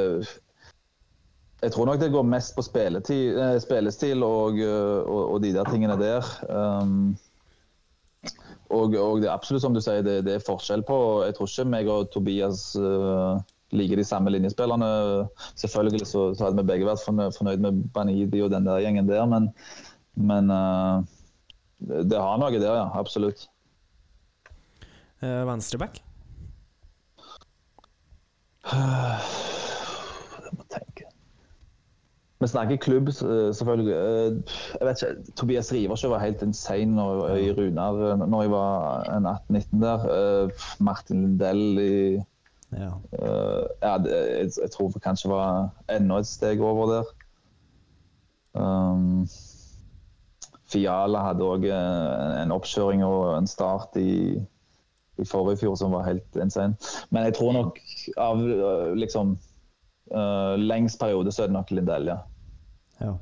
Jeg 1.63 1.73
tror 1.73 1.87
nok 1.87 2.01
det 2.01 2.11
går 2.11 2.25
mest 2.27 2.57
på 2.57 2.63
eh, 2.75 3.59
spillestil 3.63 4.25
og, 4.27 4.59
eh, 4.59 5.03
og, 5.07 5.35
og 5.35 5.43
de 5.45 5.53
der 5.55 5.69
tingene 5.71 5.95
der. 6.01 6.27
Um, 6.51 7.17
og, 8.73 8.97
og 8.99 9.21
det 9.23 9.29
er 9.29 9.35
absolutt 9.35 9.63
som 9.63 9.75
du 9.75 9.81
sier, 9.85 10.03
det, 10.03 10.25
det 10.27 10.35
er 10.35 10.47
forskjell 10.47 10.83
på 10.89 10.97
Jeg 11.27 11.35
tror 11.37 11.51
ikke 11.51 11.69
meg 11.69 11.91
og 11.93 12.11
Tobias 12.11 12.73
uh, 12.81 13.39
liker 13.71 14.01
de 14.01 14.07
samme 14.09 14.33
linjespillerne. 14.33 14.89
Selvfølgelig 15.61 16.07
så, 16.07 16.35
så 16.35 16.49
hadde 16.49 16.59
vi 16.59 16.71
begge 16.73 16.89
vært 16.89 17.05
fornøyd, 17.05 17.63
med 17.63 17.85
Banidi 17.95 18.43
og 18.43 18.51
den 18.51 18.67
der 18.67 18.83
gjengen 18.83 19.11
der, 19.11 19.23
men, 19.31 19.53
men 20.19 20.51
uh, 20.51 21.07
det 21.79 22.09
det 22.11 22.19
har 22.19 22.43
noe 22.43 22.51
der, 22.59 22.75
ja. 22.81 22.91
Absolutt. 22.99 23.47
Eh, 25.23 25.47
Venstreback? 25.47 26.03
Tenke. 28.73 29.52
Vi 32.43 32.49
snakker 32.51 32.77
klubb, 32.83 33.09
selvfølgelig. 33.15 33.93
Eh, 33.95 34.57
Jeg 34.81 34.87
vet 34.89 35.03
ikke, 35.03 35.33
Tobias 35.39 35.73
Riversjø 35.73 36.09
var 36.11 36.19
helt 36.25 36.43
insane 36.43 36.95
når, 36.97 37.37
i 37.39 37.53
Runar 37.55 38.01
eh, 38.13 38.25
når 38.27 38.43
jeg 38.43 38.51
var 38.51 39.05
18-19 39.51 39.83
der. 39.83 40.07
Eh, 40.17 40.67
Martin 40.81 41.23
Lindell 41.23 41.79
i 41.79 41.95
Ja. 42.73 42.89
eh, 43.19 43.65
ja, 43.83 43.97
jeg, 44.09 44.51
jeg 44.63 44.71
tror 44.75 44.89
vi 44.95 45.03
kanskje 45.05 45.31
var 45.31 45.69
enda 45.93 46.19
et 46.19 46.27
steg 46.27 46.61
over 46.65 46.87
der. 46.93 47.11
Um, 48.55 49.27
Fiala 50.73 51.21
hadde 51.29 51.45
òg 51.45 51.65
en 51.69 52.53
oppkjøring 52.53 53.05
og 53.05 53.37
en 53.39 53.47
start 53.47 53.97
i, 54.01 54.41
i 55.21 55.25
forrige 55.29 55.63
fjor 55.63 55.77
som 55.77 55.93
var 55.93 56.09
helt 56.09 56.37
insane. 56.43 56.75
Men 57.11 57.29
jeg 57.29 57.39
tror 57.39 57.53
nok 57.61 57.81
av 58.17 58.43
liksom 58.99 59.39
Uh, 60.13 60.59
lengst 60.59 60.99
periode 61.01 61.33
så 61.33 61.43
er 61.43 61.47
det 61.49 61.55
nok 61.55 61.71
Lindell, 61.71 62.09
ja. 62.11 62.17
Ja, 63.03 63.13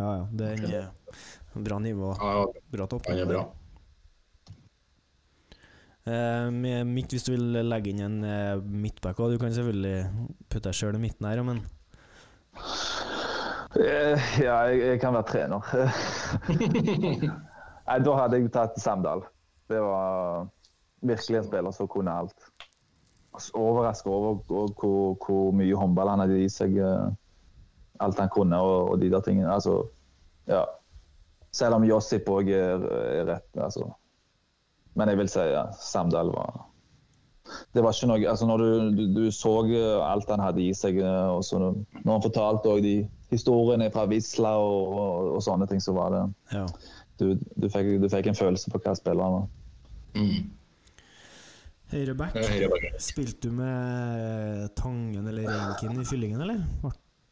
ja. 0.00 0.08
ja. 0.20 0.24
Det 0.32 0.48
er 0.48 0.56
en, 0.56 0.74
eh, 0.80 1.62
bra 1.68 1.78
nivå. 1.82 2.14
Ja, 2.20 2.44
Bra 2.72 2.86
topp. 2.90 3.08
Ja, 3.12 3.24
bra. 3.28 3.44
Eh, 6.06 6.50
med 6.54 6.86
midt, 6.86 7.10
hvis 7.16 7.24
du 7.26 7.32
vil 7.34 7.56
legge 7.66 7.90
inn 7.90 8.02
en 8.04 8.18
uh, 8.22 8.60
midtback 8.62 9.18
òg, 9.18 9.32
du 9.34 9.40
kan 9.42 9.50
selvfølgelig 9.54 10.28
putte 10.46 10.68
deg 10.68 10.76
sjøl 10.78 10.98
i 10.98 11.02
midten 11.02 11.26
her, 11.26 11.42
men 11.46 11.64
Eh, 13.76 14.16
Ja, 14.40 14.60
jeg, 14.70 14.78
jeg 14.80 15.00
kan 15.02 15.12
være 15.16 15.28
trener. 15.28 15.66
Nei, 17.86 17.98
da 18.02 18.14
hadde 18.16 18.38
jeg 18.38 18.52
tatt 18.54 18.78
Samdal. 18.80 19.24
Det 19.70 19.80
var 19.82 20.46
virkelig 21.06 21.40
en 21.42 21.48
spiller 21.50 21.74
som 21.76 21.90
kunne 21.90 22.14
alt. 22.22 22.46
Overraska 23.52 24.08
over 24.08 24.38
og 24.48 24.72
hvor, 24.80 25.16
hvor 25.20 25.50
mye 25.58 25.76
håndball 25.76 26.08
han 26.14 26.22
hadde 26.24 26.38
i 26.40 26.48
seg. 26.48 26.78
eh, 26.80 27.10
Alt 28.00 28.20
han 28.22 28.32
kunne 28.32 28.58
og, 28.62 28.92
og 28.92 29.00
de 29.00 29.10
der 29.12 29.24
tingene. 29.24 29.52
Altså, 29.52 29.80
ja. 30.50 30.64
Selv 31.56 31.78
om 31.78 31.86
Josip 31.88 32.28
òg 32.28 32.50
er, 32.52 32.82
er 32.84 33.28
rett, 33.30 33.50
altså. 33.56 33.88
Men 34.96 35.12
jeg 35.12 35.20
vil 35.20 35.30
si 35.30 35.44
ja, 35.52 35.68
Samdal 35.80 36.32
var 36.32 36.66
det 37.74 37.82
var 37.84 37.94
ikke 37.94 38.08
noe, 38.10 38.22
altså 38.26 38.46
Når 38.48 38.62
du, 38.62 38.70
du, 38.96 39.02
du 39.14 39.24
så 39.34 39.52
eh, 39.68 40.00
alt 40.02 40.30
han 40.32 40.42
hadde 40.42 40.64
i 40.64 40.72
seg, 40.74 40.98
eh, 40.98 41.28
og 41.30 41.44
så 41.46 41.60
når 41.60 42.10
han 42.10 42.24
fortalte 42.24 42.72
også 42.72 42.84
de 42.84 42.96
historiene 43.30 43.90
fra 43.94 44.06
Wisla 44.10 44.56
og, 44.62 44.90
og, 44.90 45.30
og 45.36 45.44
sånne 45.46 45.68
ting, 45.70 45.82
så 45.82 45.94
var 45.96 46.14
det 46.14 46.22
ja. 46.54 46.64
du, 47.20 47.26
du, 47.38 47.68
fikk, 47.70 47.96
du 48.02 48.08
fikk 48.10 48.30
en 48.30 48.38
følelse 48.38 48.72
på 48.72 48.82
hva 48.82 48.94
spilleren 48.98 49.38
var. 49.38 49.48
Mm. 50.16 50.52
Høyreback. 51.92 52.38
Eh. 52.40 52.86
Spilte 53.02 53.46
du 53.46 53.58
med 53.60 54.70
Tangen 54.78 55.26
eller 55.26 55.46
Reinkin 55.46 56.02
i 56.02 56.06
fyllingen, 56.08 56.42
eller? 56.42 56.64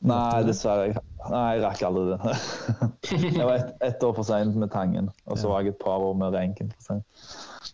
Nei, 0.04 0.42
dessverre. 0.44 1.00
Nei, 1.30 1.44
jeg 1.54 1.62
rakk 1.64 1.82
aldri 1.86 2.02
det. 2.10 2.34
jeg 3.38 3.46
var 3.46 3.54
ett 3.56 3.84
et 3.86 4.02
år 4.04 4.16
for 4.16 4.26
seint 4.28 4.56
med 4.60 4.72
Tangen, 4.72 5.08
og 5.24 5.38
så 5.40 5.48
var 5.48 5.62
jeg 5.64 5.72
et 5.72 5.80
par 5.80 6.02
år 6.04 6.16
med 6.20 6.34
Renken 6.36 6.72
for 6.74 6.88
seint. 6.90 7.06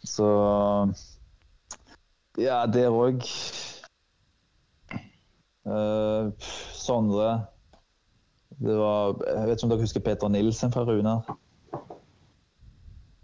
Så 0.07 0.29
Ja, 2.39 2.67
der 2.67 2.95
òg. 2.95 3.27
Sondre. 6.73 7.31
Det 8.61 8.77
var 8.77 9.17
Jeg 9.27 9.47
vet 9.49 9.59
ikke 9.59 9.67
om 9.67 9.71
dere 9.73 9.81
husker 9.81 10.01
Peter 10.05 10.29
Nilsen 10.29 10.73
fra 10.73 10.85
Runar? 10.85 11.37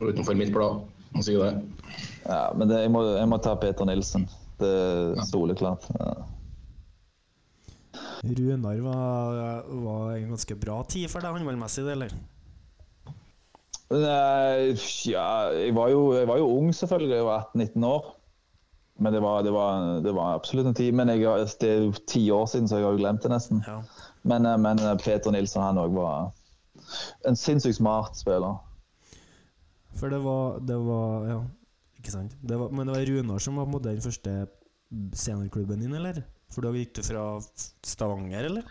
Utenfor 0.00 0.36
mitt 0.36 0.52
blad, 0.52 0.82
må 1.14 1.22
si 1.24 1.36
det. 1.36 1.52
Ja, 2.26 2.52
men 2.52 2.68
det, 2.68 2.82
jeg, 2.82 2.90
må, 2.92 3.04
jeg 3.16 3.28
må 3.28 3.38
ta 3.40 3.54
Peter 3.60 3.88
Nilsen. 3.88 4.26
Det 4.60 4.72
er 4.72 5.22
soleklart. 5.28 5.86
Ja. 6.00 6.12
Runar 8.34 8.80
var, 8.84 9.68
var 9.86 10.16
en 10.16 10.32
ganske 10.34 10.56
bra 10.58 10.80
tid 10.88 11.10
for 11.12 11.24
deg 11.24 11.36
håndballmessig, 11.36 11.84
det, 11.86 11.94
eller? 11.96 12.16
Ja, 13.92 15.52
jeg 15.54 15.74
var, 15.76 15.90
jo, 15.92 16.12
jeg 16.16 16.26
var 16.28 16.40
jo 16.42 16.48
ung, 16.58 16.72
selvfølgelig. 16.74 17.16
Jeg 17.20 17.26
var 17.28 17.50
18-19 17.54 17.86
år. 17.86 18.12
Men 18.98 19.12
det 19.12 19.20
var, 19.22 19.42
det, 19.44 19.52
var, 19.52 20.00
det 20.00 20.14
var 20.16 20.34
absolutt 20.34 20.66
en 20.66 20.74
tid. 20.74 20.92
Men 20.96 21.12
jeg, 21.12 21.22
det 21.60 21.70
er 21.70 21.84
jo 21.84 21.92
ti 22.08 22.24
år 22.30 22.46
siden, 22.50 22.68
så 22.68 22.80
jeg 22.80 22.86
har 22.86 22.96
jo 22.96 23.02
glemt 23.02 23.22
det 23.22 23.30
nesten. 23.30 23.62
Ja. 23.66 23.80
Men, 24.26 24.46
eh, 24.46 24.58
men 24.58 24.80
Peter 25.04 25.34
Nilsson 25.34 25.62
han 25.62 25.80
òg 25.80 25.94
var 25.94 26.32
en 27.28 27.38
sinnssykt 27.38 27.78
smart 27.78 28.18
spiller. 28.18 28.58
For 29.96 30.12
det 30.12 30.20
var, 30.24 30.58
det 30.66 30.76
var 30.84 31.28
Ja, 31.28 31.40
ikke 31.98 32.12
sant? 32.12 32.36
Det 32.42 32.58
var, 32.58 32.72
men 32.74 32.88
det 32.88 32.96
var 32.96 33.06
Runar 33.10 33.42
som 33.42 33.60
var 33.60 33.68
på 33.70 33.80
den 33.84 34.00
første 34.04 34.34
seniorklubben 35.16 35.80
din, 35.82 35.94
eller? 35.94 36.22
For 36.56 36.64
da 36.64 36.70
gikk 36.72 36.94
du 36.96 37.02
fra 37.04 37.22
Stavanger, 37.84 38.46
eller? 38.48 38.64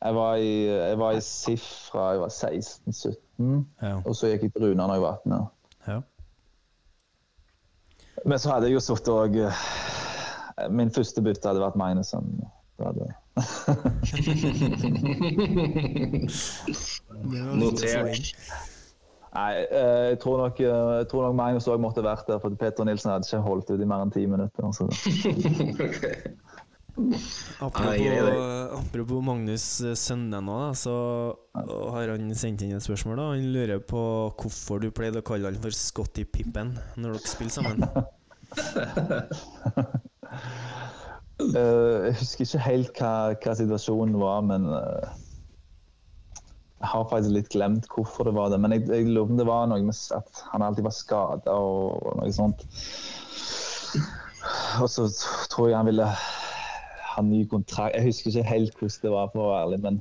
Jeg 0.00 0.14
var 0.16 0.36
i, 0.40 0.52
jeg 0.64 0.96
var 0.96 1.12
i 1.12 1.20
SIF 1.20 1.64
fra 1.90 2.06
jeg 2.14 2.20
var 2.22 2.30
16-17, 2.32 3.66
Ja. 3.84 3.98
og 4.00 4.14
så 4.16 4.30
gikk 4.30 4.46
jeg 4.46 4.52
til 4.54 4.64
Runar 4.70 4.88
da 4.88 4.94
jeg 4.96 5.02
var 5.04 5.18
18. 5.18 5.34
Ja. 5.34 5.92
ja. 5.92 5.98
Men 8.24 8.40
så 8.40 8.54
hadde 8.54 8.70
jeg 8.70 8.78
jo 8.78 8.80
sittet 8.84 9.12
og 9.12 9.36
eh, 9.36 9.60
Min 10.72 10.90
første 10.92 11.20
bytte 11.24 11.48
hadde 11.52 11.60
vært 11.60 11.76
Magnusson. 11.76 12.32
Det 12.80 12.86
hadde, 12.88 13.06
Det 17.28 17.44
Notert. 17.60 18.32
Nei, 19.34 19.52
eh, 19.68 20.06
jeg 20.14 20.18
tror 20.24 20.40
nok, 20.40 20.60
eh, 20.64 20.96
jeg 20.96 21.08
tror 21.12 21.26
nok 21.28 21.36
Magnus 21.36 21.68
òg 21.68 21.80
måtte 21.84 22.02
vært 22.08 22.24
der, 22.26 22.40
for 22.40 22.56
Peter 22.56 22.88
Nilsen 22.88 23.12
hadde 23.12 23.28
ikke 23.28 23.44
holdt 23.44 23.68
ut 23.70 23.84
i 23.84 23.86
mer 23.92 24.00
enn 24.06 24.14
ti 24.16 24.24
minutter. 24.24 24.64
Apropos, 28.80 29.20
Magnus 29.24 29.66
eh, 29.84 29.96
Sønne 29.98 30.40
nå, 30.44 30.56
da, 30.62 30.70
så 30.76 30.94
har 31.94 32.12
han 32.12 32.34
sendt 32.38 32.64
inn 32.64 32.76
et 32.76 32.84
spørsmål. 32.84 33.18
da 33.18 33.28
Han 33.32 33.48
lurer 33.54 33.80
på 33.82 34.02
hvorfor 34.40 34.82
du 34.82 34.90
pleide 34.94 35.22
å 35.22 35.26
kalle 35.26 35.50
han 35.50 35.60
for 35.62 35.74
Scotty 35.74 36.24
Pippen 36.28 36.74
når 37.00 37.16
dere 37.16 37.32
spiller 37.32 37.54
sammen. 37.54 37.80
uh, 41.40 41.96
jeg 42.08 42.16
husker 42.20 42.46
ikke 42.46 42.64
helt 42.66 42.92
hva, 43.00 43.14
hva 43.36 43.56
situasjonen 43.58 44.16
var, 44.20 44.44
men 44.48 44.68
uh, 44.70 45.04
jeg 46.80 46.88
har 46.94 47.08
faktisk 47.10 47.36
litt 47.36 47.50
glemt 47.52 47.88
hvorfor 47.92 48.28
det 48.28 48.36
var 48.36 48.52
det. 48.52 48.60
Men 48.62 48.76
jeg, 48.76 48.86
jeg 48.88 49.08
lurer 49.10 49.28
på 49.28 49.36
om 49.36 49.40
det 49.40 49.48
var 49.48 49.70
noe 49.70 49.84
med 49.84 50.04
at 50.16 50.44
han 50.54 50.64
alltid 50.64 50.86
var 50.88 50.96
skada 50.96 51.56
og, 51.56 51.96
og 52.00 52.20
noe 52.22 52.32
sånt. 52.32 52.64
Og 54.80 54.88
så 54.88 55.04
tror 55.52 55.68
jeg 55.68 55.76
han 55.76 55.90
ville 55.90 56.06
ha 57.14 57.22
ny 57.26 57.44
kontrakt. 57.50 57.96
Jeg 57.96 58.10
husker 58.10 58.30
ikke 58.30 58.48
helt 58.48 58.76
hvordan 58.78 59.04
det 59.04 59.14
var, 59.14 59.30
for 59.32 59.44
å 59.44 59.50
være 59.50 59.62
ærlig, 59.66 59.80
men, 59.86 60.00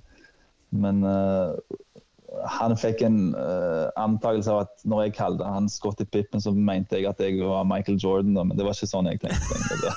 men 0.86 1.04
uh, 1.08 1.56
han 2.60 2.76
fikk 2.78 3.02
en 3.06 3.20
uh, 3.34 3.90
antakelse 4.00 4.52
av 4.54 4.64
at 4.68 4.86
når 4.90 5.08
jeg 5.08 5.16
kalte 5.18 5.48
han 5.48 5.70
Scotty 5.72 6.06
Pippen, 6.06 6.42
så 6.44 6.54
mente 6.54 7.00
jeg 7.00 7.10
at 7.10 7.22
jeg 7.24 7.42
var 7.42 7.68
Michael 7.68 8.00
Jordan, 8.02 8.36
da, 8.38 8.46
men 8.46 8.58
det 8.60 8.68
var 8.68 8.78
ikke 8.78 8.92
sånn 8.92 9.10
jeg 9.10 9.22
tenkte. 9.24 9.58
egentlig. 9.58 9.92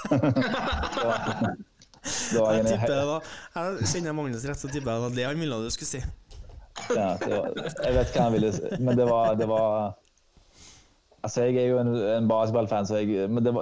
det 2.33 2.41
var, 2.41 2.57
Jeg 2.57 2.67
tipper 2.67 2.95
det 2.97 3.07
var 3.07 3.33
Jeg 3.55 3.91
Kjenner 3.93 4.17
Magnus 4.17 4.47
rett, 4.49 4.61
så 4.61 4.71
tipper 4.71 4.91
jeg 4.91 4.97
det 4.97 5.05
var 5.07 5.17
det 5.19 5.27
han 5.29 5.43
ville 5.45 5.61
du 5.63 5.71
skulle 5.75 5.93
si. 5.93 6.03
ja, 6.97 7.11
var, 7.21 7.51
jeg 7.53 7.97
vet 7.99 8.15
hva 8.15 8.25
han 8.25 8.35
ville 8.35 8.53
si, 8.57 8.71
men 8.81 8.97
det 8.99 9.07
var, 9.11 9.37
det 9.39 9.49
var 9.51 9.93
Altså, 11.23 11.45
Jeg 11.47 11.57
er 11.63 11.69
jo 11.71 11.79
en, 11.79 11.93
en 11.95 12.29
basketballfan, 12.29 12.87
så, 12.87 12.99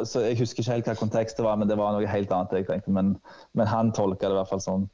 så 0.09 0.23
jeg 0.25 0.39
husker 0.41 0.63
ikke 0.63 0.73
helt 0.73 0.89
hva 0.89 0.95
kontekstet 0.97 1.45
var, 1.45 1.59
men 1.61 1.69
det 1.69 1.77
var 1.77 1.93
noe 1.93 2.09
helt 2.09 2.33
annet 2.33 2.57
jeg 2.57 2.69
tenkte. 2.71 2.95
Men, 2.97 3.15
men 3.53 3.69
han 3.69 3.93
tolka 3.97 4.29
det 4.29 4.37
i 4.37 4.41
hvert 4.41 4.53
fall 4.53 4.65
sånn. 4.65 4.89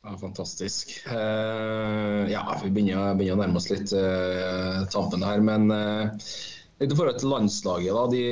Ja, 0.00 0.16
fantastisk. 0.16 0.94
Uh, 1.06 2.24
ja, 2.32 2.42
vi 2.64 2.70
begynner, 2.72 3.14
begynner 3.18 3.36
å 3.36 3.42
nærme 3.44 3.60
oss 3.60 3.68
litt 3.70 3.92
uh, 3.92 4.86
tampen 4.90 5.22
her, 5.22 5.42
men 5.44 5.68
uh, 5.70 6.32
litt 6.80 6.94
i 6.94 6.98
forhold 6.98 7.20
til 7.20 7.30
landslaget. 7.34 7.92
da, 7.94 8.04
de, 8.10 8.22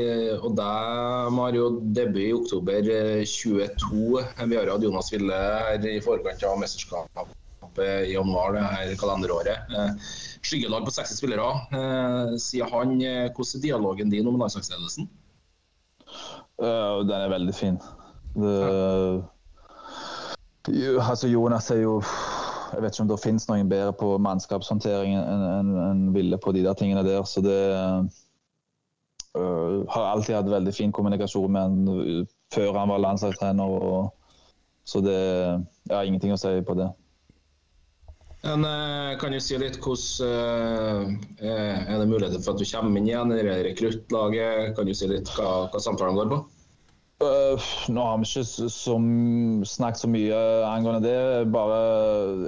og 0.41 0.57
deg, 0.59 1.33
Mario, 1.37 1.69
debut 1.95 2.25
i 2.25 2.33
oktober 2.35 2.89
eh, 2.95 3.21
22. 3.29 4.25
Vi 4.49 4.59
har 4.59 4.65
jo 4.65 4.79
hatt 4.79 4.89
Jonas 4.89 5.13
Ville 5.13 5.43
her 5.69 5.87
i 5.93 6.01
forkant 6.03 6.49
av 6.49 6.57
mesterskapet 6.63 7.38
i 7.85 8.13
januar 8.13 8.53
det 8.57 8.65
her 8.65 8.95
kalenderåret. 9.01 9.71
Eh, 9.75 10.11
skyggelag 10.43 10.85
på 10.85 10.95
60 10.95 11.17
spillere. 11.19 11.49
Eh, 11.73 12.37
sier 12.41 12.71
han, 12.73 13.01
eh, 13.03 13.31
hvordan 13.31 13.59
er 13.59 13.63
dialogen 13.63 14.11
din 14.11 14.27
om 14.27 14.39
landslagsledelsen? 14.41 15.09
Den 16.59 17.15
er 17.15 17.31
veldig 17.31 17.55
fin. 17.55 17.77
Det, 18.35 19.25
jo, 20.69 21.01
altså 21.01 21.29
Jonas 21.29 21.71
er 21.71 21.83
jo 21.83 22.03
Jeg 22.73 22.83
vet 22.83 22.95
ikke 22.95 23.03
om 23.03 23.09
det 23.09 23.21
finnes 23.23 23.47
noen 23.49 23.69
bedre 23.71 23.93
på 23.97 24.19
mannskapshåndtering 24.21 25.15
enn 25.17 25.45
en, 25.49 25.71
en 25.81 26.03
Ville 26.13 26.37
på 26.37 26.53
de 26.53 26.65
der 26.67 26.77
tingene 26.77 27.05
der. 27.07 27.23
Så 27.25 27.41
det 27.41 27.57
uh, 29.39 29.87
Har 29.89 30.11
alltid 30.11 30.37
hatt 30.37 30.51
veldig 30.51 30.75
fin 30.77 30.93
kommunikasjon 30.93 31.53
med 31.53 31.63
han 31.63 32.27
før 32.53 32.77
han 32.77 32.93
var 32.93 33.01
landslagstrener. 33.07 33.65
Og, 33.65 34.13
så 34.85 35.01
det 35.01 35.17
Jeg 35.17 35.97
har 35.97 36.05
ingenting 36.05 36.33
å 36.33 36.41
si 36.41 36.53
på 36.61 36.77
det. 36.77 36.91
Men, 38.43 38.65
eh, 38.65 39.19
kan 39.19 39.33
du 39.35 39.41
si 39.43 39.57
litt 39.59 39.81
hvordan 39.83 41.17
eh, 41.43 41.91
Er 41.91 41.99
det 41.99 42.07
muligheter 42.07 42.39
for 42.39 42.55
at 42.55 42.61
du 42.63 42.69
kommer 42.71 43.01
inn 43.01 43.09
igjen? 43.11 43.35
i 43.35 43.43
rekruttlaget? 43.67 44.77
Kan 44.77 44.87
du 44.87 44.95
si 44.95 45.11
litt 45.11 45.31
hva, 45.35 45.67
hva 45.73 45.83
samtalen 45.83 46.19
går 46.19 46.31
på? 46.31 46.39
Uh, 47.19 47.59
nå 47.91 47.99
har 47.99 48.21
vi 48.23 48.29
ikke 48.29 48.69
som, 48.71 49.07
snakket 49.67 50.05
så 50.05 50.11
mye 50.13 50.39
angående 50.69 51.03
det. 51.03 51.51
Bare 51.51 51.79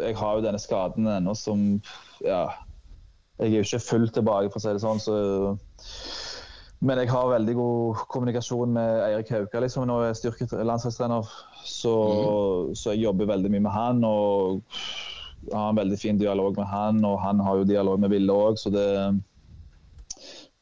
Jeg 0.04 0.18
har 0.20 0.38
jo 0.38 0.46
denne 0.46 0.62
skaden 0.62 1.10
ennå 1.10 1.34
som 1.34 1.80
Ja. 2.22 2.44
Jeg 3.40 3.54
er 3.54 3.62
jo 3.62 3.64
ikke 3.64 3.80
fullt 3.80 4.12
tilbake, 4.12 4.50
for 4.52 4.60
å 4.60 4.62
si 4.62 4.72
det 4.76 4.82
sånn. 4.82 4.98
Så, 5.00 5.14
men 6.84 6.98
jeg 7.00 7.08
har 7.08 7.30
veldig 7.32 7.54
god 7.56 8.02
kommunikasjon 8.12 8.74
med 8.76 8.98
Eirik 9.06 9.32
Hauka, 9.32 9.62
liksom, 9.64 9.86
nå 9.88 9.96
er 10.04 10.12
jeg 10.12 10.60
landslagstrener. 10.68 11.30
Så, 11.64 11.94
så 12.76 12.92
jeg 12.92 13.06
jobber 13.06 13.30
veldig 13.32 13.54
mye 13.54 13.64
med 13.64 13.72
han. 13.72 14.04
og 14.04 14.60
har 15.52 15.70
en 15.70 15.80
veldig 15.80 15.98
fin 15.98 16.18
dialog 16.20 16.58
med 16.58 16.68
han, 16.68 17.04
og 17.04 17.20
han 17.22 17.40
har 17.40 17.60
jo 17.60 17.68
dialog 17.68 18.00
med 18.02 18.12
Ville 18.12 18.34
òg, 18.34 18.58
så 18.60 18.72
det 18.74 18.86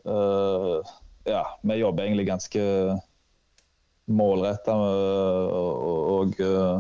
uh, 0.07 0.79
Ja, 1.29 1.45
vi 1.63 1.81
jobber 1.81 2.07
egentlig 2.07 2.29
ganske 2.29 2.63
målretta 4.09 4.73
og, 4.73 5.83
og 6.15 6.39
uh, 6.41 6.79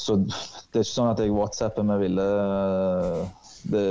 Så 0.00 0.16
det 0.22 0.78
er 0.78 0.84
ikke 0.84 0.92
sånn 0.94 1.12
at 1.12 1.20
jeg 1.20 1.34
whatsapper 1.34 1.84
med 1.86 2.00
Ville. 2.00 2.28
Det, 3.72 3.84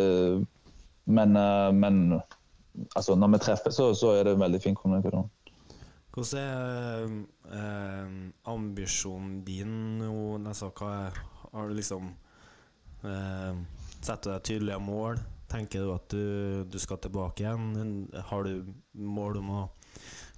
men, 1.06 1.38
men 1.78 2.02
altså, 2.96 3.16
når 3.16 3.36
vi 3.36 3.40
treffes, 3.46 3.78
så, 3.78 3.92
så 3.98 4.16
er 4.16 4.26
det 4.28 4.36
en 4.36 4.44
veldig 4.44 4.62
fin 4.62 4.78
kommunikasjon. 4.78 5.30
Hvordan 6.12 6.40
er 6.44 7.04
eh, 7.56 8.08
ambisjonen 8.52 9.46
din 9.48 9.98
nå? 10.02 10.16
Altså, 10.44 10.68
hva 10.76 10.90
er, 11.08 11.20
har 11.54 11.70
du 11.70 11.78
liksom 11.78 12.10
eh, 12.10 12.31
Setter 13.02 14.24
du 14.24 14.34
deg 14.34 14.44
tydelige 14.48 14.82
mål? 14.84 15.22
Tenker 15.52 15.84
du 15.84 15.92
at 15.94 16.14
du, 16.14 16.64
du 16.72 16.78
skal 16.80 17.00
tilbake 17.04 17.44
igjen? 17.44 18.08
Har 18.30 18.48
du 18.48 18.72
mål 18.94 19.42
om 19.42 19.50
å 19.52 19.64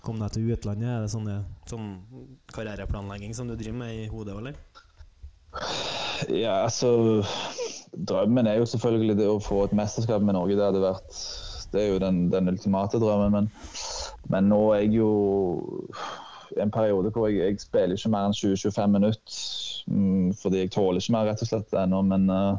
komme 0.03 0.25
deg 0.25 0.35
til 0.35 0.55
utlandet? 0.55 0.89
Er 0.89 1.05
det 1.05 1.11
sånne, 1.13 1.37
sånn 1.69 1.91
karriereplanlegging 2.55 3.35
som 3.37 3.49
du 3.49 3.55
driver 3.59 3.79
med 3.83 3.93
i 4.01 4.07
hodet, 4.11 4.39
eller? 4.39 4.57
Ja, 6.33 6.63
altså 6.63 7.23
Drømmen 7.93 8.47
er 8.49 8.57
jo 8.57 8.65
selvfølgelig 8.65 9.17
det 9.19 9.29
å 9.29 9.41
få 9.43 9.67
et 9.67 9.75
mesterskap 9.77 10.23
med 10.25 10.33
Norge. 10.33 10.57
Det 10.57 10.65
hadde 10.65 10.81
vært 10.81 11.19
Det 11.73 11.81
er 11.81 11.91
jo 11.91 11.99
den, 12.01 12.25
den 12.33 12.49
ultimate 12.49 12.97
drømmen. 13.01 13.35
Men, 13.37 13.51
men 14.33 14.49
nå 14.49 14.61
er 14.73 14.85
jeg 14.85 14.95
jo 14.97 15.11
i 16.53 16.61
en 16.61 16.73
periode 16.73 17.11
hvor 17.13 17.29
jeg, 17.29 17.41
jeg 17.41 17.61
spiller 17.61 17.97
ikke 17.97 18.11
mer 18.13 18.29
enn 18.29 18.37
20-25 18.37 18.97
minutter. 18.97 19.37
Mm, 19.87 20.33
Fordi 20.39 20.63
jeg 20.63 20.71
tåler 20.73 21.01
ikke 21.01 21.15
mer, 21.15 21.27
rett 21.29 21.43
og 21.43 21.49
slett, 21.49 21.75
ennå. 21.77 22.01
Men 22.07 22.29
uh, 22.29 22.57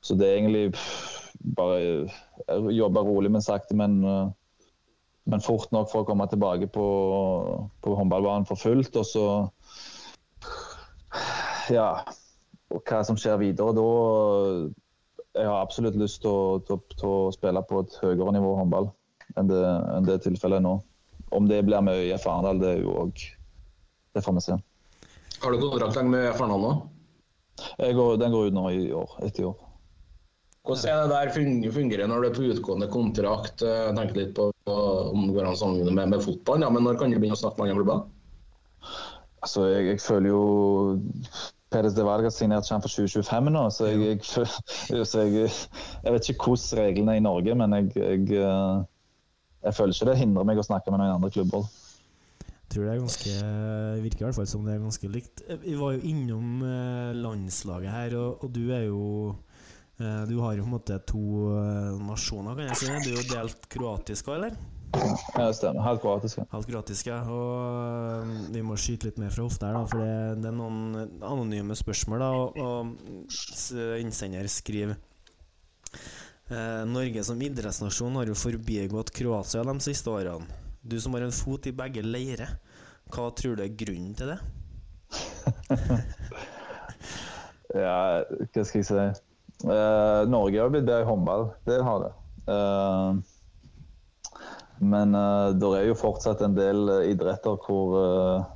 så 0.00 0.16
det 0.16 0.28
er 0.28 0.38
egentlig 0.38 0.74
bare 1.56 1.80
eh, 2.48 2.68
jobbe 2.76 3.02
rolig, 3.04 3.30
men 3.32 3.44
sakte, 3.44 3.76
men, 3.76 4.00
uh, 4.04 4.30
men 5.30 5.44
fort 5.44 5.72
nok 5.72 5.90
for 5.92 6.02
å 6.02 6.08
komme 6.08 6.26
tilbake 6.30 6.70
på, 6.72 6.86
på 7.84 7.96
håndballbanen 7.98 8.48
for 8.48 8.60
fullt. 8.60 8.96
Og 8.96 9.06
så 9.08 9.26
Ja. 11.70 11.92
Og 12.70 12.86
hva 12.86 13.00
som 13.02 13.16
skjer 13.18 13.40
videre 13.40 13.72
da 13.74 13.84
Jeg 15.34 15.46
har 15.46 15.56
absolutt 15.58 15.96
lyst 15.98 16.20
til 16.22 16.30
å, 16.30 16.58
til, 16.62 16.78
til 16.94 17.08
å 17.08 17.32
spille 17.34 17.62
på 17.66 17.82
et 17.82 17.96
høyere 18.02 18.34
nivå 18.36 18.52
håndball 18.58 18.92
enn 19.38 19.50
det, 19.50 19.58
enn 19.96 20.06
det 20.06 20.20
tilfellet 20.24 20.58
er 20.60 20.64
nå. 20.64 20.76
Om 21.34 21.46
det 21.50 21.60
blir 21.66 21.82
med 21.86 21.98
ØIF 21.98 22.26
Arendal, 22.26 22.62
det 22.62 22.72
er 22.74 22.82
jo 22.84 22.96
òg 23.04 23.22
Det 24.14 24.22
får 24.24 24.34
vi 24.38 24.42
se. 24.42 24.56
Har 25.40 25.52
du 25.54 25.60
kontrakt 25.62 25.96
lenge 25.96 26.10
med 26.12 26.34
Fernando? 26.36 26.74
går, 27.96 28.16
den 28.20 28.32
går 28.32 28.46
ut 28.50 28.56
nå 28.56 28.68
i 28.72 28.86
år. 28.96 29.16
Etter 29.24 29.44
i 29.44 29.48
år. 29.50 29.58
Hvordan 30.66 30.90
er 30.92 31.00
det 31.00 31.10
der 31.14 31.30
fun- 31.34 31.72
fungerer 31.72 32.08
når 32.10 32.20
du 32.22 32.28
er 32.28 32.34
på 32.36 32.48
utgående 32.52 32.88
kontrakt? 32.92 33.62
Eh, 33.64 33.86
Jeg 33.88 33.96
tenker 33.96 34.20
litt 34.20 34.34
på 34.36 34.50
på 34.68 34.74
om 35.10 35.22
det 35.26 35.34
går 35.34 35.46
an 35.48 35.54
å 35.56 35.58
sammenligne 35.58 35.94
med, 35.96 36.10
med 36.12 36.20
fotball, 36.22 36.60
ja, 36.60 36.68
men 36.70 36.84
når 36.84 36.98
kan 37.00 37.10
du 37.10 37.16
begynne 37.16 37.32
å 37.38 37.40
snakke 37.40 37.56
med 37.62 37.70
andre 37.72 37.78
klubber? 37.80 38.02
Altså, 39.40 39.64
jeg, 39.72 39.86
jeg 39.88 40.02
føler 40.04 40.28
jo 40.28 40.42
Peres 41.72 41.94
de 41.96 42.04
Valga 42.04 42.28
signerte 42.34 42.68
ikke 42.68 42.76
han 42.76 42.84
for 42.84 42.92
2025 42.92 43.48
nå, 43.54 43.62
så 43.72 43.88
jeg, 43.88 44.00
jeg, 44.04 44.20
føl- 44.26 45.04
så 45.10 45.24
jeg, 45.24 45.48
vet 46.12 46.28
ikke 46.34 46.50
hvordan 46.52 46.82
reglene 46.84 47.14
er 47.16 47.22
i 47.22 47.24
Norge, 47.24 47.56
men 47.56 47.76
jeg, 47.78 47.88
jeg, 47.96 48.26
eh, 48.36 48.82
jeg 49.64 49.76
føler 49.80 49.96
ikke 49.96 50.10
det 50.10 50.18
hindrer 50.20 50.48
meg 50.52 50.60
å 50.60 50.66
snakke 50.68 50.92
med 50.92 51.00
noen 51.02 51.16
andre 51.16 51.32
klubber. 51.32 51.64
Tror 52.70 52.86
det 52.86 52.94
er 52.94 53.02
ganske 53.02 53.36
virker 54.04 54.24
i 54.24 54.28
hvert 54.28 54.38
fall 54.38 54.50
som 54.50 54.66
det 54.66 54.74
er 54.74 54.82
ganske 54.82 55.12
likt. 55.12 55.44
Vi 55.64 55.76
var 55.78 55.94
jo 55.96 56.02
innom 56.06 56.64
eh, 56.66 57.12
landslaget 57.18 57.94
her, 57.94 58.18
og, 58.20 58.44
og 58.44 58.52
du 58.54 58.62
er 58.74 58.84
jo 58.86 59.04
eh, 59.98 60.22
Du 60.30 60.36
har 60.44 60.56
jo 60.56 60.64
på 60.64 60.70
en 60.70 60.76
måte 60.76 60.98
to 61.10 61.24
eh, 61.56 61.96
nasjoner, 62.06 62.58
kan 62.58 62.70
jeg 62.70 62.82
si. 62.82 62.92
Du 63.06 63.10
er 63.12 63.18
jo 63.18 63.26
delt 63.32 63.66
kroatisk 63.72 64.30
òg, 64.30 64.38
eller? 64.40 64.60
Ja, 64.90 65.46
det 65.46 65.54
stemmer. 65.54 65.82
Helt 65.86 66.00
kroatiske. 66.02 66.40
Helt 66.42 66.54
Halvt 66.54 66.70
kroatisk. 66.70 67.10
Og 67.30 68.32
vi 68.54 68.62
må 68.66 68.78
skyte 68.80 69.10
litt 69.10 69.20
mer 69.22 69.30
fra 69.34 69.46
hofta 69.46 69.70
her, 69.70 69.78
da, 69.78 69.84
for 69.90 70.02
det, 70.02 70.40
det 70.42 70.50
er 70.50 70.56
noen 70.58 71.20
anonyme 71.20 71.76
spørsmål. 71.78 72.24
da, 72.24 72.30
og, 72.34 72.58
og 72.58 74.00
innsender 74.02 74.50
skriver 74.50 74.96
eh, 76.50 76.82
Norge 76.90 77.22
som 77.26 77.46
idrettsnasjon 77.46 78.18
har 78.18 78.30
jo 78.30 78.38
forbigått 78.38 79.14
Kroatia 79.14 79.66
de 79.66 79.78
siste 79.84 80.10
årene. 80.10 80.69
Du 80.82 81.00
som 81.00 81.14
har 81.14 81.26
en 81.26 81.34
fot 81.34 81.66
i 81.68 81.72
begge 81.76 82.02
leirer, 82.04 82.54
hva 83.12 83.28
tror 83.36 83.58
du 83.58 83.64
er 83.64 83.76
grunnen 83.76 84.14
til 84.16 84.34
det? 84.34 84.40
Ja, 87.70 88.24
hva 88.26 88.62
skal 88.66 88.80
jeg 88.80 88.86
si? 88.88 89.02
uh, 89.62 90.26
Norge 90.26 90.58
har 90.58 90.72
blitt 90.72 90.88
bedre 90.88 91.04
i 91.04 91.06
håndball, 91.06 91.44
det 91.68 91.76
har 91.86 92.00
det. 92.02 92.08
Uh, 92.50 93.20
men 94.80 95.14
uh, 95.14 95.52
det 95.54 95.70
er 95.78 95.86
jo 95.86 95.98
fortsatt 96.00 96.42
en 96.42 96.56
del 96.56 96.88
eh, 96.88 97.10
idretter 97.12 97.58
hvor 97.66 97.94
eh, 98.00 98.48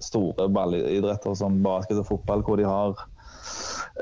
Store 0.00 0.46
ballidretter 0.52 1.34
som 1.36 1.62
basket 1.64 1.98
og 2.00 2.08
fotball, 2.10 2.42
hvor 2.46 2.60
de 2.60 2.66
har 2.68 2.98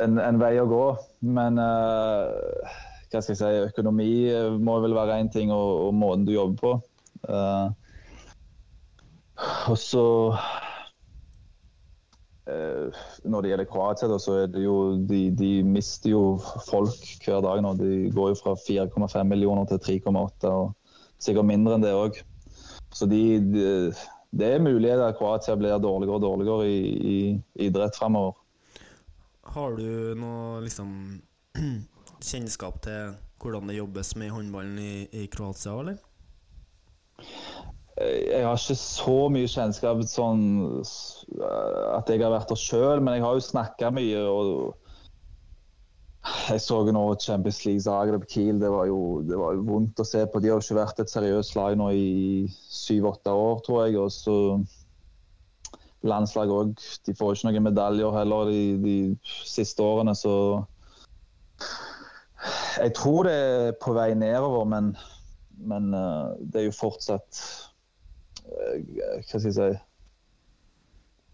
en, 0.02 0.18
en 0.18 0.40
vei 0.40 0.56
å 0.58 0.66
gå. 0.68 0.86
Men 1.34 1.58
eh, 1.62 2.74
hva 3.10 3.22
skal 3.22 3.32
jeg 3.32 3.38
si, 3.38 3.50
økonomi 3.70 4.08
eh, 4.28 4.56
må 4.58 4.80
vel 4.84 4.96
være 4.96 5.20
én 5.22 5.30
ting, 5.32 5.54
og, 5.54 5.86
og 5.86 5.94
måten 5.94 6.26
du 6.26 6.34
jobber 6.34 6.58
på. 6.60 6.72
Eh, 7.28 7.68
og 9.70 9.78
så 9.80 10.06
Eh, 12.44 12.96
når 13.24 13.40
det 13.40 13.50
gjelder 13.50 13.68
Kroatia, 13.70 14.16
så 14.20 14.34
er 14.42 14.50
det 14.52 14.66
jo 14.66 14.76
de, 15.08 15.30
de 15.32 15.62
mister 15.64 16.12
jo 16.12 16.22
folk 16.66 17.06
hver 17.24 17.40
dag 17.44 17.62
nå. 17.64 17.72
De 17.78 18.10
går 18.12 18.34
jo 18.34 18.40
fra 18.42 18.52
4,5 18.60 19.30
millioner 19.30 19.64
til 19.70 19.80
3,8, 20.04 20.50
og 20.52 20.74
sikkert 21.24 21.48
mindre 21.48 21.78
enn 21.78 21.86
det 21.86 21.94
òg. 21.96 22.20
Så 22.94 23.08
de, 23.08 23.22
de, 23.40 23.66
det 24.36 24.50
er 24.52 24.64
mulig 24.64 24.92
at 24.92 25.16
Kroatia 25.16 25.56
blir 25.56 25.80
dårligere 25.80 26.18
og 26.18 26.26
dårligere 26.26 26.68
i, 26.68 26.82
i 27.14 27.66
idrett 27.68 27.96
framover. 27.96 28.36
Har 29.54 29.76
du 29.78 30.12
noe 30.18 30.60
liksom 30.64 30.90
kjennskap 32.28 32.82
til 32.84 33.14
hvordan 33.40 33.68
det 33.68 33.78
jobbes 33.80 34.14
med 34.20 34.32
håndballen 34.36 34.76
i, 34.80 34.94
i 35.16 35.26
Kroatia, 35.32 35.78
eller? 35.80 35.96
Jeg 37.94 38.42
har 38.42 38.58
ikke 38.58 38.74
så 38.74 39.18
mye 39.30 39.50
kjennskap 39.50 40.00
sånn 40.10 40.40
eh, 40.82 41.82
at 41.94 42.08
jeg 42.10 42.24
har 42.24 42.32
vært 42.34 42.50
der 42.50 42.58
sjøl, 42.58 43.02
men 43.02 43.14
jeg 43.14 43.22
har 43.22 43.36
jo 43.38 43.44
snakka 43.46 43.90
mye. 43.94 44.24
og 44.26 44.74
Jeg 46.50 46.64
så 46.64 46.80
jo 46.82 46.94
nå 46.96 47.04
Champions 47.22 47.62
League 47.68 47.84
Zagreb 47.86 48.26
Kiel. 48.26 48.58
Det 48.58 48.72
var, 48.72 48.88
jo, 48.90 49.22
det 49.28 49.38
var 49.38 49.54
jo 49.54 49.66
vondt 49.68 50.02
å 50.02 50.08
se 50.08 50.24
på. 50.26 50.42
De 50.42 50.50
har 50.50 50.58
jo 50.58 50.66
ikke 50.66 50.80
vært 50.80 51.04
et 51.04 51.12
seriøst 51.12 51.54
lag 51.58 51.78
nå 51.78 51.92
i 51.94 52.08
syv-åtte 52.50 53.30
år, 53.30 53.62
tror 53.62 53.84
jeg. 53.86 54.00
Og 54.02 54.10
så 54.10 54.36
landslaget 56.04 56.58
òg. 56.58 56.86
De 57.06 57.14
får 57.16 57.34
ikke 57.36 57.50
noen 57.52 57.68
medaljer 57.70 58.18
heller 58.18 58.50
de, 58.50 58.62
de 58.82 58.96
siste 59.46 59.82
årene, 59.82 60.16
så 60.18 60.64
Jeg 62.82 62.92
tror 62.98 63.24
det 63.24 63.34
er 63.34 63.76
på 63.80 63.94
vei 63.96 64.10
nedover, 64.18 64.66
men, 64.68 64.90
men 65.58 65.94
eh, 65.94 66.34
det 66.40 66.60
er 66.60 66.68
jo 66.68 66.76
fortsatt 66.76 67.40
eh, 68.44 68.80
Hva 68.84 69.22
skal 69.22 69.48
jeg 69.48 69.56
si 69.56 69.68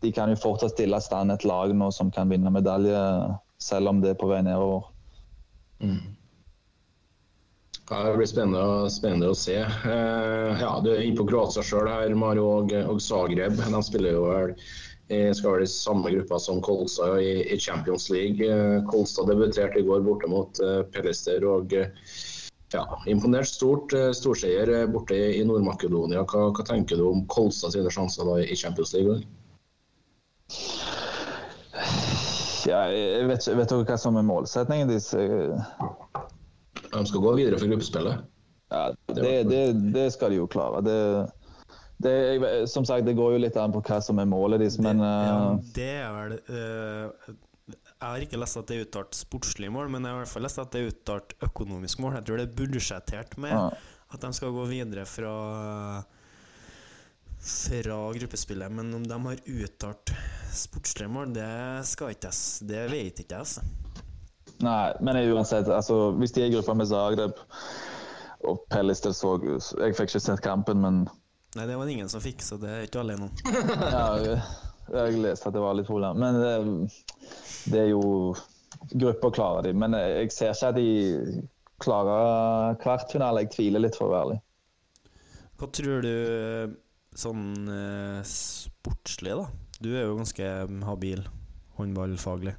De 0.05 0.13
kan 0.17 0.33
jo 0.33 0.39
fortsatt 0.41 0.75
stille 0.75 1.01
i 1.01 1.05
stand 1.05 1.33
et 1.35 1.47
lag 1.49 1.75
nå 1.77 1.91
som 1.95 2.13
kan 2.15 2.31
vinne 2.33 2.53
medalje, 2.53 3.01
selv 3.61 3.93
om 3.93 4.01
det 4.01 4.15
er 4.15 4.21
på 4.21 4.31
vei 4.31 4.41
nedover. 4.47 4.89
Ja, 7.91 8.05
det 8.07 8.15
blir 8.17 8.29
spennende, 8.31 8.91
spennende 8.93 9.33
å 9.33 9.37
se. 9.37 9.59
Eh, 9.61 10.61
ja, 10.63 10.71
Du 10.85 10.93
er 10.93 11.03
inne 11.03 11.19
på 11.19 11.27
Kroatia 11.29 11.65
sjøl 11.67 11.91
her, 11.91 12.15
Mario 12.15 12.47
og, 12.61 12.73
og 12.87 13.03
Zagreb. 13.03 13.59
De 13.59 13.83
spiller 13.85 14.15
jo 14.15 14.29
vel 14.29 14.55
skal 15.11 15.57
være 15.57 15.67
i 15.67 15.71
samme 15.71 16.11
gruppa 16.15 16.39
som 16.39 16.61
Kolstad 16.63 17.19
i, 17.23 17.43
i 17.51 17.59
Champions 17.59 18.11
League. 18.11 18.47
Eh, 18.47 18.85
Kolstad 18.91 19.27
debuterte 19.27 19.81
i 19.81 19.87
går 19.87 20.05
borte 20.07 20.31
mot 20.31 20.61
eh, 20.63 20.83
Pellester 20.95 21.45
og 21.51 21.75
eh, 21.75 21.91
ja, 22.73 22.85
imponert 23.11 23.49
stort. 23.51 23.93
eh, 23.93 24.11
Storseier 24.17 24.69
eh, 24.83 24.87
borte 24.91 25.15
i, 25.17 25.43
Nord-Makedonia. 25.45 26.23
Hva, 26.31 26.49
hva 26.55 26.65
tenker 26.67 26.97
du 27.01 27.09
om 27.11 27.25
Kolstad 27.33 27.73
sine 27.75 27.91
sjanser 27.91 28.29
da 28.29 28.39
i 28.45 28.57
Champions 28.57 28.93
League? 28.95 29.21
Ja, 32.69 32.85
jeg 32.93 33.27
vet, 33.27 33.41
ikke- 33.47 33.57
vet 33.57 33.69
dere 33.73 33.85
hva 33.89 33.97
som 33.99 34.17
er 34.21 34.23
målsetningen 34.27 34.89
deres? 34.91 35.11
De 36.91 37.07
skal 37.07 37.21
gå 37.25 37.35
videre 37.39 37.59
for 37.59 37.67
gruppespillet. 37.71 38.25
Ja, 38.71 38.93
det, 39.15 39.49
det, 39.51 39.63
det 39.95 40.13
skal 40.15 40.31
de 40.31 40.37
jo 40.43 40.47
klare. 40.47 40.83
Det, 40.85 40.97
det, 42.03 42.69
som 42.71 42.85
sagt, 42.87 43.07
det 43.07 43.17
går 43.19 43.33
jo 43.35 43.39
litt 43.43 43.57
an 43.59 43.73
på 43.75 43.81
hva 43.83 44.01
som 44.03 44.19
er 44.23 44.29
målet 44.31 44.61
deres, 44.63 44.79
men 44.79 45.01
ja, 45.03 45.55
eh, 45.55 45.73
det 45.75 45.89
er 46.05 46.13
vel 46.15 46.37
eh, 46.39 47.35
Jeg 48.01 48.09
har 48.09 48.23
ikke 48.25 48.39
lest 48.41 48.57
at 48.57 48.69
det 48.71 48.77
er 48.79 48.87
uttalt 48.87 49.17
sportslig 49.19 49.69
mål, 49.73 49.91
men 49.93 50.07
jeg 50.07 50.15
har 50.15 50.23
i 50.23 50.25
hvert 50.25 50.33
fall 50.33 50.47
lest 50.47 50.59
at 50.63 50.71
det 50.73 50.81
er 50.81 50.89
uttalt 50.95 51.35
økonomisk 51.45 52.01
mål. 52.01 52.15
Jeg 52.17 52.25
tror 52.31 52.41
det 52.41 52.47
er 52.49 52.57
budsjettert 52.57 53.37
med 53.37 53.53
Ja. 53.53 53.67
at 54.15 54.21
de 54.25 54.31
skal 54.33 54.55
gå 54.57 54.65
videre 54.71 55.05
fra 55.07 55.35
fra 57.41 57.99
gruppespillet, 58.13 58.73
men 58.73 58.95
om 58.95 59.05
de 59.09 59.17
har 59.25 59.39
uttalt 59.49 60.13
sportslige 60.53 61.09
mål, 61.09 61.33
det 61.33 61.87
skal 61.89 62.13
ikke 62.13 62.29
jeg 62.29 62.69
Det 62.69 62.83
vet 62.91 63.21
ikke 63.23 63.37
jeg, 63.37 63.39
altså. 63.41 63.63
Nei, 64.61 64.93
men 65.01 65.17
uansett, 65.33 65.69
altså, 65.73 66.11
hvis 66.21 66.33
de 66.37 66.43
er 66.43 66.51
i 66.51 66.55
gruppa 66.55 66.75
med 66.77 66.87
Zagreb 66.91 67.39
og 68.45 68.61
Pellister 68.73 69.13
så 69.17 69.39
Jeg 69.41 69.95
fikk 69.97 70.11
ikke 70.11 70.21
sett 70.21 70.43
kampen, 70.45 70.81
men 70.81 71.09
Nei, 71.57 71.65
det 71.67 71.77
var 71.77 71.85
det 71.89 71.93
ingen 71.97 72.09
som 72.13 72.21
fikk, 72.23 72.43
så 72.47 72.57
det 72.61 72.69
er 72.71 72.85
ikke 72.87 73.01
alle 73.01 73.17
ennå. 73.17 73.27
ja, 73.97 74.37
jeg, 74.91 75.23
leste 75.23 75.49
at 75.49 75.57
det 75.57 75.63
var 75.63 75.77
litt 75.79 75.89
problem. 75.89 76.21
Men 76.23 76.39
det, 76.41 76.55
det 77.73 77.87
er 77.87 77.93
jo 77.95 78.35
Grupper 78.91 79.33
klarer 79.37 79.67
de. 79.67 79.75
Men 79.77 79.93
jeg, 79.95 80.31
jeg 80.31 80.33
ser 80.35 80.55
ikke 80.55 80.69
at 80.71 80.79
de 80.79 81.43
klarer 81.83 82.79
kvartfinale. 82.81 83.45
Jeg 83.45 83.53
tviler 83.55 83.85
litt, 83.85 83.99
for 83.99 84.09
å 84.09 84.15
være 84.15 84.25
ærlig. 84.25 84.39
Hva 85.61 85.69
tror 85.77 86.07
du 86.07 86.15
sånn 87.21 87.69
eh, 87.69 88.23
sportslig, 88.25 89.37
da? 89.37 89.47
Du 89.81 89.91
er 89.93 90.07
jo 90.07 90.17
ganske 90.17 90.49
habil 90.87 91.23
håndballfaglig. 91.77 92.55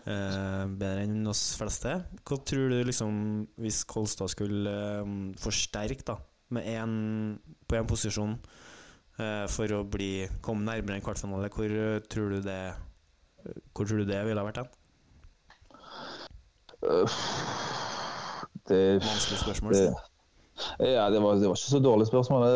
Eh, 0.00 0.64
bedre 0.80 1.04
enn 1.04 1.30
oss 1.30 1.54
fleste. 1.60 2.00
Hva 2.26 2.40
tror 2.46 2.72
du 2.72 2.80
liksom 2.88 3.14
hvis 3.60 3.82
Kolstad 3.88 4.32
skulle 4.32 4.74
eh, 5.02 5.14
forsterke 5.40 6.06
da 6.10 6.18
med 6.54 6.66
en, 6.72 6.94
på 7.70 7.78
én 7.78 7.86
posisjon 7.86 8.34
eh, 8.34 8.69
for 9.50 9.72
å 9.76 9.80
bli, 9.86 10.28
komme 10.44 10.66
nærmere 10.66 10.98
en 10.98 11.04
kvartfinale, 11.04 11.50
hvor 11.54 11.70
eh, 11.70 12.00
tror 12.10 12.36
du 12.36 12.40
det 12.44 12.60
Hvor 13.72 13.86
tror 13.86 14.02
du 14.02 14.04
det 14.08 14.20
ville 14.26 14.40
ha 14.40 14.46
vært 14.46 14.60
hen? 14.60 14.70
Det, 18.68 18.80
Vanskelig 19.02 19.38
spørsmål. 19.40 19.72
det, 19.74 19.88
ja, 20.92 21.08
det 21.10 21.22
var, 21.22 21.40
det 21.40 21.48
var 21.48 21.56
ikke 21.56 21.72
så 21.72 21.80
dårlig 21.84 22.06
spørsmål. 22.08 22.46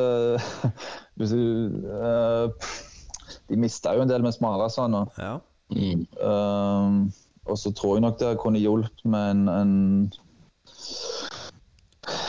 Eh, 1.24 2.50
de 3.48 3.56
mista 3.56 3.94
jo 3.96 4.04
en 4.04 4.08
del 4.10 4.22
med 4.22 4.32
Smalason. 4.32 4.94
Og, 4.94 5.18
Ja. 5.18 5.38
Mm. 5.70 6.06
Um, 6.20 7.12
og 7.46 7.58
så 7.58 7.72
tror 7.72 7.96
jeg 7.96 8.04
nok 8.04 8.18
det 8.20 8.38
kunne 8.38 8.60
hjulpet 8.60 9.04
med 9.04 9.30
en, 9.30 9.48
en 9.48 9.72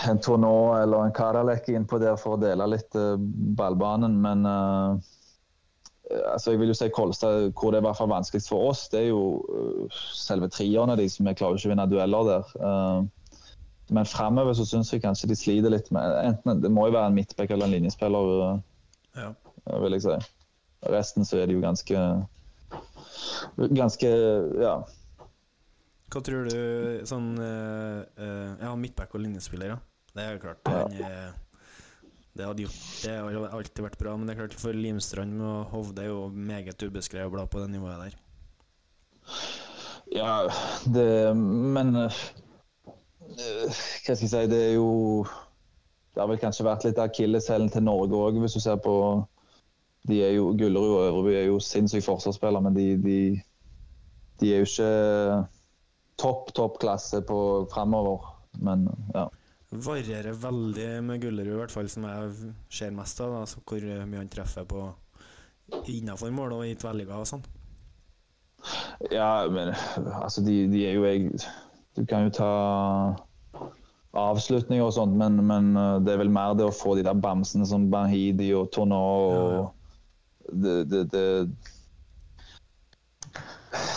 en 0.10 0.20
Tournau 0.22 0.76
eller 0.78 1.06
en 1.06 1.14
Kadalek 1.16 1.68
innpå 1.74 2.00
der 2.02 2.18
for 2.22 2.36
å 2.36 2.42
dele 2.42 2.68
litt 2.72 2.96
eh, 2.96 3.16
ballbanen, 3.60 4.18
men 4.22 4.46
eh, 4.50 5.12
altså 6.32 6.54
jeg 6.54 6.62
vil 6.62 6.72
jo 6.72 6.78
si 6.78 6.90
Kolstad, 6.94 7.50
hvor 7.58 7.74
det 7.74 7.80
er 7.80 7.86
i 7.86 7.88
hvert 7.88 8.00
fall 8.00 8.12
vanskeligst 8.14 8.52
for 8.52 8.70
oss, 8.72 8.86
det 8.94 9.04
er 9.04 9.10
jo 9.10 9.24
eh, 9.50 10.00
selve 10.16 10.50
trierne 10.54 10.98
de 11.00 11.08
som 11.12 11.28
vi 11.28 11.36
klarer 11.38 11.60
ikke 11.60 11.72
å 11.72 11.74
vinne 11.76 11.90
dueller 11.92 12.32
der. 12.32 12.56
Men 13.94 14.08
framover 14.10 14.56
så 14.58 14.66
syns 14.66 14.90
jeg 14.90 15.04
kanskje 15.04 15.30
de 15.30 15.36
sliter 15.38 15.70
litt 15.70 15.92
med 15.94 16.16
enten 16.24 16.64
Det 16.64 16.72
må 16.74 16.88
jo 16.88 16.96
være 16.96 17.12
en 17.12 17.18
midtback 17.20 17.52
eller 17.54 17.68
en 17.68 17.76
linjespiller, 17.76 18.62
Ja. 19.16 19.28
vil 19.84 19.94
jeg 19.94 20.02
si. 20.08 20.16
Resten 20.90 21.26
så 21.26 21.38
er 21.38 21.48
de 21.48 21.58
jo 21.58 21.62
ganske 21.62 22.00
Ganske 23.78 24.10
Ja. 24.62 24.80
Hva 26.16 26.22
tror 26.24 26.46
du 26.48 26.60
sånn 27.04 27.34
uh, 27.36 28.00
uh, 28.16 28.52
Ja, 28.62 28.70
midtback 28.80 29.18
og 29.18 29.26
linjespiller, 29.26 29.74
ja. 29.74 29.82
Det 30.16 30.24
er 30.24 30.38
klart. 30.40 30.62
Den, 30.64 31.34
det 32.36 32.48
hadde 32.48 32.64
gjort 32.64 33.04
Det 33.04 33.16
har 33.20 33.58
alltid 33.58 33.84
vært 33.84 34.00
bra, 34.00 34.14
men 34.16 34.28
det 34.28 34.36
er 34.36 34.46
klart 34.46 34.56
for 34.60 34.76
Limstrand 34.76 35.44
og 35.44 35.74
Hovde 35.74 36.06
er 36.06 36.08
jo 36.14 36.30
meget 36.32 36.88
ubeskrevet 36.88 37.34
blad 37.34 37.52
på 37.52 37.60
det 37.64 37.70
nivået 37.74 38.00
der. 38.06 38.16
Ja, 40.16 40.48
det 40.96 41.36
Men 41.36 41.96
uh, 42.00 42.24
Hva 43.36 43.72
skal 43.76 44.16
jeg 44.16 44.22
si, 44.22 44.44
det 44.52 44.62
er 44.70 44.74
jo 44.78 45.26
Det 46.14 46.22
har 46.22 46.32
vel 46.32 46.40
kanskje 46.40 46.68
vært 46.68 46.88
litt 46.88 47.00
akilleshælen 47.02 47.72
til 47.72 47.84
Norge 47.84 48.16
òg, 48.16 48.40
hvis 48.40 48.56
du 48.56 48.64
ser 48.64 48.80
på 48.80 48.96
de 50.08 50.22
er 50.22 50.36
jo, 50.36 50.52
Gullerud 50.54 50.92
og 50.96 51.08
Øvreby 51.08 51.34
er 51.34 51.48
jo 51.50 51.60
sinnssyke 51.60 52.06
forsvarsspillere, 52.06 52.62
men 52.62 52.76
de, 52.76 52.84
de, 53.02 53.20
de 54.40 54.52
er 54.54 54.62
jo 54.62 54.68
ikke 54.70 54.90
topp, 56.22 56.54
topp 56.58 56.80
klasse 56.82 57.22
på 57.26 57.40
framover. 57.74 58.30
Men 58.64 58.88
ja. 59.14 59.28
Varierer 59.70 60.38
veldig 60.40 60.90
med 61.04 61.22
Gullerud, 61.24 61.56
i 61.56 61.60
hvert 61.60 61.74
fall 61.74 61.90
som 61.92 62.06
jeg 62.08 62.54
ser 62.72 62.96
mest 62.96 63.20
av. 63.24 63.36
Altså 63.42 63.64
hvor 63.66 63.84
mye 63.84 64.22
han 64.22 64.32
treffer 64.32 64.68
på 64.70 64.88
innafor 65.92 66.32
mål 66.34 66.60
og 66.60 66.66
i 66.68 66.76
tverrligger 66.80 67.22
og 67.22 67.30
sånn. 67.30 67.46
Ja, 69.12 69.46
men 69.52 69.74
altså, 70.22 70.42
de, 70.46 70.66
de 70.72 70.86
er 70.88 70.96
jo 70.98 71.04
jeg 71.06 71.28
Du 71.94 72.02
kan 72.10 72.26
jo 72.26 72.32
ta 72.34 72.52
avslutninger 74.16 74.84
og 74.86 74.94
sånt, 74.96 75.16
men, 75.20 75.38
men 75.46 75.74
uh, 75.76 76.00
det 76.02 76.14
er 76.14 76.22
vel 76.24 76.32
mer 76.34 76.56
det 76.58 76.66
å 76.66 76.74
få 76.74 76.96
de 76.98 77.04
der 77.06 77.18
bamsene 77.20 77.68
som 77.68 77.90
Bahidi 77.92 78.54
og 78.56 78.72
Tourneau 78.76 79.26
og 79.28 79.34
Ja, 79.36 79.48
ja. 79.60 79.66
Det, 80.46 80.74
det, 80.92 81.00
det, 81.10 81.24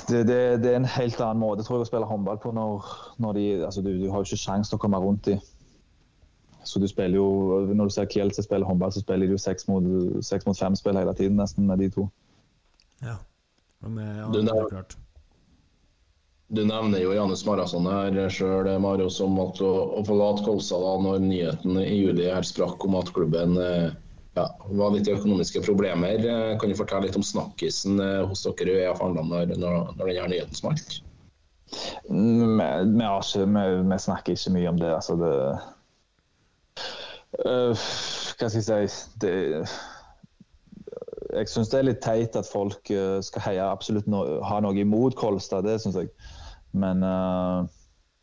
det, 0.09 0.25
det, 0.29 0.41
det 0.65 0.73
er 0.73 0.81
en 0.81 0.89
helt 0.89 1.21
annen 1.21 1.43
måte 1.43 1.65
tror 1.67 1.79
jeg, 1.79 1.87
å 1.87 1.91
spille 1.91 2.09
håndball 2.09 2.41
på 2.43 2.53
når, 2.57 2.89
når 3.23 3.39
de 3.39 3.47
altså, 3.69 3.85
du, 3.85 3.93
du 4.01 4.09
har 4.09 4.23
jo 4.23 4.29
ikke 4.29 4.41
sjanse 4.41 4.73
til 4.73 4.79
å 4.79 4.83
komme 4.83 5.01
rundt 5.03 5.29
dem. 5.29 5.43
Så 6.69 6.81
du 6.83 6.89
spiller 6.91 7.17
jo, 7.17 7.29
Når 7.73 7.89
du 7.89 7.95
ser 7.95 8.09
Kielce 8.11 8.43
spille 8.45 8.67
håndball, 8.67 8.93
så 8.93 9.01
spiller 9.01 9.29
de 9.29 9.37
jo 9.37 9.41
seks 9.41 9.69
mot, 9.71 9.85
seks 10.27 10.45
mot 10.49 10.59
fem-spill 10.59 10.99
hele 11.01 11.15
tiden 11.17 11.39
nesten 11.41 11.69
med 11.69 11.81
de 11.81 11.91
to. 11.95 12.09
Ja. 13.05 13.17
Og 13.85 13.93
med, 13.95 14.09
ja, 14.19 14.27
Du, 14.33 14.41
det 14.43 14.57
er 14.57 14.73
klart. 14.73 14.97
Du 16.49 16.65
nevner 16.65 17.03
jo 17.03 17.13
Janus 17.13 17.45
Marason 17.45 17.87
her 17.87 18.17
sjøl, 18.33 18.69
Marius, 18.81 19.21
om 19.21 19.37
at 19.45 19.61
å, 19.65 19.73
å 20.01 20.05
forlate 20.09 20.45
Kolstad 20.47 20.81
da 20.85 20.95
når 21.05 21.25
nyheten 21.25 21.81
i 21.83 21.99
juli 22.01 22.29
her 22.29 22.47
sprakk 22.47 22.85
om 22.89 22.97
at 23.01 23.13
klubben 23.17 23.57
eh, 23.61 23.91
ja, 24.39 24.47
i 24.97 25.12
økonomiske 25.12 25.62
problemer. 25.66 26.22
Eh, 26.22 26.55
Kan 26.61 26.70
du 26.70 26.78
fortelle 26.78 27.09
litt 27.09 27.18
om 27.18 27.26
snakkisen 27.26 28.01
eh, 28.03 28.22
hos 28.28 28.47
dere 28.47 28.74
i 28.76 28.86
EF 28.86 29.03
Arendal 29.03 29.28
når, 29.28 29.55
når, 29.59 29.78
når 29.99 30.11
denne 30.12 30.30
nyheten 30.32 30.59
smalt? 30.59 31.01
Mm, 32.09 32.57
Vi, 32.57 33.99
snakker 34.01 34.32
ikke 34.32 34.55
mye 34.55 34.72
om 34.72 34.80
det. 34.80 34.95
Altså 34.95 35.18
det 35.20 35.32
uh, 37.45 37.76
Hva 38.39 38.49
skal 38.49 38.49
jeg 38.49 38.91
si 38.91 39.18
det, 39.20 39.32
Jeg 41.36 41.51
syns 41.53 41.68
det 41.68 41.78
er 41.78 41.89
litt 41.91 42.01
teit 42.01 42.36
at 42.41 42.49
folk 42.49 42.89
øh, 42.95 43.18
skal 43.22 43.45
heie 43.45 43.64
absolutt 43.64 44.07
no, 44.09 44.22
ha 44.49 44.62
noe 44.64 44.78
imot 44.80 45.16
Kolstad, 45.18 45.66
det 45.68 45.76
syns 45.82 45.99
jeg. 46.01 46.09
Men 46.72 47.03
øh, 47.05 47.68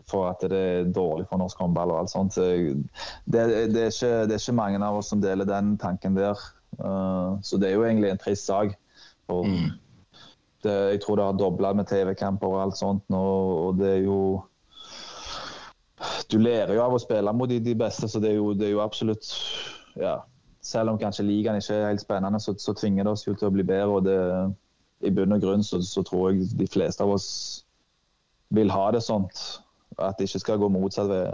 for 0.09 0.29
at 0.29 0.43
det 0.45 0.59
er 0.59 0.91
dårlig 0.93 1.25
for 1.29 1.41
norsk 1.41 1.59
håndball 1.59 1.93
og 1.93 2.03
alt 2.03 2.13
sånt. 2.13 2.37
Det, 2.37 2.83
det, 3.25 3.41
er 3.41 3.89
ikke, 3.89 4.11
det 4.29 4.35
er 4.35 4.41
ikke 4.41 4.59
mange 4.59 4.81
av 4.85 4.99
oss 4.99 5.09
som 5.13 5.23
deler 5.23 5.49
den 5.49 5.75
tanken 5.81 6.17
der. 6.17 6.39
Uh, 6.79 7.41
så 7.45 7.57
det 7.57 7.69
er 7.69 7.77
jo 7.77 7.87
egentlig 7.87 8.11
en 8.13 8.21
trist 8.21 8.45
sak. 8.45 8.75
For 9.25 9.47
jeg 10.65 11.01
tror 11.01 11.15
det 11.15 11.25
har 11.25 11.37
dobla 11.37 11.73
med 11.73 11.87
TV-kamper 11.89 12.47
og 12.47 12.61
alt 12.61 12.77
sånt 12.77 13.03
nå, 13.13 13.21
og 13.67 13.79
det 13.79 13.89
er 13.91 14.03
jo 14.05 14.19
Du 16.29 16.37
lærer 16.37 16.73
jo 16.73 16.83
av 16.83 16.93
å 16.93 17.01
spille 17.01 17.33
mot 17.33 17.49
de, 17.49 17.59
de 17.59 17.75
beste, 17.77 18.07
så 18.09 18.19
det 18.19 18.31
er, 18.31 18.39
jo, 18.39 18.53
det 18.53 18.67
er 18.67 18.73
jo 18.73 18.81
absolutt 18.83 19.29
ja, 19.95 20.19
Selv 20.61 20.91
om 20.91 20.99
kanskje 21.01 21.25
ligaen 21.27 21.59
ikke 21.61 21.77
er 21.77 21.89
helt 21.91 22.01
spennende, 22.01 22.39
så, 22.41 22.55
så 22.57 22.73
tvinger 22.73 23.05
det 23.05 23.13
oss 23.13 23.27
jo 23.27 23.35
til 23.35 23.49
å 23.49 23.53
bli 23.53 23.63
bedre. 23.63 23.99
og 23.99 24.05
det, 24.05 24.17
I 25.05 25.13
bunn 25.13 25.37
og 25.37 25.41
grunn 25.41 25.63
så, 25.63 25.81
så 25.85 26.03
tror 26.05 26.31
jeg 26.31 26.49
de 26.57 26.67
fleste 26.67 27.03
av 27.05 27.13
oss 27.13 27.29
vil 28.53 28.71
ha 28.73 28.89
det 28.93 29.03
sånt. 29.05 29.41
At 29.97 30.17
det 30.17 30.27
ikke 30.29 30.39
skal 30.43 30.57
gå 30.59 30.67
motsatt 30.69 31.07
vei. 31.09 31.25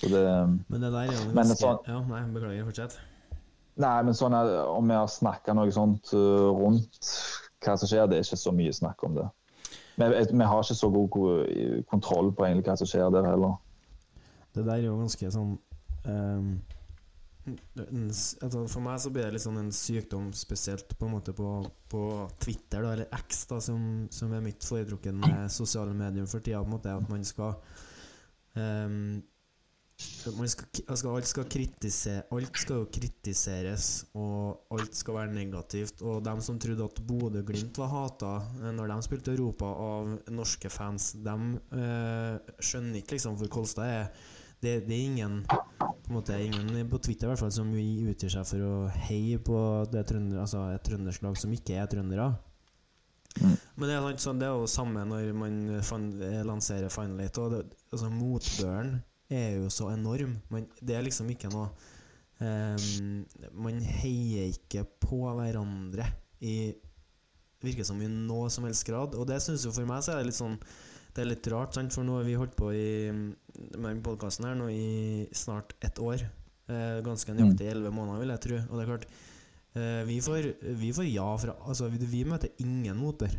så 0.00 0.08
det, 0.10 0.22
Men 0.68 0.80
det 0.80 0.92
der 0.92 0.98
er 0.98 1.12
jo 1.12 1.26
Men 1.34 1.46
ganske 1.46 1.60
sånn- 1.62 1.86
Ja, 1.88 2.00
nei, 2.08 2.22
beklager, 2.34 2.64
fortsett. 2.64 2.98
Nei, 3.76 4.02
men 4.02 4.14
sånn 4.14 4.34
er, 4.34 4.66
om 4.68 4.88
vi 4.88 4.94
har 4.94 5.06
snakka 5.08 5.54
noe 5.54 5.70
sånt 5.72 6.10
uh, 6.12 6.50
rundt 6.52 7.12
hva 7.62 7.76
som 7.78 7.88
skjer, 7.88 8.08
det 8.10 8.18
er 8.18 8.26
ikke 8.26 8.36
så 8.36 8.52
mye 8.52 8.72
snakk 8.74 9.02
om 9.06 9.14
det. 9.14 9.28
Men 9.96 10.10
vi, 10.10 10.24
vi 10.36 10.44
har 10.44 10.62
ikke 10.62 10.74
så 10.74 10.90
god 10.92 11.84
kontroll 11.88 12.32
på 12.32 12.44
egentlig 12.44 12.66
hva 12.66 12.76
som 12.76 12.86
skjer 12.90 13.10
der 13.14 13.24
heller. 13.30 13.54
Det 14.54 14.64
der 14.66 14.74
er 14.74 14.82
jo 14.88 14.98
ganske 14.98 15.30
sånn 15.32 15.54
s- 16.04 16.58
altså 17.44 18.66
For 18.70 18.84
meg 18.84 19.00
så 19.02 19.10
blir 19.10 19.26
det 19.26 19.36
litt 19.36 19.44
sånn 19.44 19.58
en 19.60 19.72
sykdom, 19.74 20.30
spesielt 20.36 20.94
på 20.98 21.08
en 21.08 21.16
måte 21.16 21.34
på, 21.36 21.48
på 21.90 22.04
Twitter, 22.42 22.84
da, 22.84 22.94
eller 22.94 23.18
X, 23.22 23.44
da, 23.50 23.58
som, 23.64 24.06
som 24.14 24.32
er 24.36 24.44
mitt 24.44 24.62
foretrukne 24.66 25.48
sosiale 25.50 25.94
medium 25.96 26.30
for 26.30 26.44
tida. 26.44 26.62
På 26.62 26.70
en 26.70 26.76
måte 26.76 26.94
At 26.94 27.10
man 27.10 27.26
skal 27.26 27.56
um, 28.54 29.20
man 30.36 30.48
skal, 30.50 30.66
altså 30.88 31.10
alt 31.14 31.28
skal 31.28 31.46
Alt 32.32 32.58
skal 32.58 32.80
jo 32.80 32.88
kritiseres, 32.92 33.88
og 34.18 34.74
alt 34.74 34.96
skal 34.96 35.14
være 35.14 35.34
negativt. 35.34 36.02
Og 36.02 36.22
dem 36.24 36.40
som 36.40 36.58
trodde 36.58 36.84
at 36.84 37.00
Bodø-Glimt 37.06 37.78
var 37.78 37.90
hata 37.92 38.34
eh, 38.62 38.70
når 38.74 38.92
de 38.92 38.98
spilte 39.06 39.34
Europa 39.34 39.66
av 39.66 40.14
norske 40.30 40.70
fans, 40.70 41.12
de 41.22 41.36
eh, 41.78 42.54
skjønner 42.58 43.02
ikke 43.02 43.18
liksom 43.18 43.38
hvor 43.40 43.52
Kolstad 43.52 43.90
er 43.90 44.30
det, 44.62 44.76
det 44.86 44.94
er 44.96 45.04
ingen 45.10 45.40
på 46.12 46.18
måte 46.18 46.36
ingen 46.44 46.88
på 46.90 46.98
Twitter 47.02 47.26
i 47.26 47.32
hvert 47.32 47.40
fall 47.40 47.52
som 47.54 47.70
utgir 47.72 48.32
seg 48.32 48.46
for 48.46 48.64
å 48.66 48.74
heie 49.08 49.38
på 49.42 49.58
det 49.92 50.04
trønder, 50.08 50.42
altså 50.42 50.66
et 50.74 50.84
trøndersk 50.86 51.24
lag 51.24 51.38
som 51.40 51.54
ikke 51.54 51.78
er 51.80 51.88
trøndere. 51.90 52.32
Mm. 53.40 53.54
Men 53.80 53.88
det 53.88 53.94
er, 53.96 54.18
sånn, 54.20 54.40
det 54.42 54.48
er 54.48 54.58
jo 54.60 54.68
samme 54.68 55.04
når 55.08 55.30
man 55.36 55.56
fan, 55.86 56.10
lanserer 56.44 56.92
Final 56.92 57.22
Eight. 57.24 57.40
Og 57.40 57.54
det, 57.54 57.62
altså, 57.90 58.10
motbøren 58.12 58.98
er 59.32 59.56
jo 59.56 59.70
så 59.72 59.88
enorm. 59.94 60.36
Man, 60.52 60.68
det 60.82 60.98
er 60.98 61.06
liksom 61.06 61.30
ikke 61.32 61.48
noe 61.54 61.70
um, 62.42 63.22
Man 63.64 63.80
heier 64.02 64.52
ikke 64.52 64.84
på 65.00 65.24
hverandre 65.38 66.10
i 66.44 66.56
virker 67.62 67.86
som 67.86 68.00
i 68.02 68.10
noe 68.10 68.50
som 68.52 68.66
helst 68.66 68.84
grad. 68.88 69.16
Og 69.16 69.28
det 69.30 69.38
synes 69.44 69.64
jo 69.64 69.72
for 69.72 69.88
meg 69.88 70.04
så 70.04 70.12
er 70.12 70.20
det 70.20 70.32
litt 70.32 70.40
sånn 70.40 70.58
Det 71.12 71.22
er 71.22 71.28
litt 71.28 71.48
rart, 71.52 71.76
sant? 71.76 71.92
for 71.92 72.06
nå 72.08 72.16
har 72.18 72.24
vi 72.24 72.38
holdt 72.40 72.56
på 72.56 72.70
i 72.72 72.86
med 73.12 74.00
podkasten 74.04 74.48
her 74.48 74.56
nå 74.56 74.70
i 74.72 75.26
snart 75.36 75.74
ett 75.84 76.00
år. 76.00 76.24
Eh, 76.72 76.98
ganske 77.04 77.34
nøyaktig 77.36 77.68
elleve 77.68 77.92
måneder, 77.92 78.22
vil 78.22 78.32
jeg 78.32 78.44
tro. 78.46 78.60
Og 78.70 78.74
det 78.78 78.84
er 78.84 78.90
klart 78.90 79.06
eh, 79.76 80.02
vi, 80.08 80.18
får, 80.24 80.48
vi 80.80 80.92
får 80.96 81.08
ja 81.10 81.28
fra 81.42 81.56
Altså, 81.68 81.90
vi, 81.92 82.00
vi 82.08 82.24
møter 82.28 82.54
ingen 82.64 82.96
motbør. 82.96 83.34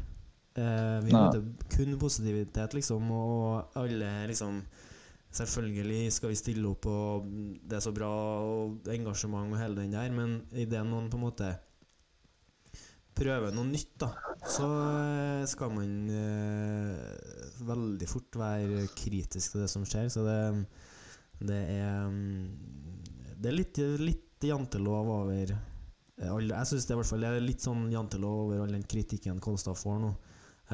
Eh, 0.53 0.97
vi 1.01 1.15
Nei. 1.15 1.19
møter 1.19 1.69
kun 1.73 1.97
positivitet, 2.01 2.77
liksom, 2.77 3.11
og 3.11 3.77
alle 3.79 4.15
liksom 4.29 4.63
Selvfølgelig 5.33 6.11
skal 6.13 6.29
vi 6.29 6.35
stille 6.37 6.69
opp, 6.69 6.85
og 6.85 7.23
det 7.65 7.79
er 7.79 7.81
så 7.81 7.89
bra 7.89 8.09
og 8.45 8.85
engasjement 8.93 9.49
og 9.49 9.57
hele 9.57 9.79
den 9.79 9.95
der, 9.95 10.11
men 10.13 10.35
idet 10.53 10.83
noen 10.85 11.07
på 11.09 11.17
en 11.17 11.23
måte 11.23 11.47
prøver 13.17 13.53
noe 13.55 13.67
nytt, 13.69 13.93
da, 14.01 14.09
så 14.43 14.67
eh, 14.67 15.43
skal 15.49 15.73
man 15.75 15.93
eh, 16.11 17.61
veldig 17.67 18.09
fort 18.09 18.39
være 18.39 18.87
kritisk 18.97 19.55
til 19.55 19.63
det 19.63 19.69
som 19.71 19.85
skjer. 19.87 20.09
Så 20.13 20.25
det, 20.27 20.39
det 21.43 21.61
er 21.77 22.09
mm, 22.09 22.43
Det 23.37 23.51
er 23.51 23.57
litt, 23.57 23.79
litt 23.99 24.47
jantelov 24.47 25.09
over 25.11 25.53
Jeg 25.53 26.67
syns 26.69 26.87
det 26.89 26.97
er 26.97 27.39
litt 27.43 27.63
sånn 27.63 27.87
jantelov 27.91 28.47
over 28.47 28.63
all 28.63 28.75
den 28.75 28.85
kritikken 28.87 29.41
Kolstad 29.43 29.79
får 29.79 30.01
nå. 30.03 30.13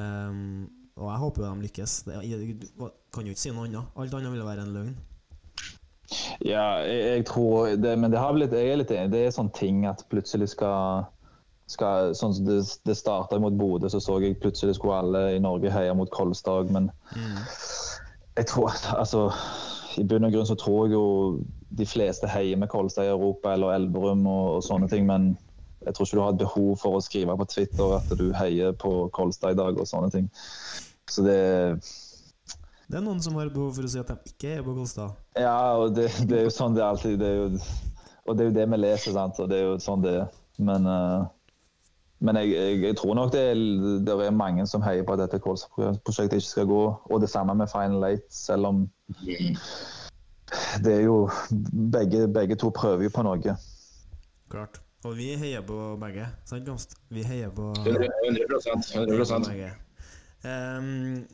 Um, 0.00 0.68
og 1.00 1.08
jeg 1.08 1.20
håper 1.22 1.46
de 1.46 1.66
lykkes. 1.66 1.94
Det, 2.06 2.18
jeg, 2.28 2.56
kan 3.14 3.26
jo 3.26 3.34
ikke 3.34 3.42
si 3.42 3.54
noe 3.54 3.68
annet. 3.68 3.94
Alt 3.96 4.16
annet 4.16 4.34
ville 4.34 4.46
være 4.46 4.66
en 4.66 4.74
løgn. 4.74 4.98
Ja, 6.42 6.82
jeg, 6.82 7.00
jeg 7.06 7.24
tror 7.28 7.76
det, 7.78 7.94
Men 7.98 8.10
det 8.10 8.18
har 8.18 8.34
blitt, 8.34 8.54
jeg 8.56 8.72
er 8.72 8.80
litt 8.82 8.92
enig. 8.94 9.12
Det 9.14 9.22
er 9.24 9.34
sånne 9.34 9.54
ting 9.56 9.84
at 9.88 10.04
plutselig 10.12 10.50
skal, 10.54 11.06
skal 11.70 12.14
Sånn 12.18 12.34
som 12.34 12.46
det, 12.48 12.60
det 12.88 12.96
starta 12.98 13.38
mot 13.42 13.54
Bodø, 13.54 13.90
så 13.90 14.00
så 14.02 14.18
jeg 14.22 14.38
plutselig 14.42 14.76
skulle 14.78 14.98
alle 15.04 15.24
i 15.36 15.42
Norge 15.42 15.70
heie 15.72 15.94
mot 15.94 16.10
Kolstad. 16.10 16.72
Men 16.74 16.90
jeg 18.36 18.48
tror 18.50 18.72
at 18.72 18.88
altså 18.96 19.28
I 20.00 20.06
bunn 20.06 20.26
og 20.26 20.34
grunn 20.34 20.48
så 20.48 20.58
tror 20.58 20.86
jeg 20.86 20.96
jo 20.96 21.04
de 21.78 21.86
fleste 21.86 22.28
heier 22.30 22.58
med 22.58 22.70
Kolstad 22.72 23.06
i 23.06 23.12
Europa 23.14 23.54
eller 23.54 23.76
Elverum 23.76 24.26
og, 24.26 24.56
og 24.56 24.66
sånne 24.66 24.90
ting, 24.90 25.06
men 25.06 25.32
jeg 25.86 25.94
tror 25.94 26.06
ikke 26.06 26.16
du 26.16 26.22
har 26.22 26.34
et 26.34 26.42
behov 26.42 26.70
for 26.82 26.98
å 26.98 27.02
skrive 27.04 27.36
på 27.40 27.46
Twitter 27.48 27.96
at 27.96 28.10
du 28.18 28.26
heier 28.36 28.74
på 28.76 28.92
Kolstad 29.16 29.54
i 29.54 29.60
dag 29.60 29.78
og 29.80 29.88
sånne 29.88 30.10
ting. 30.12 30.26
Så 31.10 31.24
det 31.26 31.38
Det 32.90 32.98
er 32.98 33.04
noen 33.06 33.22
som 33.22 33.38
har 33.38 33.46
et 33.46 33.54
behov 33.54 33.72
for 33.78 33.86
å 33.86 33.90
si 33.90 34.00
at 34.02 34.10
de 34.10 34.32
ikke 34.34 34.56
er 34.58 34.66
på 34.66 34.74
Kolstad. 34.76 35.14
Ja, 35.38 35.78
og 35.78 35.94
det, 35.94 36.10
det 36.26 36.40
er 36.40 36.48
jo 36.48 36.54
sånn 36.54 36.74
det 36.76 36.84
alltid 36.84 37.18
det 37.22 37.30
er 37.30 37.38
jo, 37.38 37.48
Og 38.26 38.36
det 38.36 38.44
er 38.44 38.50
jo 38.50 38.56
det 38.58 38.66
vi 38.70 38.78
leser, 38.82 39.14
sant. 39.14 39.38
Og 39.40 39.48
det 39.50 39.58
er 39.58 39.68
jo 39.68 39.78
sånn 39.82 40.02
det 40.04 40.16
er. 40.20 40.26
Men, 40.60 40.86
eh, 40.86 41.22
men 42.20 42.36
jeg, 42.36 42.50
jeg, 42.52 42.82
jeg 42.82 42.96
tror 42.96 43.14
nok 43.16 43.32
det 43.32 43.40
er, 43.50 43.54
det 44.04 44.14
er 44.26 44.30
mange 44.36 44.66
som 44.68 44.82
heier 44.84 45.06
på 45.08 45.16
at 45.16 45.22
dette 45.22 45.40
Kolstad-prosjektet 45.40 46.42
ikke 46.42 46.48
skal 46.48 46.68
gå. 46.68 46.82
Og 47.10 47.20
det 47.20 47.30
samme 47.32 47.54
med 47.56 47.70
Final 47.72 48.04
Eight, 48.10 48.26
selv 48.28 48.66
om 48.66 48.82
det 50.84 50.94
er 50.94 51.02
jo 51.06 51.30
Begge, 51.92 52.28
begge 52.28 52.56
to 52.60 52.70
prøver 52.70 53.06
jo 53.08 53.12
på 53.14 53.24
noe. 53.24 53.56
Klart. 54.50 54.80
Og 55.04 55.16
vi 55.16 55.30
heier 55.40 55.62
på 55.64 55.96
begge, 56.00 56.26
sant 56.44 56.66
Gamst? 56.66 56.98
Vi 57.08 57.22
heier 57.24 57.48
på 57.56 57.70
100 57.72 58.10
100 58.28 59.48
begge. 59.48 59.70
Um, 60.44 61.24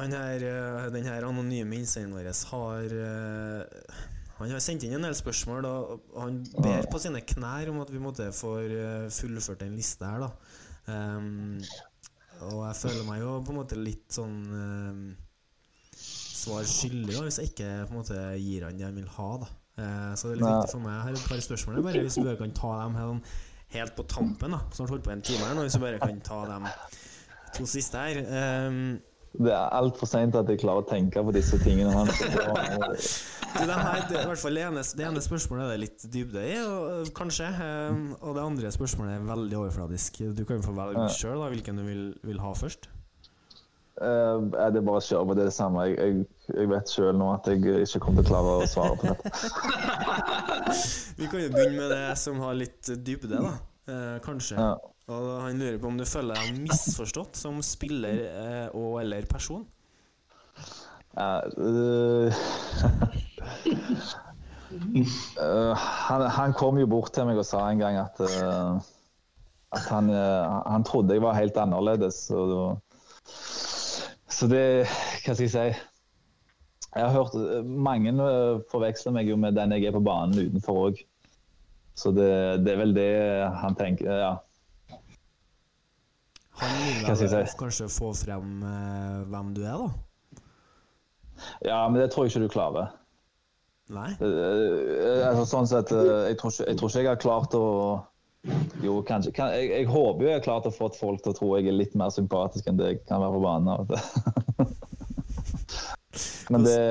den, 0.00 0.12
her, 0.12 0.34
eh, 0.34 0.92
den 0.92 1.04
her 1.04 1.24
anonyme 1.24 1.76
innsenderen 1.76 2.12
vår 2.16 2.28
har 2.50 2.94
eh, 2.96 4.04
Han 4.36 4.52
har 4.52 4.60
sendt 4.60 4.84
inn 4.84 4.96
en 4.98 5.06
del 5.06 5.16
spørsmål, 5.16 5.64
og 5.64 6.16
han 6.20 6.40
ber 6.60 6.88
på 6.92 7.00
sine 7.00 7.22
knær 7.24 7.70
om 7.72 7.80
at 7.80 7.92
vi 7.92 8.00
måtte 8.02 8.28
får 8.36 8.74
eh, 8.76 9.06
fullført 9.16 9.62
den 9.64 9.76
lista 9.78 10.12
her, 10.12 10.26
da. 10.26 10.32
Um, 10.86 11.56
og 12.46 12.60
jeg 12.66 12.76
føler 12.82 13.06
meg 13.08 13.22
jo 13.22 13.30
på 13.42 13.54
en 13.54 13.58
måte 13.58 13.78
litt 13.80 14.12
sånn 14.12 14.34
um, 14.52 15.00
svar 15.96 16.66
skyldig 16.68 17.16
hvis 17.24 17.40
jeg 17.40 17.50
ikke 17.50 17.70
på 17.88 17.94
en 17.94 17.98
måte 17.98 18.20
gir 18.38 18.68
han 18.68 18.76
det 18.78 18.86
han 18.86 19.00
vil 19.00 19.08
ha. 19.16 19.30
da 19.44 19.54
Uh, 19.76 20.14
Så 20.16 20.30
det 20.30 20.38
er 20.38 20.40
litt 20.40 20.48
viktig 20.48 20.72
for 20.72 20.80
meg. 20.80 20.94
Jeg 20.94 21.04
har 21.04 21.16
et 21.18 21.26
par 21.28 21.40
spørsmål. 21.44 21.82
Bare 21.84 22.00
hvis 22.00 22.14
vi 22.16 22.22
bare 22.24 22.38
kan 22.40 22.52
ta 22.56 22.70
dem 22.80 22.94
helt, 22.96 23.32
helt 23.74 23.96
på 23.98 24.06
tampen. 24.08 24.54
da 24.56 24.60
Snart 24.72 24.92
holdt 24.94 25.04
på 25.04 25.12
en 25.12 25.24
time 25.26 25.44
her 25.44 25.58
nå. 25.58 25.66
Hvis 25.66 25.76
vi 25.76 25.82
bare 25.82 25.98
kan 26.00 26.22
ta 26.24 26.38
dem 26.48 26.68
to 27.58 27.66
siste 27.68 28.00
her. 28.00 28.22
Um, 28.70 28.78
Det 29.36 29.52
er 29.52 29.72
altfor 29.76 30.08
seint 30.08 30.36
at 30.38 30.48
jeg 30.50 30.60
klarer 30.62 30.84
å 30.84 30.88
tenke 30.88 31.22
på 31.22 31.32
disse 31.34 31.58
tingene. 31.60 31.92
Han. 31.92 32.08
det, 32.16 33.76
her, 33.76 34.02
det, 34.08 34.22
det 34.24 34.64
ene, 34.64 34.84
det 34.96 35.06
ene 35.06 35.22
spørsmålet 35.24 35.66
er 35.66 35.72
det 35.74 35.80
litt 35.84 36.06
dybde 36.12 36.44
i, 36.44 36.58
og, 36.64 37.10
kanskje. 37.16 37.50
Um, 37.60 38.04
og 38.20 38.36
det 38.38 38.44
andre 38.44 38.72
spørsmålet 38.74 39.18
er 39.18 39.28
veldig 39.28 39.58
overfladisk. 39.62 40.22
Du 40.36 40.44
kan 40.48 40.60
jo 40.60 40.68
få 40.68 40.76
velge 40.76 41.08
sjøl 41.18 41.44
hvilken 41.52 41.82
du 41.82 41.86
vil, 41.86 42.06
vil 42.26 42.40
ha 42.42 42.54
først. 42.56 42.88
Uh, 43.96 44.52
er 44.60 44.74
det 44.74 44.82
bare 44.84 45.00
å 45.00 45.04
kjøre 45.04 45.28
på 45.30 45.36
det, 45.38 45.46
det 45.48 45.56
samme. 45.56 45.86
Jeg, 45.88 45.96
jeg, 46.00 46.26
jeg 46.56 46.72
vet 46.72 46.96
sjøl 46.96 47.14
nå 47.16 47.30
at 47.32 47.48
jeg 47.48 47.86
ikke 47.86 48.02
kommer 48.08 48.26
til 48.26 48.26
å 48.26 48.32
klare 48.32 48.58
å 48.58 48.66
svare 48.68 48.98
på 49.00 49.12
dette. 49.12 49.28
Vi 51.20 51.30
kan 51.32 51.40
jo 51.40 51.54
begynne 51.54 51.78
med 51.78 51.94
det 51.94 52.04
som 52.20 52.40
har 52.44 52.56
litt 52.56 52.92
dybde, 53.04 53.40
da. 53.40 53.56
Uh, 53.86 54.16
kanskje. 54.24 54.58
Ja. 54.58 54.74
Og 55.06 55.42
Han 55.44 55.60
lurer 55.60 55.76
på 55.78 55.86
om 55.86 55.98
du 55.98 56.04
føler 56.08 56.34
deg 56.34 56.56
misforstått 56.64 57.36
som 57.38 57.62
spiller 57.62 58.24
eh, 58.26 58.68
og 58.74 59.00
eller 59.04 59.22
person. 59.30 59.66
Uh, 61.16 62.26
han, 66.08 66.22
han 66.34 66.52
kom 66.58 66.78
jo 66.82 66.86
bort 66.90 67.14
til 67.14 67.26
meg 67.28 67.38
og 67.38 67.46
sa 67.46 67.70
en 67.70 67.80
gang 67.80 67.96
at, 68.02 68.16
uh, 68.20 68.74
at 69.78 69.84
han, 69.94 70.06
han 70.10 70.84
trodde 70.84 71.14
jeg 71.14 71.22
var 71.24 71.38
helt 71.38 71.56
annerledes. 71.62 72.30
Og, 72.34 72.76
så 74.26 74.46
det 74.50 74.86
Hva 75.22 75.34
skal 75.36 75.46
jeg 75.46 75.54
si? 75.54 75.68
Jeg 76.96 77.02
har 77.04 77.14
hørt 77.14 77.34
Mange 77.64 78.12
forveksler 78.72 79.12
meg 79.14 79.28
jo 79.30 79.36
med 79.38 79.54
den 79.56 79.72
jeg 79.76 79.84
er 79.86 79.94
på 79.94 80.02
banen 80.02 80.50
utenfor 80.50 80.74
òg. 80.88 80.96
Så 81.96 82.08
det, 82.12 82.60
det 82.66 82.72
er 82.74 82.80
vel 82.82 82.94
det 82.98 83.12
han 83.62 83.74
tenker 83.78 84.06
Ja. 84.10 84.34
Han 86.60 87.16
vil 87.20 87.30
vel 87.30 87.46
kanskje 87.60 87.86
få 87.92 88.08
frem 88.16 88.62
eh, 88.64 89.18
hvem 89.32 89.48
du 89.56 89.62
er, 89.64 89.76
da? 89.82 89.88
ja, 91.68 91.88
men 91.88 91.96
det 92.00 92.10
tror 92.12 92.22
jeg 92.24 92.30
ikke 92.32 92.46
du 92.46 92.54
klarer. 92.54 92.86
Nei? 93.92 94.10
Eh, 94.18 95.28
altså, 95.28 95.44
sånn 95.46 95.68
sett, 95.70 95.88
eh, 95.94 96.30
jeg, 96.30 96.36
tror 96.40 96.50
ikke, 96.54 96.66
jeg 96.70 96.76
tror 96.80 96.88
ikke 96.90 97.02
jeg 97.04 97.12
har 97.12 97.22
klart 97.22 97.52
å 97.58 97.64
Jo, 98.82 98.92
kanskje. 99.06 99.32
Kan, 99.34 99.46
jeg, 99.58 99.66
jeg 99.72 99.86
håper 99.90 100.22
jo 100.22 100.28
jeg 100.30 100.38
har 100.38 100.46
klart 100.46 100.68
å 100.68 100.74
få 100.74 100.86
folk 100.94 101.20
til 101.22 101.32
å 101.32 101.36
tro 101.36 101.48
jeg 101.56 101.66
er 101.70 101.76
litt 101.76 101.94
mer 101.98 102.10
sympatisk 102.14 102.64
enn 102.70 102.78
det 102.78 102.86
jeg 102.92 102.98
kan 103.08 103.22
være 103.22 103.34
på 103.34 103.42
banen. 103.42 103.86
Men 106.54 106.60
det 106.66 106.82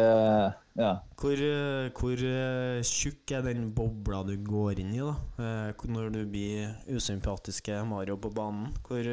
Ja. 0.76 0.98
Hvor, 1.16 1.40
eh, 1.40 1.88
hvor 1.96 2.20
eh, 2.20 2.82
tjukk 2.84 3.32
er 3.38 3.46
den 3.48 3.70
bobla 3.76 4.24
du 4.28 4.34
går 4.44 4.82
inn 4.84 4.92
i, 4.92 5.00
da? 5.00 5.14
Eh, 5.40 5.86
Når 5.88 6.10
du 6.12 6.20
blir 6.28 6.74
usympatiske 6.92 7.78
Mario 7.88 8.18
på 8.20 8.32
banen? 8.36 8.74
Hvor 8.84 9.08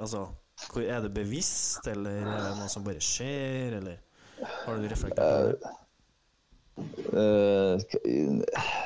Altså, 0.00 0.26
hvor 0.72 0.82
er 0.82 1.02
det 1.04 1.12
bevisst, 1.14 1.86
eller 1.90 2.22
er 2.22 2.28
det 2.30 2.58
noe 2.60 2.72
som 2.72 2.84
bare 2.86 3.02
skjer, 3.04 3.76
eller 3.80 4.00
har 4.64 4.76
du 4.80 4.88
reflektert 4.88 5.24
over 5.28 5.56
det? 5.60 5.74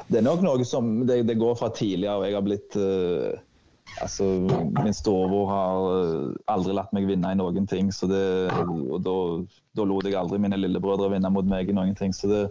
Det 0.09 0.19
er 0.19 0.25
nok 0.27 0.43
noe 0.45 0.65
som 0.67 1.07
det, 1.09 1.23
det 1.29 1.39
går 1.41 1.55
fra 1.61 1.71
tidligere, 1.73 2.19
og 2.19 2.27
jeg 2.27 2.37
har 2.37 2.45
blitt 2.45 2.77
eh, 2.83 3.39
Altså, 3.99 4.25
min 4.85 4.95
storebror 4.95 5.49
har 5.51 5.87
eh, 5.99 6.35
aldri 6.53 6.75
latt 6.77 6.93
meg 6.95 7.09
vinne 7.09 7.33
i 7.35 7.39
noen 7.39 7.67
ting, 7.67 7.91
så 7.95 8.07
det, 8.11 8.23
og 8.69 9.01
da, 9.03 9.15
da 9.75 9.87
lot 9.89 10.07
jeg 10.07 10.19
aldri 10.19 10.39
mine 10.43 10.61
lillebrødre 10.61 11.11
vinne 11.17 11.33
mot 11.35 11.49
meg 11.49 11.71
i 11.71 11.75
noen 11.75 11.97
ting. 11.99 12.15
Så 12.15 12.31
det, 12.31 12.43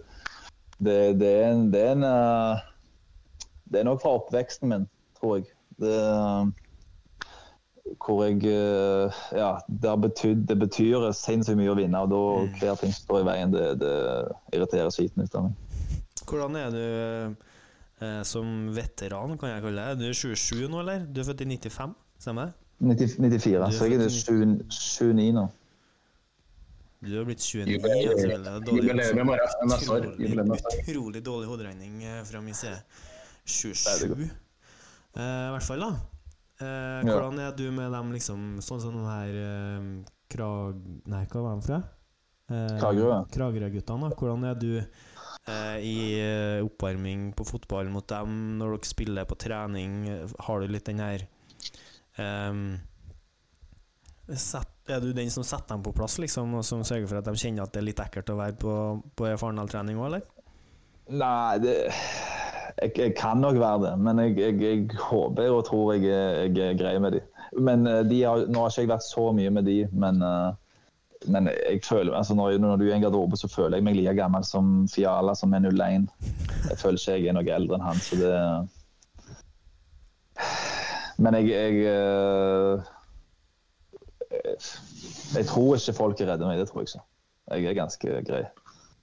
det, 0.76 0.98
det 1.22 1.30
er 1.40 1.52
en, 1.54 1.68
det 1.72 1.84
er, 1.86 1.94
en 1.96 2.08
eh, 2.08 2.66
det 3.72 3.80
er 3.80 3.88
nok 3.88 4.02
fra 4.04 4.16
oppveksten 4.20 4.74
min, 4.74 4.88
tror 5.20 5.38
jeg. 5.38 5.48
Det, 5.78 5.96
hvor 8.04 8.24
jeg 8.26 8.44
eh, 8.44 9.18
Ja, 9.38 9.50
det, 9.68 10.00
betydd, 10.04 10.44
det 10.50 10.58
betyr 10.60 11.10
sinnssykt 11.16 11.58
mye 11.60 11.72
å 11.72 11.78
vinne, 11.78 12.04
og 12.04 12.12
da 12.12 12.22
hver 12.60 12.80
ting 12.80 12.92
som 12.92 13.06
står 13.06 13.22
i 13.22 13.28
veien, 13.30 13.54
det, 13.54 13.66
det 13.80 13.94
irriterer 14.52 14.92
skiten 14.92 15.24
ut 15.24 15.38
av 15.38 15.48
meg. 15.48 15.64
Hvordan 16.28 16.58
er 16.60 16.74
du 16.74 16.84
eh, 18.00 18.22
som 18.26 18.68
veteran, 18.76 19.36
kan 19.38 19.50
jeg 19.54 19.62
kalle 19.64 19.84
det? 19.90 19.98
Du 20.00 20.08
er 20.08 20.16
27 20.16 20.68
nå, 20.68 20.80
eller? 20.82 21.06
Du 21.06 21.20
er 21.22 21.28
født 21.28 21.44
i 21.44 21.48
95, 21.56 21.94
stemmer 22.18 22.50
det? 22.50 22.54
94, 22.78 23.56
er 23.58 23.72
så 23.74 23.88
jeg 23.88 23.98
er 23.98 24.04
født 24.06 24.18
7 24.18 25.14
29 25.14 25.32
nå. 25.34 25.48
Du 26.98 27.12
har 27.14 27.26
blitt 27.28 27.42
29, 27.44 27.76
Jubileum- 27.76 28.10
altså, 28.10 28.28
vel, 28.28 28.42
det 28.42 28.52
er 28.52 28.60
dårlig- 28.66 28.90
i 28.90 29.24
morgen, 29.24 29.40
år. 29.94 30.06
Utrolig, 30.18 30.62
utrolig 30.82 31.22
dårlig 31.22 31.48
hoderegning 31.52 32.00
eh, 32.02 32.22
fra 32.26 32.40
min 32.42 32.54
side. 32.58 32.80
27, 33.46 34.24
eh, 34.24 35.20
i 35.20 35.52
hvert 35.54 35.62
fall, 35.62 35.84
da. 35.86 35.92
Eh, 36.58 37.04
hvordan 37.06 37.38
er 37.38 37.52
du 37.54 37.70
med 37.70 37.92
dem, 37.94 38.10
liksom, 38.12 38.58
sånn 38.66 38.80
som 38.82 38.96
den 38.98 39.06
her 39.06 39.38
eh, 39.44 39.86
Krag... 40.28 40.82
Nei, 41.06 41.22
hva 41.30 41.44
var 41.44 41.54
de 41.60 41.66
fra? 41.68 41.78
Eh, 42.50 42.74
Kragerø. 42.80 43.20
Kragerø-guttene, 43.30 44.10
da. 44.10 44.16
Hvordan 44.18 44.44
er 44.50 44.58
du 44.58 44.72
i 45.82 45.96
eh, 46.20 46.60
oppvarming 46.64 47.32
på 47.38 47.46
fotball 47.48 47.88
mot 47.92 48.06
dem 48.10 48.34
når 48.60 48.76
dere 48.76 48.90
spiller 48.90 49.28
på 49.28 49.38
trening? 49.40 49.98
Har 50.46 50.60
du 50.60 50.68
litt 50.72 50.88
den 50.90 51.00
her 51.02 51.24
um, 52.18 52.62
set, 54.28 54.74
Er 54.88 55.00
du 55.04 55.12
den 55.16 55.30
som 55.32 55.44
setter 55.46 55.74
dem 55.76 55.84
på 55.86 55.92
plass, 55.96 56.18
liksom, 56.22 56.54
og 56.58 56.64
som 56.66 56.84
sørger 56.84 57.08
for 57.10 57.20
at 57.20 57.28
de 57.28 57.36
kjenner 57.38 57.64
at 57.64 57.72
det 57.74 57.82
er 57.82 57.88
litt 57.90 58.02
ekkelt 58.04 58.32
å 58.34 58.38
være 58.40 58.58
på, 58.60 58.74
på 59.16 59.32
Farendal-trening 59.40 60.00
òg, 60.00 60.10
eller? 60.10 60.28
Nei, 61.08 61.58
det 61.64 61.76
jeg, 62.78 62.92
jeg 62.94 63.14
kan 63.18 63.40
nok 63.42 63.56
være 63.58 63.80
det, 63.86 63.92
men 64.04 64.20
jeg, 64.22 64.36
jeg, 64.38 64.56
jeg 64.62 65.02
håper 65.08 65.50
og 65.50 65.64
tror 65.66 65.96
jeg, 65.96 66.06
er- 66.12 66.76
grei 66.78 66.94
med 67.02 67.16
de. 67.16 67.22
Men 67.58 67.86
eh, 67.88 68.04
de 68.06 68.22
har, 68.22 68.44
Nå 68.46 68.62
har 68.62 68.70
ikke 68.72 68.84
jeg 68.84 68.90
vært 68.92 69.06
så 69.08 69.24
mye 69.34 69.52
med 69.56 69.66
de, 69.66 69.78
men, 69.92 70.20
eh, 70.22 70.50
men 71.26 71.48
jeg 71.50 71.80
føler, 71.84 72.14
altså 72.14 72.34
når, 72.34 72.58
når 72.58 72.76
du 72.76 72.84
er 72.84 72.92
i 72.92 72.96
en 72.96 73.02
garderobe, 73.02 73.36
så 73.36 73.48
føler 73.50 73.76
jeg 73.76 73.84
meg 73.84 73.96
like 73.96 74.14
gammel 74.14 74.44
som 74.46 74.88
Fiala, 74.90 75.34
som 75.34 75.52
er 75.54 75.66
01. 75.66 76.08
Jeg 76.68 76.78
føler 76.78 76.98
ikke 77.00 77.16
jeg 77.16 77.26
er 77.26 77.36
noe 77.36 77.54
eldre 77.56 77.78
enn 77.78 77.86
han, 77.88 78.02
så 78.02 78.16
det 78.20 78.34
Men 81.18 81.34
jeg, 81.34 81.48
jeg 81.50 81.74
jeg 84.30 84.56
Jeg 85.34 85.46
tror 85.46 85.74
ikke 85.76 85.92
folk 85.96 86.20
er 86.20 86.32
redde 86.32 86.46
meg, 86.46 86.58
det 86.58 86.68
tror 86.68 86.80
jeg 86.84 86.88
ikke. 86.92 87.04
Jeg 87.50 87.64
er 87.64 87.74
ganske 87.74 88.08
grei. 88.28 88.44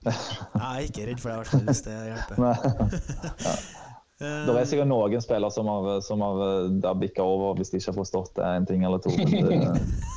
Jeg 0.05 0.13
er 0.61 0.85
ikke 0.85 1.07
redd 1.09 1.19
for 1.19 1.29
det, 1.29 1.35
i 1.35 1.39
hvert 1.41 1.47
fall, 1.47 1.65
hvis 1.65 1.81
det 1.81 1.93
hjelper. 2.11 2.35
Eh, 2.45 3.75
Det 4.15 4.53
er 4.55 4.63
sikkert 4.63 4.87
noen 4.87 5.19
spillere 5.19 5.51
som 5.51 5.67
har, 5.67 5.97
som 5.99 6.21
har 6.23 6.93
bikka 6.95 7.23
over 7.27 7.57
hvis 7.57 7.73
de 7.73 7.81
ikke 7.81 7.91
har 7.91 7.97
forstått 7.97 8.37
det 8.37 8.45
en 8.47 8.67
ting 8.69 8.85
eller 8.87 9.01
to. 9.03 9.11
Men 9.11 9.49
det, 9.49 9.81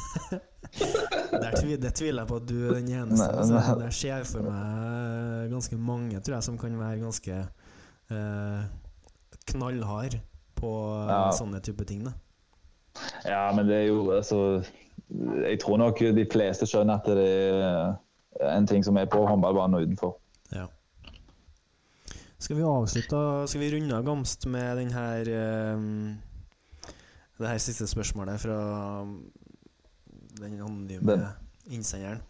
tvi- 0.72 1.78
det 1.80 1.92
tviler 1.94 2.22
jeg 2.22 2.28
på 2.28 2.36
at 2.36 2.46
du 2.48 2.56
er 2.68 2.74
den 2.80 2.88
eneste. 2.92 3.28
Altså, 3.32 3.80
jeg 3.84 3.92
ser 3.92 4.24
for 4.24 4.42
meg 4.48 5.50
ganske 5.52 5.76
mange, 5.76 6.20
tror 6.20 6.34
jeg, 6.38 6.42
som 6.48 6.58
kan 6.58 6.78
være 6.78 7.00
ganske 7.02 7.38
eh, 8.10 8.62
knallhard 9.52 10.18
på 10.58 10.72
eh, 11.02 11.08
Ja. 11.12 11.30
sånne 11.32 11.60
type 11.64 11.84
ting. 11.88 12.04
Da. 12.04 12.12
ja, 13.24 13.52
men 13.54 13.66
det 13.68 13.76
er 13.76 13.86
jo 13.92 14.10
altså 14.10 14.64
Jeg 15.44 15.60
tror 15.62 15.76
nok 15.78 15.98
de 16.00 16.24
fleste 16.32 16.66
skjønner 16.66 16.98
at 16.98 17.06
det 17.06 17.28
er 18.42 18.56
en 18.56 18.66
ting 18.66 18.82
som 18.84 18.96
er 18.96 19.06
på 19.08 19.22
håndballbanen 19.26 19.74
og 19.78 19.82
utenfor. 19.86 20.16
Ja. 20.52 20.66
Skal 22.38 22.56
vi 22.56 22.62
avslutte 22.62 23.20
Skal 23.48 23.60
vi 23.60 23.70
runde 23.76 23.96
av 23.96 24.04
Gamst 24.06 24.46
med 24.46 24.76
den 24.78 24.90
her 24.94 25.20
eh, 25.26 25.80
Det 27.38 27.48
her 27.48 27.58
siste 27.62 27.86
spørsmålet 27.86 28.40
fra 28.42 28.58
den 30.42 30.58
anonyme 30.60 31.06
Den. 31.06 31.26
innsenderen. 31.70 32.20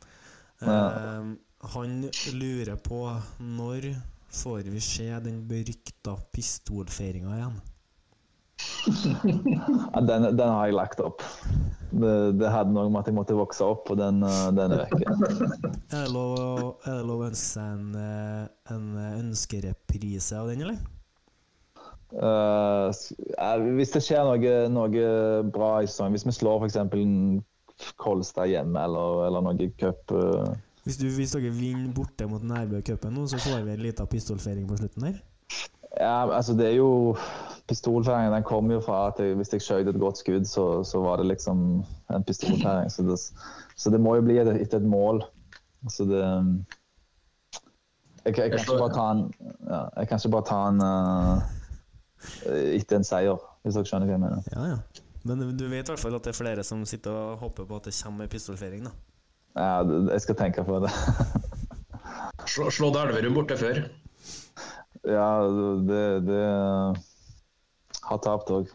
Ja. 0.60 0.76
Eh, 0.90 1.32
han 1.74 1.98
lurer 2.38 2.76
på 2.82 3.02
når 3.42 3.92
får 4.30 4.68
vi 4.70 4.80
se 4.84 5.08
den 5.24 5.40
berykta 5.48 6.16
pistolfeiringa 6.34 7.36
igjen? 7.38 7.58
Den, 10.08 10.24
den 10.36 10.48
har 10.48 10.66
jeg 10.66 10.74
lagt 10.74 11.00
opp. 11.02 11.22
Det, 11.90 12.12
det 12.40 12.50
hadde 12.52 12.72
noe 12.74 12.90
med 12.90 13.00
at 13.00 13.08
jeg 13.10 13.16
måtte 13.16 13.36
vokse 13.38 13.64
opp, 13.64 13.88
og 13.92 13.98
den, 14.00 14.18
eh, 14.26 14.48
den 14.56 14.72
er 14.74 14.82
vekk. 14.82 14.94
Er 15.94 16.04
det 16.04 16.12
lov, 16.12 16.34
å- 16.38 17.24
ønske 17.28 17.44
seg 17.54 17.68
en, 17.76 17.88
eh, 18.02 18.74
en 18.74 18.88
ønskereprise 19.22 20.38
av 20.40 20.50
den, 20.50 20.64
eller? 20.66 20.78
Uh, 22.08 22.88
hvis 23.76 23.90
det 23.92 24.00
skjer 24.06 24.24
noe, 24.24 24.52
noe 24.72 25.02
bra 25.52 25.74
i 25.84 25.88
sesongen, 25.90 26.14
hvis 26.16 26.24
vi 26.28 26.32
slår 26.38 26.62
f.eks. 26.64 26.78
Kolstad 27.96 28.50
hjemme 28.50 28.82
eller, 28.84 29.26
eller 29.28 29.44
noe 29.44 29.70
cup 29.78 30.14
eh, 30.14 30.54
Hvis, 30.84 30.98
du, 31.00 31.08
hvis 31.14 31.34
dere 31.36 31.52
vinner 31.54 31.92
borte 31.94 32.26
mot 32.30 32.42
Nærbø 32.42 32.80
cupen 32.86 33.14
nå, 33.14 33.26
så 33.30 33.40
får 33.42 33.64
vi 33.66 33.74
en 33.76 33.84
liten 33.84 34.10
pistolfeiring 34.10 34.66
på 34.68 34.78
slutten 34.80 35.08
der? 35.08 35.20
Ja, 35.98 36.30
altså 36.30 36.54
det 36.54 36.66
er 36.66 36.76
jo 36.78 37.16
Pistolfeiringen 37.68 38.32
den 38.32 38.46
kom 38.48 38.70
jo 38.70 38.80
fra 38.80 39.08
at 39.08 39.18
jeg, 39.20 39.34
hvis 39.36 39.52
jeg 39.52 39.60
skjøt 39.60 39.88
et 39.90 40.00
godt 40.00 40.18
skudd, 40.18 40.46
så, 40.48 40.82
så 40.84 41.00
var 41.04 41.20
det 41.20 41.26
liksom 41.28 41.82
en 42.14 42.24
pistolfeiring. 42.24 42.88
Så 42.90 43.02
det, 43.04 43.18
så 43.76 43.90
det 43.92 44.00
må 44.00 44.14
jo 44.16 44.24
bli 44.24 44.38
etter 44.40 44.78
et 44.78 44.86
mål. 44.88 45.20
Så 45.92 46.06
det 46.08 46.22
Jeg, 48.24 48.38
jeg 48.38 48.50
kan 48.50 48.58
ikke 48.58 48.78
bare 48.78 48.94
ta 48.94 49.10
en 49.10 49.20
ja, 49.68 49.82
Jeg 49.96 50.08
kan 50.08 50.18
ikke 50.18 50.32
bare 50.32 50.48
ta 50.48 50.62
en 50.68 50.80
uh, 50.80 51.44
etter 52.76 52.96
en 52.96 53.04
seier, 53.04 53.44
hvis 53.62 53.76
dere 53.76 53.88
skjønner 53.88 54.08
hva 54.08 54.16
jeg 54.16 54.24
mener. 54.24 54.48
Ja, 54.56 54.64
ja. 54.72 55.04
Men 55.28 55.44
du 55.58 55.66
vet 55.68 55.84
i 55.84 55.92
hvert 55.92 56.00
fall 56.00 56.16
at 56.16 56.24
det 56.24 56.32
er 56.32 56.38
flere 56.38 56.64
som 56.66 56.82
sitter 56.88 57.12
og 57.12 57.44
håper 57.44 57.68
på 57.68 57.78
at 57.78 57.90
det 57.90 57.96
kommer 58.00 58.24
en 58.26 58.32
pistolfeiring, 58.32 58.88
da. 58.88 58.94
Ja, 59.58 59.82
jeg 60.12 60.24
skal 60.24 60.38
tenke 60.38 60.64
på 60.64 60.80
det. 60.84 60.92
Slå, 62.48 62.70
slå 62.72 62.88
Elverum 62.96 63.34
borte 63.36 63.56
før. 63.60 63.82
Ja, 65.04 65.28
det, 65.84 66.04
det 66.24 66.44
Har 68.08 68.20
tapt 68.24 68.50
òg. 68.54 68.70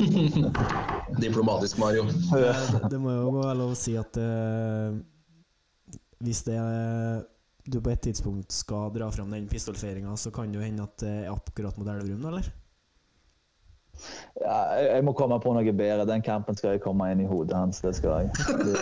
Diplomatisk, 1.24 1.78
Mario. 1.80 2.04
Det, 2.10 2.52
det 2.92 3.00
må 3.00 3.14
jo 3.16 3.32
være 3.38 3.56
lov 3.62 3.72
å 3.72 3.78
si 3.78 3.96
at 3.98 4.18
uh, 4.20 4.92
hvis 6.20 6.42
det 6.50 6.58
er, 6.60 7.22
du 7.64 7.80
på 7.80 7.94
et 7.94 8.02
tidspunkt 8.10 8.52
skal 8.52 8.92
dra 8.92 9.08
fram 9.14 9.32
den 9.32 9.48
pistolfeiringa, 9.48 10.12
så 10.20 10.32
kan 10.34 10.52
det 10.52 10.60
jo 10.60 10.66
hende 10.66 10.84
at 10.84 10.98
det 11.00 11.14
er 11.22 11.32
akkurat 11.32 11.80
mot 11.80 11.88
Elverum, 11.88 12.28
eller? 12.32 12.50
Ja, 14.40 14.58
jeg, 14.84 15.04
må 15.04 15.12
komme 15.18 15.40
på 15.40 15.54
noe 15.56 15.72
bedre. 15.72 16.06
Den 16.08 16.22
kampen 16.22 16.56
skal 16.56 16.76
jeg 16.76 16.84
komme 16.84 17.10
inn 17.12 17.24
i 17.24 17.28
hodet 17.30 17.56
hans. 17.56 17.80
Det 17.84 17.94
skal 17.98 18.10
jeg. 18.10 18.30
Det, 18.64 18.74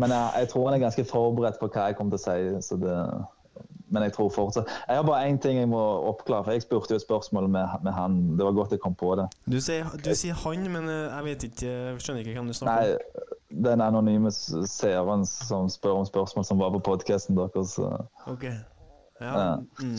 men 0.00 0.10
jeg, 0.10 0.30
jeg 0.38 0.48
tror 0.50 0.68
han 0.68 0.76
er 0.76 0.84
ganske 0.88 1.04
forberedt 1.06 1.60
på 1.60 1.70
hva 1.70 1.88
jeg 1.88 1.96
kommer 1.98 2.16
til 2.16 2.20
å 2.20 2.24
si. 2.24 2.68
Så 2.68 2.78
det, 2.82 2.96
men 3.94 4.02
jeg 4.02 4.14
tror 4.16 4.30
fortsatt 4.34 4.70
Jeg 4.88 4.96
har 4.96 5.04
bare 5.06 5.28
én 5.28 5.38
ting 5.38 5.58
jeg 5.58 5.68
må 5.70 5.82
oppklare. 6.10 6.44
for 6.44 6.52
Jeg 6.52 6.62
spurte 6.62 6.94
jo 6.94 7.00
et 7.00 7.06
spørsmål 7.06 7.48
med, 7.48 7.78
med 7.82 7.92
han. 7.92 8.18
Det 8.38 8.44
var 8.44 8.52
godt 8.58 8.74
jeg 8.74 8.80
kom 8.82 8.94
på 8.94 9.14
det. 9.20 9.28
Du 9.46 9.60
sier, 9.60 9.86
du 10.04 10.14
sier 10.14 10.34
han, 10.44 10.66
men 10.72 10.88
eh, 10.88 11.16
jeg 11.16 11.24
vet 11.24 11.48
ikke 11.50 11.66
Jeg 11.70 12.00
skjønner 12.00 12.20
ikke 12.24 12.38
hvem 12.40 12.50
du 12.50 12.58
snakker 12.58 12.74
om. 12.74 12.84
Nei, 12.84 13.64
den 13.68 13.80
anonyme 13.80 14.30
seeren 14.34 15.26
som 15.30 15.68
spør 15.70 16.00
om 16.02 16.06
spørsmål 16.08 16.44
som 16.44 16.58
var 16.58 16.72
på 16.74 16.82
podkasten 16.90 17.38
deres. 17.38 17.78
Okay. 17.78 18.32
Ok. 18.32 18.44
Ja. 19.20 19.34
Ja. 19.38 19.56
Mm. 19.82 19.98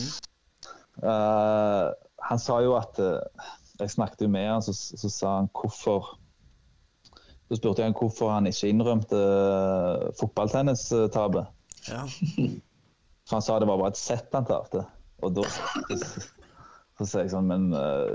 Eh, 1.02 1.86
han 2.28 2.40
sa 2.42 2.60
jo 2.64 2.76
at 2.78 2.98
eh, 3.02 3.50
Jeg 3.80 3.92
snakket 3.92 4.22
jo 4.24 4.28
med 4.32 4.46
han, 4.48 4.62
så, 4.64 4.72
så 4.72 5.08
sa 5.12 5.34
han 5.40 5.50
hvorfor 5.52 6.14
Så 7.48 7.58
spurte 7.58 7.82
jeg 7.82 7.90
han 7.90 7.98
hvorfor 7.98 8.32
han 8.32 8.48
ikke 8.48 8.70
innrømte 8.72 9.16
uh, 9.16 10.06
fotballtennistapet. 10.20 11.52
ja. 11.88 12.06
For 13.26 13.40
han 13.40 13.42
sa 13.42 13.58
det 13.58 13.66
var 13.66 13.80
bare 13.80 13.90
et 13.90 13.98
sett 13.98 14.34
han 14.34 14.46
tapte. 14.46 14.84
Og 15.26 15.32
da 15.34 15.42
så 16.96 17.04
sier 17.04 17.24
jeg 17.24 17.32
sånn 17.32 17.48
Men 17.50 17.64
eh, 17.74 18.12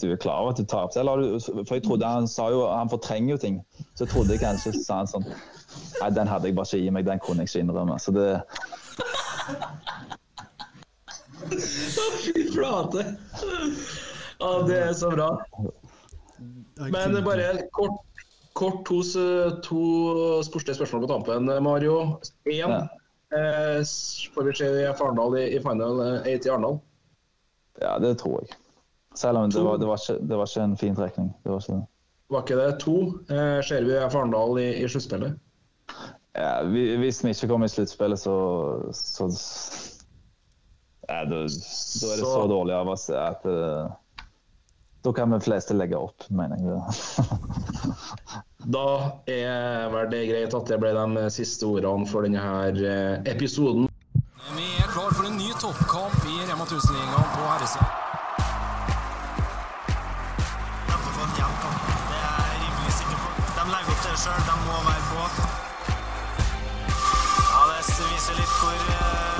du 0.00 0.06
er 0.10 0.18
klar 0.20 0.42
over 0.42 0.52
at 0.52 0.60
du 0.60 0.66
tapte? 0.68 1.02
For 1.02 1.74
jeg 1.74 1.86
trodde 1.86 2.10
han 2.10 2.28
sa 2.30 2.50
jo 2.52 2.66
Han 2.68 2.92
fortrenger 2.92 3.34
jo 3.34 3.38
ting. 3.40 3.56
Så 3.94 4.04
jeg 4.04 4.12
trodde 4.12 4.40
kanskje 4.42 4.74
sa 4.76 5.00
han 5.02 5.10
sånn 5.10 5.24
Nei, 5.24 6.10
den 6.14 6.30
hadde 6.30 6.50
jeg 6.50 6.56
bare 6.58 6.68
ikke 6.68 6.84
i 6.84 6.92
meg. 6.94 7.06
Den 7.08 7.22
kunne 7.24 7.42
jeg 7.42 7.50
ikke 7.50 7.64
innrømme. 7.64 7.96
Så 8.02 8.12
det 8.14 8.28
Fy 11.50 12.44
flate! 12.54 13.04
Ja, 14.40 14.50
det 14.68 14.78
er 14.78 14.92
så 14.98 15.10
bra. 15.10 15.28
Men 16.78 17.14
bare 17.24 17.52
kort, 17.72 18.00
kort 18.58 18.80
to, 18.88 18.98
to 19.62 19.82
sportslige 20.46 20.76
spørsmål 20.80 21.04
på 21.06 21.10
tampen, 21.12 21.50
Mario. 21.64 21.98
Én. 22.50 22.58
Ja. 22.58 22.80
Eh, 23.34 23.80
får 24.34 24.42
vi 24.48 24.52
se 24.58 24.68
Farendal 24.98 25.38
i, 25.40 25.46
i 25.56 25.60
final 25.62 26.02
eight 26.26 26.44
8 26.44 26.48
i 26.48 26.52
Arendal? 26.54 26.76
Ja, 27.82 27.96
det 27.98 28.16
tror 28.20 28.42
jeg. 28.44 28.56
Selv 29.18 29.38
om 29.38 29.50
det 29.50 29.62
var, 29.62 29.76
det 29.78 29.86
var, 29.86 29.98
ikke, 30.02 30.18
det 30.28 30.36
var 30.38 30.46
ikke 30.50 30.64
en 30.68 30.76
fin 30.76 30.94
trekning. 30.98 31.32
Det 31.44 31.50
var 31.54 31.62
ikke 31.62 31.72
det. 31.78 31.86
Var 32.34 32.42
ikke 32.44 32.58
det 32.60 32.68
to? 32.82 32.94
Eh, 33.30 33.58
ser 33.66 33.86
vi 33.86 33.98
Farendal 34.10 34.58
i, 34.62 34.68
i 34.84 34.88
sluttspillet? 34.90 35.38
Ja, 36.34 36.62
vi- 36.66 36.96
hvis 36.98 37.20
vi 37.24 37.30
ikke 37.30 37.48
kommer 37.52 37.66
i 37.70 37.74
sluttspillet, 37.74 38.18
så, 38.18 38.34
så 38.92 39.28
Nei, 41.08 41.24
da, 41.28 41.36
da, 41.36 41.44
er 41.44 41.46
det 41.46 41.50
så, 41.52 42.16
så 42.16 42.46
dårlig 42.48 42.74
av 42.74 42.88
oss 42.88 43.08
at 43.12 43.44
uh, 43.44 43.92
Da 45.04 45.12
kan 45.12 45.32
vi 45.34 45.40
fleste 45.44 45.76
legge 45.76 45.98
opp, 46.00 46.24
mener 46.32 46.60
jeg. 46.64 47.24
da 48.76 48.86
er 49.28 49.90
vel 49.92 50.08
det 50.14 50.22
greit 50.30 50.56
at 50.56 50.70
det 50.72 50.78
ble 50.80 50.94
de 50.96 51.26
siste 51.34 51.68
ordene 51.68 52.08
for 52.08 52.24
denne 52.24 52.40
her 52.40 52.80
eh, 52.80 53.34
episoden. 53.34 53.90
Vi 54.56 54.70
er 54.80 54.88
klar 54.94 55.12
for 55.12 55.28
en 55.28 55.36
ny 55.36 55.52
toppkamp 55.60 56.24
i 56.24 56.40
Rema 56.48 56.64
1000-ligaen 56.64 57.30
på 57.34 57.44
herresida. 57.50 57.92
De 63.54 63.70
legger 63.70 63.92
opp 63.92 64.02
det 64.04 64.16
sjøl, 64.20 64.40
de 64.48 64.56
må 64.64 64.80
være 64.88 65.04
på. 65.12 65.22
Ja, 67.52 67.60
Det 67.68 68.08
viser 68.10 68.36
litt 68.40 68.58
hvor 68.60 68.76
eh, 68.96 69.33